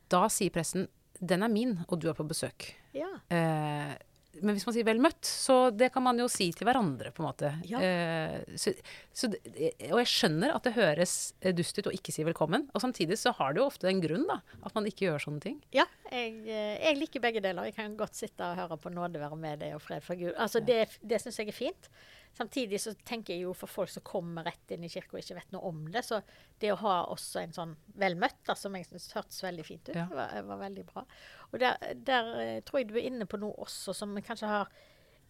da 0.08 0.28
sier 0.30 0.50
presten 0.56 0.88
'den 1.20 1.44
er 1.44 1.52
min, 1.52 1.80
og 1.90 2.00
du 2.00 2.08
er 2.10 2.16
på 2.16 2.24
besøk'. 2.24 2.72
Eh, 2.96 3.96
men 4.42 4.58
hvis 4.58 4.66
man 4.68 4.76
sier 4.76 4.88
'vel 4.88 5.02
møtt', 5.02 5.28
så 5.28 5.72
det 5.72 5.92
kan 5.94 6.04
man 6.04 6.20
jo 6.20 6.28
si 6.32 6.52
til 6.52 6.68
hverandre, 6.68 7.14
på 7.16 7.24
en 7.24 7.30
måte. 7.30 7.54
Ja. 7.70 7.82
Uh, 7.82 8.58
så, 8.58 8.74
så, 9.14 9.30
og 9.32 9.98
jeg 10.02 10.10
skjønner 10.10 10.56
at 10.56 10.68
det 10.68 10.76
høres 10.76 11.16
dust 11.58 11.80
ut 11.80 11.90
å 11.92 11.96
ikke 11.96 12.14
si 12.14 12.26
velkommen. 12.28 12.68
Og 12.74 12.84
samtidig 12.84 13.20
så 13.22 13.34
har 13.38 13.54
det 13.54 13.62
jo 13.62 13.70
ofte 13.70 13.90
en 13.90 14.02
grunn, 14.04 14.28
da. 14.30 14.42
At 14.66 14.76
man 14.78 14.88
ikke 14.90 15.08
gjør 15.08 15.26
sånne 15.26 15.44
ting. 15.44 15.60
Ja, 15.76 15.86
jeg, 16.12 16.42
eh, 16.48 16.78
jeg 16.82 17.00
liker 17.00 17.24
begge 17.24 17.44
deler. 17.44 17.70
Jeg 17.70 17.78
kan 17.78 17.98
godt 18.00 18.18
sitte 18.20 18.48
og 18.48 18.58
høre 18.60 18.78
på 18.82 18.92
nåde 18.94 19.22
være 19.22 19.38
med 19.40 19.62
deg 19.64 19.78
og 19.78 19.84
fred 19.84 20.04
for 20.06 20.20
Gud. 20.20 20.34
Altså. 20.36 20.64
Det, 20.66 20.84
det 21.02 21.22
syns 21.24 21.40
jeg 21.40 21.52
er 21.52 21.58
fint. 21.58 21.92
Samtidig 22.32 22.80
så 22.80 22.94
tenker 23.06 23.36
jeg 23.36 23.44
jo 23.44 23.52
for 23.58 23.68
folk 23.70 23.90
som 23.92 24.04
kommer 24.08 24.46
rett 24.48 24.72
inn 24.72 24.86
i 24.88 24.90
kirka 24.92 25.18
og 25.18 25.20
ikke 25.20 25.36
vet 25.36 25.50
noe 25.52 25.68
om 25.68 25.82
det, 25.92 26.00
så 26.08 26.22
det 26.62 26.70
å 26.72 26.80
ha 26.80 26.94
også 27.12 27.42
en 27.42 27.56
sånn 27.56 27.74
vel 28.00 28.16
møtt, 28.20 28.40
da, 28.48 28.56
som 28.56 28.76
jeg 28.78 28.86
syns 28.88 29.16
hørtes 29.18 29.44
veldig 29.44 29.66
fint 29.68 29.90
ut, 29.92 29.98
ja. 30.00 30.06
var, 30.12 30.38
var, 30.48 30.58
veldig 30.64 30.86
bra. 30.88 31.04
Og 31.52 31.60
der, 31.60 31.76
der, 32.08 32.26
eh, 32.40 32.62
tror 32.64 32.80
jeg 32.80 32.90
du 32.90 32.96
er 32.96 33.08
inne 33.10 33.26
på 33.28 33.38
noe 33.42 33.52
også 33.66 33.92
som 33.98 34.16
vi 34.16 34.22
kanskje 34.24 34.48
har 34.48 34.68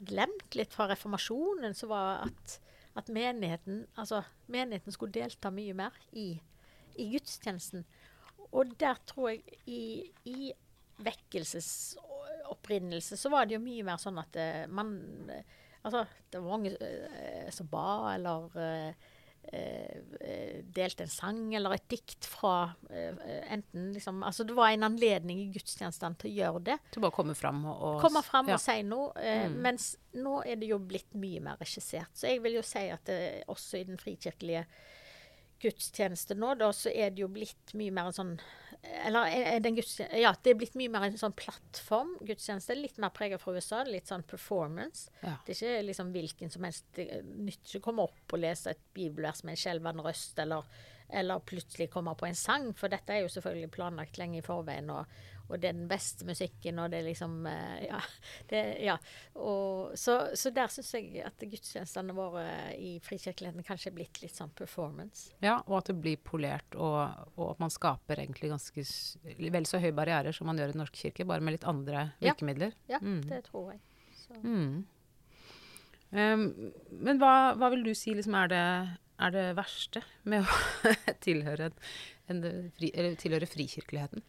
glemt 0.01 0.55
litt 0.57 0.73
fra 0.77 0.87
reformasjonen, 0.91 1.73
som 1.77 1.89
var 1.89 2.07
at, 2.27 2.59
at 3.01 3.07
menigheten, 3.13 3.75
altså, 3.95 4.23
menigheten 4.53 4.91
skulle 4.93 5.17
delta 5.17 5.49
mye 5.53 5.73
mer 5.77 5.93
i, 6.13 6.41
i 7.01 7.03
gudstjenesten. 7.15 7.81
Og 8.51 8.65
der 8.79 8.95
tror 9.09 9.29
jeg 9.33 9.41
i, 9.65 10.11
i 10.29 10.53
vekkelsesopprinnelse 11.01 13.17
så 13.17 13.29
var 13.33 13.45
det 13.47 13.55
jo 13.57 13.61
mye 13.63 13.83
mer 13.87 13.97
sånn 14.01 14.19
at 14.21 14.35
uh, 14.37 14.65
man 14.69 14.89
Altså, 15.81 16.05
det 16.29 16.41
var 16.41 16.51
mange 16.53 16.75
eh, 16.77 17.49
som 17.53 17.69
ba, 17.71 18.13
eller 18.13 18.59
eh, 18.59 19.09
delte 20.71 21.07
en 21.07 21.09
sang 21.09 21.39
eller 21.57 21.73
et 21.73 21.87
dikt 21.89 22.27
fra 22.29 22.75
enten 23.49 23.87
liksom 23.89 24.19
Altså, 24.23 24.45
det 24.45 24.53
var 24.55 24.69
en 24.69 24.85
anledning 24.85 25.41
i 25.41 25.47
gudstjenestene 25.51 26.19
til 26.21 26.29
å 26.29 26.35
gjøre 26.37 26.61
det. 26.69 26.77
Til 26.93 27.01
bare 27.01 27.11
å 27.11 27.17
komme 27.17 27.35
fram 27.35 27.63
og, 27.65 27.81
og 27.89 27.97
Komme 28.03 28.21
fram 28.23 28.51
ja. 28.53 28.59
og 28.59 28.61
si 28.61 28.77
noe. 28.85 29.09
Mm. 29.17 29.57
Mens 29.65 29.89
nå 30.13 30.37
er 30.45 30.61
det 30.61 30.69
jo 30.69 30.77
blitt 30.77 31.17
mye 31.17 31.41
mer 31.43 31.59
regissert. 31.59 32.13
Så 32.13 32.29
jeg 32.29 32.43
vil 32.45 32.59
jo 32.59 32.63
si 32.65 32.85
at 32.93 33.03
det, 33.09 33.19
også 33.51 33.81
i 33.81 33.87
den 33.89 33.99
frikirkelige 33.99 34.67
gudstjeneste 35.61 36.37
nå, 36.37 36.55
da, 36.61 36.71
så 36.73 36.93
er 36.93 37.13
det 37.13 37.25
jo 37.25 37.29
blitt 37.33 37.73
mye 37.77 37.93
mer 37.93 38.09
en 38.09 38.17
sånn 38.17 38.35
eller 38.81 39.29
ja, 40.17 40.31
det 40.41 40.51
er 40.51 40.57
blitt 40.57 40.75
mye 40.79 40.89
mer 40.89 41.05
en 41.05 41.17
sånn 41.19 41.35
plattform 41.37 42.15
gudstjeneste. 42.25 42.73
Litt 42.77 42.97
mer 43.01 43.13
preget 43.13 43.41
fra 43.41 43.53
USA. 43.53 43.83
Litt 43.85 44.09
sånn 44.09 44.25
performance. 44.27 45.11
Ja. 45.21 45.35
Det 45.45 45.53
er 45.53 45.59
ikke 45.59 45.83
liksom 45.89 46.13
hvilken 46.15 46.53
som 46.53 46.65
helst 46.65 46.87
nytter 46.97 47.75
ikke 47.75 47.83
å 47.83 47.85
komme 47.91 48.07
opp 48.09 48.33
og 48.33 48.41
lese 48.41 48.73
et 48.73 48.81
bibelvers 48.97 49.43
med 49.45 49.53
en 49.53 49.61
skjelvende 49.61 50.05
røst, 50.05 50.33
eller, 50.41 50.65
eller, 51.09 51.43
plutselig 51.45 51.91
komme 51.93 52.15
på 52.17 52.25
en 52.29 52.37
sang, 52.37 52.71
for 52.77 52.93
dette 52.93 53.13
er 53.13 53.21
jo 53.25 53.31
selvfølgelig 53.35 53.73
planlagt 53.75 54.17
lenge 54.21 54.41
i 54.41 54.45
forveien. 54.45 54.89
Og, 54.89 55.21
og 55.51 55.59
det 55.61 55.69
er 55.69 55.77
den 55.77 55.89
beste 55.91 56.25
musikken, 56.27 56.79
og 56.81 56.91
det 56.93 57.01
er 57.01 57.07
liksom 57.09 57.45
eh, 57.49 57.87
Ja. 57.89 58.01
Det, 58.51 58.61
ja. 58.83 58.97
Og, 59.39 59.93
så, 59.99 60.15
så, 60.35 60.51
der 60.51 60.71
syns 60.71 60.89
jeg 60.95 61.21
at 61.23 61.39
gudstjenestene 61.39 62.15
våre 62.15 62.43
i 62.75 62.97
frikirkeligheten 63.03 63.63
kanskje 63.67 63.91
er 63.91 63.95
blitt 63.95 64.19
litt 64.23 64.35
sånn 64.35 64.51
performance. 64.57 65.31
Ja, 65.43 65.59
og 65.67 65.77
at 65.81 65.91
det 65.91 65.97
blir 66.03 66.19
polert, 66.19 66.75
og, 66.75 66.97
og 67.37 67.53
at 67.53 67.61
man 67.63 67.71
skaper 67.71 68.19
egentlig 68.23 68.51
ganske 68.51 68.85
vel 69.55 69.69
så 69.69 69.79
høye 69.83 69.95
barrierer 69.95 70.35
som 70.35 70.49
man 70.49 70.59
gjør 70.59 70.73
i 70.73 70.75
Den 70.75 70.83
norske 70.83 70.99
kirke, 71.05 71.27
bare 71.29 71.43
med 71.43 71.55
litt 71.55 71.67
andre 71.69 72.09
virkemidler. 72.19 72.75
Ja, 72.89 72.97
ja 72.97 73.03
mm. 73.05 73.21
det 73.29 73.43
tror 73.47 73.71
jeg. 73.73 73.81
Mm. 74.43 74.83
Um, 76.11 76.43
men 76.99 77.21
hva, 77.21 77.53
hva, 77.55 77.71
vil 77.71 77.85
du 77.85 77.93
si 77.95 78.11
liksom 78.15 78.35
er 78.35 78.51
det, 78.51 78.65
er 79.23 79.33
det 79.35 79.45
verste 79.55 80.03
med 80.27 80.43
å 80.43 80.91
tilhøre, 81.25 81.71
en, 82.31 82.43
fri, 82.75 82.91
tilhøre 83.21 83.47
frikirkeligheten? 83.49 84.25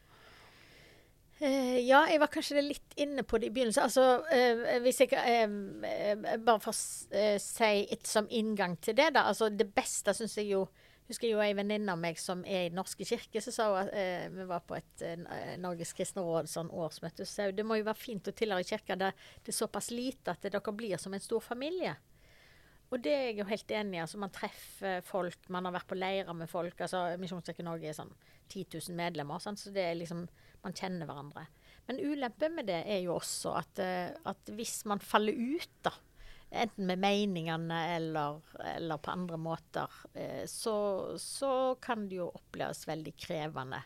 Uh, 1.43 1.79
ja, 1.83 2.05
jeg 2.07 2.21
var 2.23 2.31
kanskje 2.31 2.63
litt 2.63 2.95
inne 3.03 3.25
på 3.27 3.41
det 3.43 3.49
i 3.49 3.55
begynnelsen. 3.55 3.89
Altså, 3.89 4.23
uh, 4.23 4.77
hvis 4.85 5.01
jeg 5.03 5.11
uh, 5.19 6.37
Bare 6.39 6.63
får 6.63 6.77
si 7.43 7.71
et 7.91 8.07
som 8.07 8.29
inngang 8.31 8.77
til 8.79 8.95
det, 8.99 9.09
da. 9.17 9.27
Altså, 9.33 9.51
det 9.51 9.67
beste 9.75 10.15
syns 10.15 10.39
jeg 10.39 10.53
jo 10.55 10.67
Husker 11.11 11.27
jo 11.33 11.41
ei 11.43 11.51
venninne 11.53 11.93
av 11.93 11.99
meg 11.99 12.17
som 12.23 12.45
er 12.47 12.69
i 12.69 12.69
Den 12.71 12.79
norske 12.79 13.05
kirke, 13.05 13.41
så 13.43 13.51
sa 13.53 13.65
hun 13.75 13.89
Vi 14.33 14.45
var 14.49 14.63
på 14.65 14.77
et 14.79 15.03
Norges 15.61 15.91
kristne 15.99 16.23
råd 16.25 16.47
sånn 16.49 16.71
årsmøte, 16.71 17.27
så 17.29 17.51
det 17.53 17.67
må 17.67 17.81
jo 17.81 17.89
være 17.89 17.99
fint 17.99 18.31
å 18.31 18.33
tilhøre 18.33 18.65
kirka 18.65 18.97
der 18.97 19.19
det 19.43 19.51
er 19.51 19.57
såpass 19.59 19.91
lite 19.93 20.33
at 20.33 20.47
dere 20.47 20.73
blir 20.73 21.03
som 21.03 21.13
en 21.13 21.21
stor 21.21 21.43
familie. 21.43 21.97
Og 22.93 23.01
det 23.01 23.13
er 23.17 23.23
jeg 23.31 23.39
jo 23.41 23.49
helt 23.49 23.73
enig 23.73 23.97
i. 23.97 24.03
Altså, 24.03 24.21
man 24.21 24.33
treffer 24.35 25.01
folk, 25.09 25.49
man 25.53 25.65
har 25.65 25.73
vært 25.79 25.89
på 25.89 25.97
leirer 25.97 26.37
med 26.37 26.51
folk. 26.51 26.81
altså 26.85 27.17
Misjonskirken 27.21 27.65
Norge 27.65 27.89
er 27.89 27.97
sånn 27.97 28.13
10 28.53 28.67
000 28.69 28.97
medlemmer, 28.99 29.41
sant? 29.41 29.61
så 29.63 29.73
det 29.73 29.87
er 29.87 29.97
liksom, 29.97 30.27
man 30.63 30.77
kjenner 30.77 31.09
hverandre. 31.09 31.47
Men 31.89 32.03
ulempen 32.05 32.59
med 32.59 32.69
det 32.69 32.83
er 32.85 33.01
jo 33.07 33.17
også 33.17 33.55
at, 33.63 33.81
eh, 33.83 34.13
at 34.29 34.53
hvis 34.53 34.83
man 34.91 35.01
faller 35.01 35.33
ut, 35.33 35.73
da, 35.87 35.95
enten 36.53 36.91
med 36.91 37.01
meningene 37.01 37.81
eller, 37.95 38.43
eller 38.75 39.01
på 39.01 39.15
andre 39.15 39.41
måter, 39.41 39.97
eh, 40.13 40.45
så, 40.51 40.77
så, 41.19 41.53
kan 41.81 42.05
det 42.11 42.21
jo 42.21 42.29
oppleves 42.29 42.85
veldig 42.89 43.15
krevende. 43.17 43.81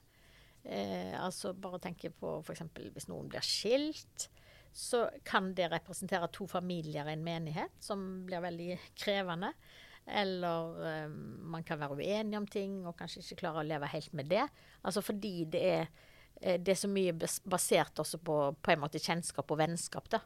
Eh, 0.67 1.15
altså 1.15 1.55
Bare 1.55 1.79
tenke 1.85 2.11
på 2.11 2.41
f.eks. 2.43 2.67
hvis 2.75 3.09
noen 3.13 3.31
blir 3.31 3.47
skilt. 3.47 4.29
Så 4.77 5.07
kan 5.25 5.55
det 5.57 5.71
representere 5.73 6.29
to 6.35 6.45
familier 6.51 7.09
i 7.09 7.15
en 7.17 7.25
menighet, 7.25 7.73
som 7.81 8.03
blir 8.29 8.45
veldig 8.45 8.75
krevende. 8.99 9.55
Eller 10.07 11.07
um, 11.07 11.15
man 11.51 11.65
kan 11.67 11.81
være 11.81 11.97
uenig 11.99 12.37
om 12.39 12.47
ting 12.47 12.83
og 12.87 12.95
kanskje 12.99 13.25
ikke 13.25 13.41
klare 13.41 13.63
å 13.63 13.67
leve 13.67 13.89
helt 13.91 14.13
med 14.15 14.29
det. 14.31 14.45
Altså 14.87 15.03
fordi 15.03 15.47
det 15.51 15.63
er, 15.67 15.89
eh, 16.43 16.61
det 16.61 16.75
er 16.75 16.79
så 16.79 16.91
mye 16.93 17.17
basert 17.17 18.05
også 18.05 18.21
på, 18.23 18.37
på 18.61 18.75
en 18.75 18.85
måte 18.85 19.03
kjennskap 19.03 19.51
og 19.51 19.59
vennskap. 19.65 20.11
da. 20.13 20.21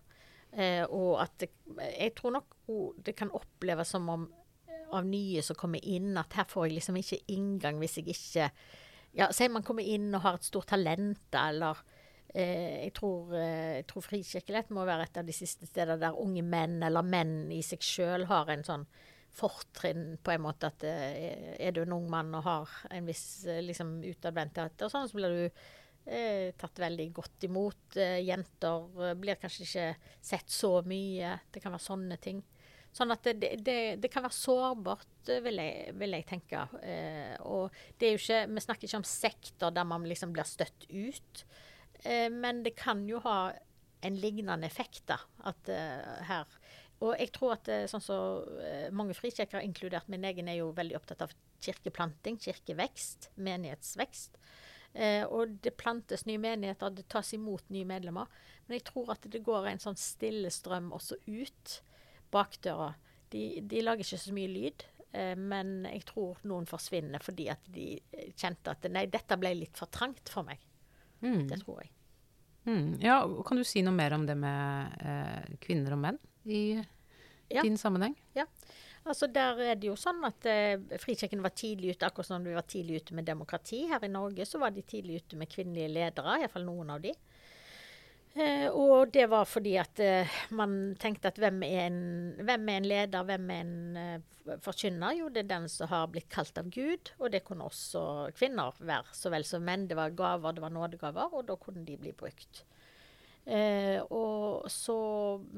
Eh, 0.51 0.83
og 0.85 1.23
at 1.23 1.39
det, 1.39 1.53
jeg 1.79 2.13
tror 2.19 2.35
nok 2.41 2.59
det 3.07 3.15
kan 3.19 3.31
oppleves 3.31 3.95
som 3.95 4.09
om 4.11 4.27
eh, 4.67 4.85
av 4.91 5.07
nye 5.07 5.43
som 5.47 5.59
kommer 5.59 5.85
inn, 5.87 6.13
at 6.19 6.35
her 6.35 6.49
får 6.51 6.67
jeg 6.67 6.81
liksom 6.81 6.99
ikke 6.99 7.23
inngang 7.31 7.79
hvis 7.79 8.01
jeg 8.01 8.11
ikke 8.11 8.51
ja, 9.15 9.27
Sier 9.35 9.51
man 9.51 9.65
kommer 9.67 9.83
inn 9.83 10.13
og 10.15 10.23
har 10.23 10.37
et 10.39 10.47
stort 10.47 10.69
talent, 10.71 11.23
eller 11.35 11.79
eh, 12.35 12.87
jeg, 12.87 12.93
tror, 12.97 13.35
eh, 13.37 13.81
tror 13.89 14.07
Frikirkelighet 14.07 14.73
må 14.75 14.85
være 14.89 15.09
et 15.09 15.21
av 15.23 15.27
de 15.29 15.37
siste 15.37 15.69
steder 15.69 16.01
der 16.01 16.19
unge 16.21 16.45
menn, 16.47 16.81
eller 16.87 17.07
menn 17.07 17.51
i 17.55 17.63
seg 17.67 17.85
sjøl, 17.85 18.29
har 18.31 18.53
en 18.53 18.67
sånn 18.67 18.87
fortrinn 19.31 20.17
på 20.23 20.33
en 20.35 20.43
måte 20.43 20.71
at 20.73 20.85
eh, 20.89 21.53
er 21.63 21.75
du 21.75 21.85
en 21.85 21.99
ung 22.01 22.09
mann 22.11 22.33
og 22.35 22.47
har 22.47 22.73
en 22.91 23.07
viss 23.07 23.45
eh, 23.47 23.63
liksom, 23.63 24.01
utadvendthet, 24.11 24.83
og 24.83 24.93
sånn, 24.93 25.11
så 25.11 25.19
blir 25.21 25.37
du 25.37 25.45
eh, 26.11 26.51
tatt 26.59 26.83
veldig 26.83 27.11
godt 27.17 27.47
imot. 27.49 27.85
Eh, 27.97 28.21
jenter 28.27 29.15
blir 29.21 29.39
kanskje 29.41 29.67
ikke 29.67 30.17
sett 30.33 30.51
så 30.51 30.79
mye. 30.87 31.37
Det 31.53 31.63
kan 31.63 31.75
være 31.75 31.87
sånne 31.87 32.19
ting. 32.23 32.43
Sånn 32.91 33.15
at 33.15 33.23
det, 33.39 33.53
det, 33.63 33.79
det 34.03 34.11
kan 34.11 34.25
være 34.25 34.35
sårbart, 34.35 35.31
vil 35.45 35.61
jeg, 35.63 35.93
vil 35.99 36.17
jeg 36.17 36.27
tenke. 36.27 36.65
Eh, 36.83 37.37
og 37.47 37.77
det 37.99 38.09
er 38.09 38.17
jo 38.17 38.23
ikke, 38.23 38.41
vi 38.51 38.65
snakker 38.65 38.89
ikke 38.89 39.03
om 39.03 39.07
sektor 39.07 39.75
der 39.75 39.87
man 39.87 40.09
liksom 40.11 40.35
blir 40.35 40.49
støtt 40.49 40.89
ut. 40.91 41.45
Eh, 42.05 42.29
men 42.33 42.63
det 42.67 42.77
kan 42.81 43.07
jo 43.09 43.23
ha 43.25 43.53
en 44.01 44.17
lignende 44.17 44.67
effekt, 44.67 45.05
da. 45.11 45.19
At 45.45 45.69
her 46.25 46.47
Og 47.01 47.15
jeg 47.17 47.31
tror 47.33 47.55
at 47.55 47.69
sånn 47.89 48.03
så 48.05 48.17
mange 48.93 49.15
frikirker, 49.17 49.63
inkludert 49.65 50.09
min 50.13 50.25
egen, 50.29 50.49
er 50.49 50.59
jo 50.59 50.67
veldig 50.77 50.99
opptatt 50.99 51.23
av 51.25 51.33
kirkeplanting, 51.65 52.37
kirkevekst, 52.41 53.31
menighetsvekst. 53.41 54.37
Eh, 54.93 55.23
og 55.25 55.59
det 55.63 55.77
plantes 55.79 56.25
nye 56.27 56.41
menigheter, 56.41 56.91
det 56.95 57.07
tas 57.13 57.35
imot 57.37 57.69
nye 57.71 57.87
medlemmer. 57.87 58.31
Men 58.67 58.79
jeg 58.79 58.89
tror 58.91 59.13
at 59.15 59.27
det 59.31 59.43
går 59.47 59.71
en 59.71 59.83
sånn 59.83 59.99
stille 59.99 60.51
strøm 60.53 60.91
også 60.97 61.21
ut 61.27 61.77
bakdøra. 62.35 62.95
De, 63.31 63.45
de 63.63 63.85
lager 63.85 64.07
ikke 64.07 64.23
så 64.25 64.35
mye 64.35 64.51
lyd, 64.51 64.87
eh, 65.15 65.37
men 65.39 65.85
jeg 65.87 66.09
tror 66.11 66.41
noen 66.51 66.67
forsvinner 66.71 67.23
fordi 67.23 67.47
at 67.53 67.71
de 67.71 67.93
kjente 68.35 68.75
at 68.75 68.91
nei, 68.91 69.07
dette 69.11 69.39
ble 69.39 69.55
litt 69.63 69.79
for 69.79 69.91
trangt 69.95 70.33
for 70.33 70.47
meg. 70.47 70.63
Mm. 71.23 71.47
Det 71.51 71.61
tror 71.63 71.83
jeg. 71.83 71.91
Mm. 72.69 73.01
Ja, 73.01 73.23
Kan 73.47 73.61
du 73.61 73.65
si 73.65 73.83
noe 73.85 73.97
mer 73.97 74.15
om 74.17 74.27
det 74.29 74.37
med 74.39 75.01
eh, 75.01 75.57
kvinner 75.63 75.97
og 75.97 76.03
menn 76.03 76.21
i 76.45 76.63
ja. 77.49 77.63
din 77.63 77.79
sammenheng? 77.81 78.15
Ja. 78.37 78.47
Altså 79.09 79.31
Der 79.33 79.59
er 79.65 79.79
det 79.81 79.89
jo 79.89 79.97
sånn 79.97 80.21
at 80.29 80.45
eh, 80.49 80.77
Frikirken 81.01 81.41
var 81.43 81.55
tidlig 81.57 81.95
ute, 81.95 82.09
akkurat 82.11 82.29
som 82.29 82.45
de 82.45 82.53
var 82.57 82.67
tidlig 82.69 83.01
ute 83.01 83.17
med 83.17 83.29
demokrati. 83.29 83.87
Her 83.89 84.05
i 84.05 84.13
Norge 84.13 84.45
så 84.47 84.61
var 84.61 84.75
de 84.77 84.85
tidlig 84.85 85.23
ute 85.23 85.41
med 85.41 85.51
kvinnelige 85.51 85.93
ledere, 85.93 86.37
iallfall 86.43 86.67
noen 86.69 86.93
av 86.97 87.01
de. 87.05 87.15
Eh, 88.41 88.67
og 88.73 89.11
det 89.13 89.27
var 89.29 89.49
fordi 89.49 89.75
at 89.81 90.01
eh, 90.01 90.39
man 90.57 90.95
tenkte 91.01 91.29
at 91.33 91.41
hvem 91.41 91.61
er, 91.67 91.91
en, 91.91 92.01
hvem 92.41 92.69
er 92.73 92.81
en 92.81 92.89
leder, 92.89 93.27
hvem 93.29 93.53
er 93.53 93.65
en 93.67 94.01
eh, 94.01 94.57
forkynner? 94.65 95.19
Jo, 95.19 95.29
det 95.29 95.45
er 95.45 95.53
den 95.53 95.69
som 95.73 95.91
har 95.91 96.09
blitt 96.13 96.31
kalt 96.33 96.57
av 96.61 96.71
Gud, 96.73 97.13
og 97.19 97.35
det 97.35 97.45
kunne 97.47 97.69
også 97.69 98.03
kvinner 98.39 98.77
være 98.81 99.17
så 99.17 99.33
vel 99.35 99.45
som 99.49 99.65
menn. 99.67 99.89
Det 99.91 99.99
var 99.99 100.17
gaver, 100.17 100.57
det 100.57 100.65
var 100.65 100.75
nådegaver, 100.75 101.37
og 101.37 101.47
da 101.51 101.59
kunne 101.61 101.85
de 101.85 101.99
bli 102.01 102.15
brukt. 102.17 102.65
Eh, 103.51 103.99
og 104.13 104.69
så 104.71 104.97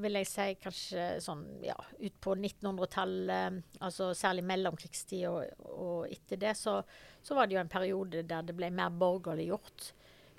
vil 0.01 0.17
jeg 0.17 0.27
si 0.29 0.45
kanskje 0.63 1.07
sånn 1.21 1.43
ja, 1.61 1.75
ut 1.99 2.15
på 2.23 2.35
1900-tallet, 2.39 3.59
altså 3.83 4.13
særlig 4.17 4.45
mellomkrigstid 4.49 5.27
og, 5.29 5.67
og 5.67 6.07
etter 6.13 6.39
det, 6.41 6.55
så, 6.57 6.79
så, 7.21 7.35
var 7.35 7.45
det 7.45 7.57
jo 7.57 7.61
en 7.61 7.73
periode 7.73 8.23
der 8.29 8.47
det 8.47 8.55
ble 8.57 8.71
mer 8.73 8.93
borgerliggjort. 8.97 9.91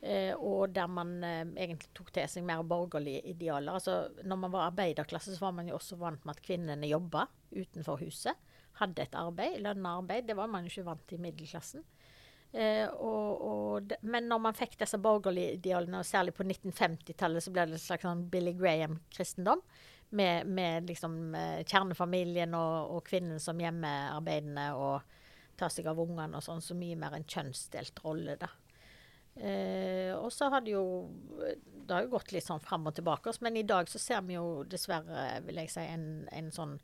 Eh, 0.04 0.34
og 0.36 0.74
der 0.76 0.88
man 0.90 1.16
eh, 1.24 1.46
egentlig 1.56 1.88
tok 1.96 2.10
til 2.12 2.28
seg 2.28 2.44
mer 2.44 2.60
borgerlige 2.68 3.22
idealer. 3.30 3.78
Altså, 3.78 4.10
når 4.24 4.40
man 4.42 4.52
var 4.52 4.66
arbeiderklasse, 4.68 5.32
så 5.32 5.46
var 5.46 5.54
man 5.56 5.70
jo 5.70 5.78
også 5.78 5.96
vant 6.00 6.26
med 6.26 6.36
at 6.36 6.44
kvinnene 6.44 6.90
jobba 6.90 7.24
utenfor 7.54 8.02
huset. 8.04 8.52
Hadde 8.82 9.06
et 9.06 9.16
arbeid, 9.16 9.62
lønna 9.64 9.96
arbeid. 10.02 10.26
Det 10.28 10.36
var 10.36 10.50
man 10.52 10.66
jo 10.66 10.72
ikke 10.72 10.88
vant 10.90 11.06
til 11.08 11.20
i 11.20 11.24
middelklassen. 11.24 11.86
Eh, 12.54 12.84
og, 12.86 13.40
og, 13.42 13.94
men 14.06 14.28
når 14.30 14.42
man 14.44 14.54
fikk 14.58 14.76
disse 14.78 15.00
borgerlige 15.02 15.56
idealene, 15.56 16.02
og 16.02 16.06
særlig 16.06 16.36
på 16.36 16.44
1950-tallet, 16.46 17.42
så 17.42 17.54
ble 17.54 17.64
det 17.66 17.78
en 17.78 17.82
slags 17.82 18.06
sånn 18.06 18.28
Billy 18.30 18.52
Graham-kristendom. 18.58 19.64
Med, 20.14 20.46
med 20.46 20.86
liksom, 20.86 21.16
eh, 21.34 21.62
kjernefamilien 21.66 22.52
og, 22.54 22.92
og, 22.94 23.00
kvinnen 23.08 23.40
som 23.42 23.58
hjemmearbeidende 23.58 24.68
og 24.78 25.16
tar 25.58 25.72
seg 25.72 25.88
av 25.90 25.98
ungene 25.98 26.38
og 26.38 26.44
sånn. 26.44 26.62
Så 26.62 26.76
mye 26.78 26.98
mer 27.00 27.16
en 27.16 27.26
kjønnsdelt 27.26 28.04
rolle, 28.04 28.36
da. 28.38 28.52
Eh, 29.34 30.12
og 30.14 30.30
så 30.32 30.46
har 30.46 30.62
det 30.62 30.76
jo 30.76 31.10
Det 31.58 31.90
har 31.90 32.04
jo 32.04 32.12
gått 32.12 32.30
litt 32.30 32.46
sånn 32.46 32.62
fram 32.62 32.86
og 32.86 32.94
tilbake, 32.94 33.32
men 33.44 33.58
i 33.58 33.66
dag 33.66 33.90
så 33.90 33.98
ser 34.00 34.22
vi 34.24 34.38
jo 34.38 34.62
dessverre, 34.64 35.42
vil 35.44 35.58
jeg 35.60 35.72
si, 35.74 35.82
en, 35.84 36.06
en 36.32 36.52
sånn 36.54 36.78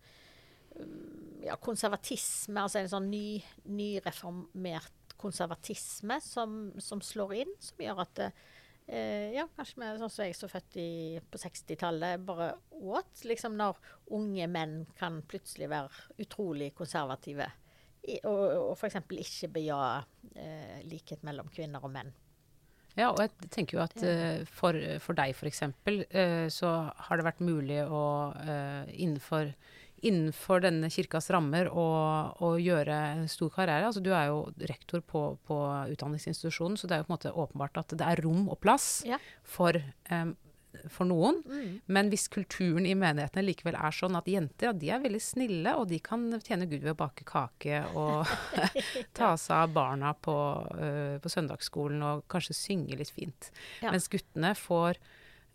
ja, 1.44 1.56
konservatisme, 1.56 2.60
altså 2.60 2.82
en 2.82 2.90
sånn 2.92 3.08
ny, 3.10 3.40
nyreformert 3.70 5.14
konservatisme 5.20 6.16
som, 6.24 6.72
som, 6.80 7.02
slår 7.04 7.34
inn, 7.42 7.54
som 7.60 7.82
gjør 7.84 8.02
at 8.04 8.22
eh, 8.26 9.32
ja, 9.36 9.46
kanskje 9.56 9.80
vi, 9.82 9.90
sånn 10.00 10.12
som 10.12 10.28
jeg 10.28 10.36
som 10.38 10.52
født 10.52 10.78
i, 10.80 10.90
på 11.32 11.40
60-tallet, 11.40 12.24
bare 12.24 12.52
åt. 12.80 13.24
Liksom 13.28 13.56
når 13.58 13.80
unge 14.16 14.48
menn 14.52 14.78
kan 15.00 15.20
plutselig 15.28 15.68
være 15.72 16.22
utrolig 16.24 16.72
konservative. 16.76 17.50
I, 18.00 18.16
og, 18.24 18.44
og 18.70 18.72
f.eks. 18.78 18.96
ikke 19.12 19.52
beja 19.58 19.80
eh, 20.32 20.80
likhet 20.88 21.24
mellom 21.26 21.52
kvinner 21.52 21.84
og 21.84 21.92
menn. 21.92 22.14
Ja, 22.98 23.10
og 23.12 23.20
jeg 23.22 23.50
tenker 23.54 23.78
jo 23.78 23.84
at 23.84 23.98
uh, 24.02 24.40
for, 24.50 24.76
for, 25.02 25.18
deg 25.18 25.34
f.eks. 25.36 25.62
Uh, 25.86 26.46
så 26.52 26.72
har 27.06 27.20
det 27.20 27.26
vært 27.26 27.44
mulig 27.44 27.82
å 27.86 28.06
uh, 28.34 28.88
innenfor 28.90 29.54
innenfor 30.00 30.62
denne 30.64 30.88
kirkas 30.92 31.28
rammer 31.28 31.68
å, 31.68 31.86
å, 32.40 32.54
gjøre 32.56 32.94
en 33.18 33.26
stor 33.28 33.50
karriere. 33.52 33.84
Altså, 33.90 34.00
du 34.00 34.14
er 34.16 34.30
jo 34.30 34.46
rektor 34.70 35.02
på, 35.04 35.24
på, 35.44 35.58
utdanningsinstitusjonen, 35.92 36.78
så 36.80 36.88
det 36.88 36.96
er 36.96 37.02
jo 37.02 37.08
på 37.08 37.12
en 37.12 37.16
måte 37.18 37.34
åpenbart 37.44 37.82
at 37.82 37.92
det 38.00 38.06
er 38.06 38.22
rom 38.24 38.46
og 38.48 38.56
plass 38.64 39.02
ja. 39.08 39.18
for, 39.44 39.76
um, 40.08 40.32
for, 40.88 41.06
noen. 41.08 41.40
Mm. 41.46 41.78
Men 41.86 42.10
hvis 42.12 42.28
kulturen 42.32 42.86
i 42.86 42.96
menighetene 42.98 43.44
likevel 43.44 43.78
er 43.78 43.94
sånn 43.94 44.18
at 44.18 44.28
jenter 44.30 44.70
ja, 44.70 44.74
de 44.76 44.90
er 44.94 45.02
veldig 45.02 45.22
snille, 45.24 45.74
og 45.78 45.88
de 45.90 46.00
kan 46.04 46.26
tjene 46.44 46.68
Gud 46.70 46.84
ved 46.84 46.94
å 46.94 47.00
bake 47.00 47.26
kake 47.28 47.82
og 47.98 48.28
ta 49.18 49.32
seg 49.40 49.56
av 49.56 49.74
barna 49.74 50.12
på, 50.14 50.36
uh, 50.74 51.16
på, 51.22 51.32
søndagsskolen 51.32 52.04
og 52.06 52.26
kanskje 52.30 52.56
synge 52.56 53.00
litt 53.00 53.12
fint, 53.14 53.50
ja. 53.82 53.90
mens 53.90 54.10
guttene 54.12 54.54
får 54.58 55.00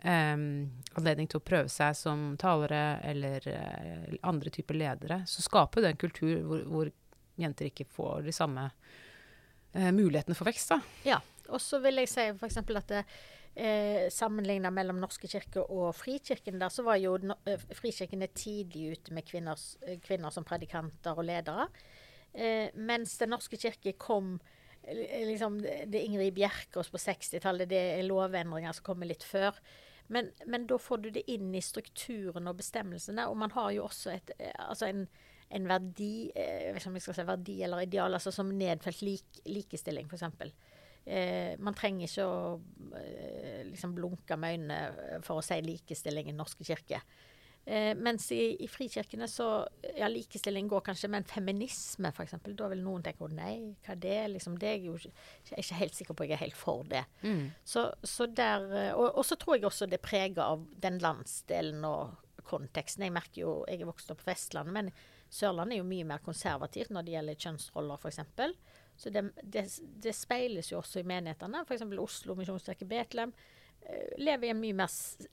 Um, 0.06 0.68
anledning 1.00 1.26
til 1.32 1.40
å 1.40 1.42
prøve 1.42 1.70
seg 1.72 1.96
som 1.98 2.36
talere 2.38 3.00
eller 3.10 3.46
uh, 3.50 4.12
andre 4.28 4.52
typer 4.54 4.78
ledere, 4.78 5.22
så 5.26 5.42
skaper 5.42 5.82
det 5.82 5.94
en 5.94 6.02
kultur 6.04 6.34
hvor, 6.46 6.62
hvor, 6.70 6.92
jenter 7.42 7.72
ikke 7.72 7.88
får 7.90 8.28
de 8.28 8.34
samme 8.36 8.68
uh, 8.68 9.90
mulighetene 9.96 10.38
for 10.38 10.46
vekst. 10.52 10.76
Da. 10.76 11.08
Ja, 11.08 11.18
og 11.50 11.64
så 11.64 11.80
vil 11.82 12.04
jeg 12.04 12.12
si 12.12 12.28
f.eks. 12.36 12.60
at 12.62 12.92
det, 12.92 13.02
eh, 13.56 14.08
sammenligna 14.12 14.72
mellom 14.74 15.00
Norske 15.02 15.30
kirke 15.32 15.64
og 15.64 15.96
Frikirken, 15.98 16.60
der 16.62 16.74
så 16.74 16.86
var 16.86 17.00
jo 17.02 17.16
eh, 17.18 17.64
Frikirken 17.76 18.26
tidlig 18.36 18.98
ute 18.98 19.16
med 19.16 19.28
kvinner, 19.28 19.60
kvinner 20.06 20.34
som 20.34 20.48
predikanter 20.48 21.16
og 21.16 21.28
ledere. 21.28 21.70
Eh, 22.34 22.70
mens 22.76 23.18
Den 23.18 23.32
norske 23.36 23.58
kirke 23.58 23.96
kom 23.98 24.38
liksom, 24.86 25.62
Det 25.64 25.98
er 25.98 26.06
Ingrid 26.06 26.36
Bjerkås 26.36 26.92
på 26.94 27.00
60-tallet, 27.02 27.70
det 27.70 27.82
er 27.96 28.06
lovendringer 28.06 28.76
som 28.76 28.86
kommer 28.86 29.10
litt 29.10 29.24
før. 29.24 29.56
Men, 30.08 30.30
men, 30.46 30.68
da 30.68 30.78
får 30.78 30.98
du 31.02 31.10
det 31.10 31.24
inn 31.32 31.54
i 31.56 31.64
strukturen 31.66 32.48
og 32.50 32.60
bestemmelsene. 32.60 33.26
Og 33.30 33.38
man 33.42 33.54
har 33.56 33.72
jo 33.74 33.88
også 33.88 34.14
et, 34.14 34.36
eh, 34.38 34.54
altså 34.68 34.92
en, 34.92 35.08
en 35.50 35.70
verdi, 35.70 36.30
eh, 36.36 36.78
si 36.78 37.26
verdi 37.26 37.62
eller 37.66 37.86
ideal, 37.88 38.14
altså 38.14 38.34
som 38.36 38.54
nedfelt 38.54 39.02
lik, 39.02 39.42
likestilling, 39.50 40.12
f.eks. 40.12 40.54
Eh, 41.06 41.54
man 41.62 41.78
trenger 41.78 42.10
ikke 42.10 42.26
å 42.26 42.40
eh, 42.98 43.62
liksom 43.70 43.94
blunke 43.94 44.38
med 44.42 44.58
øynene 44.58 45.22
for 45.26 45.38
å 45.38 45.46
si 45.46 45.60
likestilling 45.62 46.30
i 46.30 46.34
Den 46.34 46.42
norske 46.42 46.66
kirke. 46.66 47.02
Eh, 47.68 47.96
mens 47.98 48.28
i, 48.32 48.64
i, 48.64 48.68
frikirkene 48.70 49.26
så 49.28 49.46
ja, 49.98 50.06
likestilling 50.10 50.68
går 50.70 50.84
kanskje, 50.86 51.10
men 51.10 51.26
feminisme 51.26 52.12
f.eks. 52.14 52.36
Da 52.54 52.68
vil 52.70 52.84
noen 52.86 53.02
tenke 53.06 53.26
å 53.26 53.30
nei, 53.32 53.72
hva 53.86 53.96
er 53.96 54.02
det? 54.04 54.20
Liksom, 54.36 54.60
det 54.62 54.70
er 54.70 54.76
jeg 54.76 54.86
jo 54.86 54.98
ikke, 55.00 55.14
jeg 55.48 55.56
er 55.56 55.64
ikke 55.64 55.80
helt 55.80 55.98
sikker 55.98 56.18
på 56.18 56.28
jeg 56.28 56.36
er 56.36 56.44
helt 56.44 56.60
for 56.60 56.86
det. 56.92 57.02
Mm. 57.24 57.48
Så, 57.66 57.88
så, 58.06 58.30
der, 58.30 58.70
eh, 58.70 58.92
og, 58.94 59.08
og, 59.16 59.26
så 59.26 59.38
tror 59.42 59.58
jeg 59.58 59.66
også 59.66 59.90
det 59.90 60.02
preger 60.06 60.44
av 60.46 60.68
den 60.84 61.02
landsdelen 61.02 61.82
og 61.90 62.14
konteksten. 62.46 63.08
Jeg 63.08 63.16
merker 63.16 63.42
jo, 63.42 63.58
jeg 63.66 63.82
er 63.82 63.90
vokst 63.90 64.14
opp 64.14 64.22
på 64.22 64.30
Vestlandet, 64.30 64.78
men 64.78 64.94
Sørlandet 65.34 65.80
er 65.80 65.82
jo 65.82 65.90
mye 65.90 66.06
mer 66.06 66.22
konservativt 66.24 66.94
når 66.94 67.08
det 67.08 67.16
gjelder 67.16 67.40
kjønnsroller 67.48 67.98
f.eks. 67.98 68.22
Så 68.96 69.12
det, 69.12 69.26
det, 69.44 69.66
det, 70.04 70.14
speiles 70.16 70.72
jo 70.72 70.80
også 70.80 71.02
i 71.02 71.08
menighetene. 71.08 71.66
F.eks. 71.68 71.84
Oslo 72.00 72.36
misjonskirke 72.40 72.88
Betlehem 72.88 73.34
Eh, 73.90 74.18
lever 74.18 74.48
i 74.48 74.50
en 74.50 74.60
mye 74.60 74.76
mer 74.78 74.90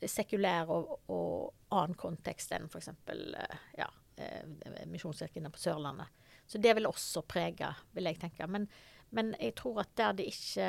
sekulær 0.08 0.70
og, 0.72 0.96
og 1.12 1.72
annen 1.72 1.96
kontekst 1.98 2.52
enn 2.52 2.68
f.eks. 2.68 2.90
Eh, 3.08 3.54
ja, 3.78 3.86
eh, 4.20 4.82
misjonskirkene 4.90 5.52
på 5.52 5.62
Sørlandet. 5.62 6.10
Så 6.46 6.60
det 6.60 6.74
vil 6.76 6.88
også 6.88 7.22
prege, 7.24 7.70
vil 7.96 8.10
jeg 8.10 8.20
tenke. 8.20 8.48
Men, 8.50 8.66
men 9.10 9.32
jeg 9.38 9.56
tror 9.56 9.84
at 9.86 9.94
der 9.96 10.18
det 10.18 10.28
ikke 10.34 10.68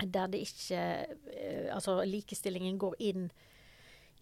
der 0.00 0.30
det 0.32 0.38
ikke 0.40 0.78
Altså 1.74 1.98
likestillingen 2.08 2.78
går 2.80 2.94
inn 3.04 3.26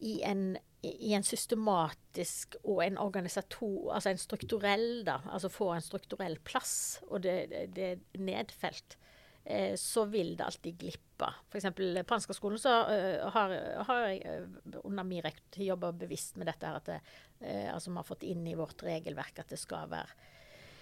i 0.03 0.17
en, 0.27 0.57
i 0.87 1.11
en 1.17 1.27
systematisk 1.27 2.55
og 2.63 2.85
en 2.85 2.99
organisator 3.03 3.91
Altså 3.97 4.13
en 4.13 4.21
strukturell, 4.21 5.03
da. 5.07 5.19
Altså 5.27 5.51
få 5.51 5.73
en 5.75 5.85
strukturell 5.85 6.39
plass, 6.47 7.01
og 7.09 7.25
det, 7.25 7.35
er 7.83 8.03
nedfelt 8.19 8.99
eh, 9.45 9.75
så 9.81 10.07
vil 10.07 10.37
det 10.39 10.47
alltid 10.47 10.79
glippe. 10.79 11.33
F.eks. 11.51 11.67
på 11.75 12.15
Ansgarskolen 12.15 12.63
så 12.63 12.77
uh, 12.87 13.27
har, 13.35 13.55
har, 13.89 14.03
jeg 14.07 14.47
uh, 14.47 14.79
under 14.85 15.07
min 15.09 15.25
rektor 15.25 15.65
jobba 15.67 15.91
bevisst 15.93 16.39
med 16.39 16.47
dette. 16.47 16.67
her, 16.67 16.79
at 16.79 16.87
det, 16.87 17.01
uh, 17.43 17.75
altså 17.75 17.91
Vi 17.91 17.99
har 17.99 18.11
fått 18.13 18.29
inn 18.29 18.47
i 18.47 18.55
vårt 18.59 18.87
regelverk 18.87 19.43
at 19.43 19.51
det 19.51 19.59
skal 19.59 19.91
være 19.91 20.15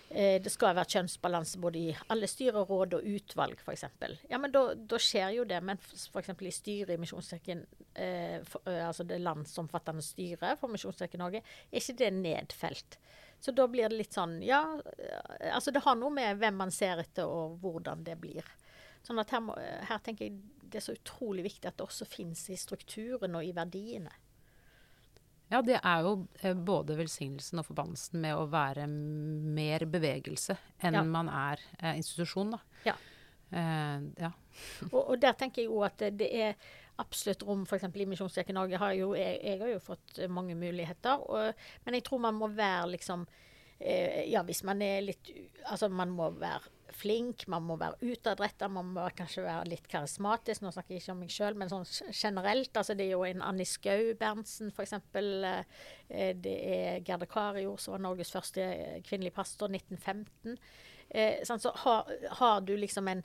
det 0.09 0.51
skal 0.53 0.77
være 0.77 0.89
kjønnsbalanse 0.95 1.59
både 1.61 1.81
i 1.81 1.95
alle 2.13 2.29
styrer, 2.31 2.63
råd 2.69 2.95
og 2.99 3.07
utvalg, 3.11 3.59
f.eks. 3.59 3.85
Ja, 4.31 4.39
men 4.39 4.53
da 4.55 5.01
skjer 5.03 5.33
jo 5.35 5.47
det. 5.49 5.59
Men 5.67 5.81
f.eks. 5.83 6.31
i 6.31 6.53
styret 6.55 6.95
i 6.95 7.01
Misjonskirken, 7.03 7.65
altså 8.63 9.07
det 9.09 9.19
landsomfattende 9.25 10.05
styret 10.07 10.61
for 10.61 10.71
Misjonskirken 10.71 11.25
Norge, 11.25 11.43
er 11.43 11.83
ikke 11.83 11.99
det 12.05 12.13
nedfelt. 12.21 12.99
Så 13.41 13.53
da 13.53 13.67
blir 13.69 13.91
det 13.91 13.99
litt 13.99 14.17
sånn 14.17 14.39
Ja, 14.45 14.63
altså 15.53 15.75
det 15.75 15.83
har 15.85 15.99
noe 15.99 16.15
med 16.15 16.39
hvem 16.41 16.57
man 16.57 16.73
ser 16.75 17.03
etter, 17.03 17.29
og 17.29 17.59
hvordan 17.63 18.05
det 18.07 18.17
blir. 18.21 18.47
Sånn 19.07 19.21
at 19.23 19.31
her, 19.35 19.43
må, 19.45 19.57
her 19.59 20.01
tenker 20.03 20.29
jeg 20.29 20.39
det 20.67 20.81
er 20.81 20.87
så 20.89 20.97
utrolig 20.97 21.45
viktig 21.47 21.69
at 21.71 21.77
det 21.79 21.87
også 21.87 22.09
finnes 22.11 22.41
i 22.51 22.57
strukturen 22.59 23.37
og 23.39 23.47
i 23.47 23.53
verdiene. 23.55 24.11
Ja, 25.53 25.61
det 25.63 25.77
er 25.79 26.03
jo 26.03 26.15
eh, 26.43 26.57
både 26.59 26.97
velsignelsen 26.99 27.61
og 27.63 27.69
forbannelsen 27.69 28.19
med 28.23 28.35
å 28.35 28.49
være 28.51 28.89
mer 28.91 29.85
bevegelse 29.91 30.57
enn 30.83 30.99
ja. 30.99 31.05
man 31.07 31.31
er 31.31 31.63
eh, 31.79 31.95
institusjon, 32.01 32.57
da. 32.57 32.63
Ja. 32.89 32.97
Eh, 33.51 34.01
ja. 34.25 34.33
og, 34.93 35.01
og, 35.03 35.15
der 35.23 35.37
tenker 35.39 35.63
jeg 35.63 35.71
jo 35.71 35.85
at 35.87 36.03
det, 36.19 36.29
er 36.31 36.57
absolutt 37.03 37.45
rom 37.47 37.67
f.eks. 37.67 37.87
i 37.95 38.09
Misjonskirken 38.09 38.59
Norge. 38.59 38.81
Har 38.81 38.95
jo, 38.97 39.13
jeg, 39.19 39.39
jeg, 39.43 39.61
har 39.63 39.75
jo 39.75 39.83
fått 39.83 40.19
eh, 40.19 40.33
mange 40.33 40.57
muligheter. 40.59 41.23
Og, 41.31 41.69
men 41.85 41.99
jeg 41.99 42.07
tror 42.07 42.25
man 42.27 42.39
må 42.39 42.51
være 42.57 42.95
liksom 42.97 43.27
eh, 43.79 44.25
Ja, 44.33 44.43
hvis 44.47 44.65
man 44.67 44.83
er 44.83 45.05
litt 45.05 45.31
Altså, 45.67 45.91
man 45.93 46.13
må 46.15 46.31
være 46.41 46.73
flink, 46.97 47.45
man 47.53 47.65
må 47.69 47.77
være 47.81 47.99
utadretta, 48.13 48.69
man 48.73 48.93
må 48.97 49.07
kanskje 49.17 49.45
være 49.45 49.71
litt 49.71 49.87
karismatisk. 49.91 50.65
Nå 50.65 50.73
snakker 50.75 50.97
jeg 50.97 51.05
ikke 51.05 51.15
om 51.15 51.23
meg 51.25 51.33
sjøl, 51.35 51.59
men 51.59 51.71
sånn 51.73 51.87
generelt. 52.11 52.73
altså 52.73 52.97
Det 52.97 53.07
er 53.07 53.15
jo 53.15 53.25
en 53.29 53.45
Annie 53.45 53.69
Skau 53.69 54.13
Berntsen, 54.21 54.73
f.eks. 54.73 54.97
Eh, 54.97 56.33
det 56.35 56.57
er 56.77 57.01
Gerde 57.07 57.29
Kario, 57.31 57.77
som 57.81 57.97
var 57.97 58.05
Norges 58.05 58.33
første 58.35 58.65
eh, 58.65 59.01
kvinnelige 59.07 59.37
pastor, 59.37 59.73
1915. 59.73 60.57
Eh, 61.11 61.43
sånn, 61.47 61.63
så 61.63 61.75
har, 61.85 62.13
har, 62.41 62.63
du 62.67 62.77
liksom 62.77 63.13
en 63.13 63.25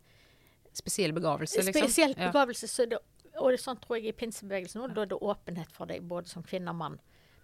Spesiell 0.72 1.12
begavelse, 1.12 1.66
liksom? 1.66 1.84
Spesiell 1.84 2.14
begavelse, 2.16 2.64
ja. 2.64 2.72
så 2.72 2.86
det 2.88 3.02
og 3.40 3.54
det 3.54 3.62
sånn 3.62 3.80
tror 3.82 3.98
jeg 3.98 4.12
i 4.12 4.18
pinsebevegelsen 4.18 4.82
nå, 4.82 4.90
da 4.92 5.06
er 5.06 5.12
det 5.14 5.20
åpenhet 5.24 5.72
for 5.76 5.90
deg 5.90 6.04
både 6.08 6.32
som 6.32 6.44
kvinne 6.46 6.74
og 6.74 6.80
mann. 6.82 6.98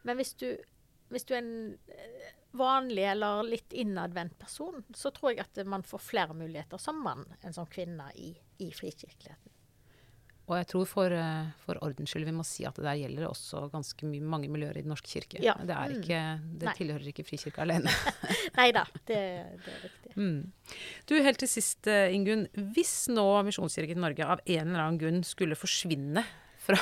Men 0.08 0.20
hvis 0.20 0.34
du, 0.40 0.50
hvis 1.14 1.26
du 1.28 1.34
er 1.36 1.42
en 1.42 1.54
vanlig 2.58 3.05
eller 3.12 3.43
litt 3.47 3.74
innadvendt 3.74 4.38
person, 4.39 4.84
så 4.95 5.12
tror 5.16 5.34
jeg 5.34 5.45
at 5.45 5.62
man 5.70 5.86
får 5.86 6.03
flere 6.03 6.38
muligheter 6.38 6.82
som 6.82 6.99
mann 7.03 7.26
enn 7.41 7.55
som 7.55 7.70
kvinne 7.70 8.10
i, 8.16 8.34
i 8.64 8.72
frikirkeligheten. 8.74 9.53
Og 10.47 10.55
jeg 10.55 10.68
tror 10.72 10.86
for, 10.88 11.12
eh, 11.12 11.47
for 11.66 11.80
ordens 11.84 12.14
skyld 12.14 12.24
vi 12.24 12.34
må 12.36 12.43
si 12.47 12.64
at 12.68 12.78
det 12.80 12.86
der 12.86 12.95
gjelder 13.01 13.28
også 13.28 13.66
ganske 13.74 14.08
mye, 14.08 14.24
mange 14.24 14.47
miljøer 14.51 14.80
i 14.80 14.84
Den 14.86 14.93
norske 14.93 15.10
kirke. 15.12 15.41
Ja. 15.43 15.58
Det, 15.60 15.76
er 15.76 15.91
mm. 15.91 15.97
ikke, 15.97 16.22
det 16.62 16.76
tilhører 16.80 17.10
ikke 17.12 17.26
Frikirka 17.28 17.66
alene. 17.66 17.91
Nei 18.60 18.70
da, 18.76 18.86
det, 19.01 19.20
det, 19.66 19.74
er 19.74 19.84
riktig. 19.84 20.14
Mm. 20.16 20.39
Du, 21.10 21.18
Helt 21.28 21.41
til 21.43 21.51
sist, 21.51 21.84
eh, 21.91 22.16
Ingunn. 22.16 22.47
Hvis 22.78 22.95
nå 23.12 23.28
Misjonskirken 23.49 23.99
Norge 23.99 24.24
av 24.24 24.43
en 24.45 24.72
eller 24.72 24.86
annen 24.86 25.01
grunn 25.01 25.20
skulle 25.28 25.60
forsvinne 25.60 26.24
fra, 26.68 26.78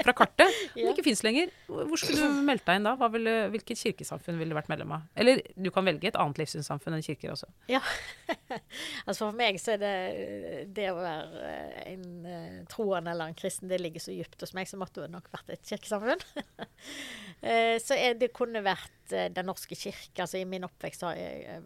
fra 0.00 0.14
kartet, 0.16 0.50
ja. 0.74 0.84
om 0.84 0.88
det 0.88 0.94
ikke 0.96 1.06
fins 1.06 1.22
lenger. 1.26 1.52
Hvor 1.68 2.00
skulle 2.00 2.26
du 2.26 2.40
meldt 2.46 2.64
deg 2.66 2.80
inn 2.80 2.88
da? 2.88 2.94
Ville, 3.14 3.34
hvilket 3.54 3.80
kirkesamfunn 3.80 4.40
ville 4.40 4.54
du 4.54 4.58
vært 4.58 4.70
medlem 4.72 4.94
av? 4.96 5.06
Eller 5.18 5.42
du 5.54 5.70
kan 5.74 5.86
velge 5.86 6.10
et 6.10 6.18
annet 6.20 6.40
livssynssamfunn 6.42 6.96
enn 6.96 7.04
kirker 7.06 7.34
også. 7.34 7.48
Ja. 7.70 7.82
altså 9.06 9.20
For 9.20 9.36
meg 9.38 9.60
så 9.62 9.76
er 9.76 9.82
det 9.82 9.94
det 10.76 10.88
å 10.92 10.98
være 10.98 11.54
en 11.84 12.04
uh, 12.26 12.58
troende 12.70 13.14
eller 13.14 13.30
en 13.30 13.38
kristen, 13.38 13.70
det 13.70 13.80
ligger 13.82 14.02
så 14.02 14.14
dypt 14.14 14.42
hos 14.44 14.54
meg, 14.56 14.70
så 14.70 14.80
måtte 14.80 15.04
det 15.04 15.12
nok 15.14 15.30
vært 15.34 15.54
et 15.56 15.72
kirkesamfunn. 15.72 16.26
uh, 17.46 17.76
så 17.84 18.00
det 18.18 18.32
kunne 18.34 18.64
vært 18.64 18.90
Den 19.04 19.44
norske 19.44 19.76
kirke. 19.76 20.24
Altså 20.24 20.38
I 20.40 20.46
min 20.48 20.64
oppvekst 20.64 21.02
har 21.04 21.18
jeg 21.18 21.58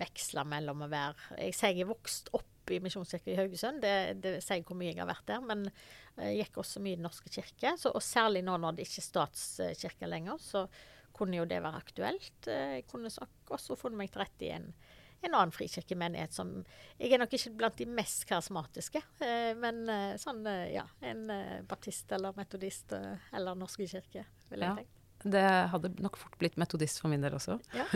veksla 0.00 0.40
mellom 0.48 0.86
å 0.86 0.88
være 0.88 1.42
Jeg 1.44 1.56
sier 1.58 1.74
jeg 1.76 1.84
er 1.84 1.90
vokst 1.90 2.30
opp 2.32 2.48
i 2.74 2.80
Misjonskirken 2.84 3.32
i 3.32 3.38
Haugesund. 3.38 3.80
Det, 3.82 3.94
det 4.24 4.36
sier 4.44 4.64
hvor 4.66 4.78
mye 4.78 4.92
jeg 4.92 5.00
har 5.00 5.10
vært 5.10 5.26
der. 5.30 5.42
Men 5.44 5.66
jeg 6.18 6.44
gikk 6.44 6.60
også 6.62 6.82
mye 6.84 6.96
i 6.96 7.00
Den 7.00 7.06
norske 7.08 7.32
kirke. 7.32 7.74
Så, 7.80 7.92
og 7.94 8.04
særlig 8.04 8.44
nå 8.46 8.56
når 8.60 8.78
det 8.78 8.88
ikke 8.88 9.02
er 9.02 9.08
statskirke 9.08 10.10
lenger, 10.10 10.40
så 10.42 10.66
kunne 11.18 11.40
jo 11.40 11.48
det 11.48 11.60
være 11.64 11.82
aktuelt. 11.82 12.46
Jeg 12.46 12.86
kunne 12.90 13.10
også 13.10 13.76
funnet 13.78 14.02
meg 14.02 14.12
til 14.12 14.22
rette 14.22 14.46
i 14.46 14.52
en, 14.54 14.68
en 15.24 15.32
annen 15.32 15.54
frikirkemenighet 15.54 16.34
som 16.36 16.52
Jeg 16.98 17.14
er 17.14 17.22
nok 17.22 17.34
ikke 17.34 17.54
blant 17.58 17.80
de 17.80 17.88
mest 17.90 18.26
karismatiske, 18.28 19.02
eh, 19.24 19.50
men 19.58 19.82
eh, 19.90 20.14
sånn, 20.20 20.44
eh, 20.46 20.68
ja. 20.76 20.86
En 21.02 21.26
baptist 21.68 22.12
eller 22.14 22.36
metodist 22.38 22.94
eller 22.94 23.58
Norske 23.58 23.88
kirke, 23.88 24.26
vil 24.50 24.62
jeg 24.62 24.68
ja, 24.68 24.76
tenke. 24.78 24.94
Det 25.18 25.46
hadde 25.72 25.90
nok 25.98 26.18
fort 26.20 26.36
blitt 26.38 26.58
metodist 26.60 27.00
for 27.02 27.10
min 27.10 27.24
del 27.24 27.34
også. 27.34 27.58
Ja. 27.74 27.88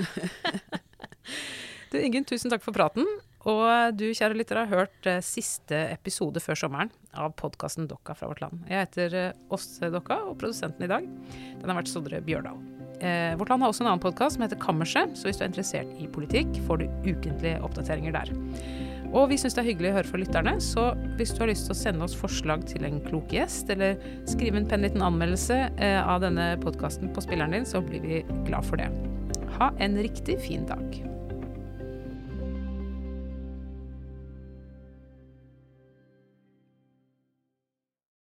du 1.92 2.00
Ingunn, 2.00 2.26
tusen 2.26 2.50
takk 2.50 2.64
for 2.64 2.74
praten. 2.74 3.06
Og 3.50 3.96
du, 3.98 4.04
kjære 4.14 4.36
lytter, 4.38 4.60
har 4.60 4.70
hørt 4.70 5.08
eh, 5.10 5.22
siste 5.24 5.78
episode 5.90 6.38
før 6.42 6.60
sommeren 6.60 6.92
av 7.10 7.34
podkasten 7.38 7.88
Dokka 7.90 8.14
fra 8.18 8.30
vårt 8.30 8.42
land. 8.44 8.62
Jeg 8.70 8.86
heter 8.86 9.16
eh, 9.18 9.40
Åse 9.52 9.90
Dokka, 9.90 10.20
og 10.28 10.38
produsenten 10.38 10.86
i 10.86 10.92
dag 10.92 11.08
den 11.08 11.66
har 11.66 11.80
vært 11.80 11.90
Sondre 11.90 12.22
Bjørdal. 12.22 12.62
Eh, 13.02 13.34
vårt 13.34 13.50
Land 13.50 13.64
har 13.64 13.72
også 13.72 13.82
en 13.82 13.90
annen 13.90 14.02
podkast 14.02 14.36
som 14.36 14.44
heter 14.46 14.60
Kammerset, 14.62 15.16
så 15.18 15.26
hvis 15.26 15.40
du 15.40 15.42
er 15.42 15.50
interessert 15.50 15.90
i 15.98 16.06
politikk, 16.06 16.54
får 16.68 16.84
du 16.84 16.86
ukentlige 17.10 17.58
oppdateringer 17.66 18.14
der. 18.14 18.30
Og 19.12 19.26
vi 19.28 19.36
syns 19.40 19.56
det 19.56 19.64
er 19.64 19.68
hyggelig 19.72 19.90
å 19.90 19.96
høre 19.98 20.08
fra 20.08 20.20
lytterne, 20.22 20.54
så 20.62 20.84
hvis 21.18 21.34
du 21.34 21.42
har 21.42 21.50
lyst 21.50 21.66
til 21.66 21.74
å 21.74 21.80
sende 21.82 22.06
oss 22.06 22.16
forslag 22.16 22.64
til 22.70 22.86
en 22.88 23.02
klok 23.04 23.34
gjest, 23.34 23.74
eller 23.74 23.98
skrive 24.30 24.62
en 24.62 24.68
penn 24.70 24.86
liten 24.86 25.04
anmeldelse 25.04 25.58
eh, 25.82 25.98
av 26.00 26.22
denne 26.24 26.52
podkasten 26.62 27.10
på 27.12 27.26
spilleren 27.26 27.58
din, 27.58 27.68
så 27.68 27.82
blir 27.84 28.06
vi 28.06 28.22
glad 28.46 28.70
for 28.70 28.80
det. 28.80 28.88
Ha 29.58 29.74
en 29.82 29.98
riktig 30.00 30.38
fin 30.46 30.64
dag. 30.70 31.02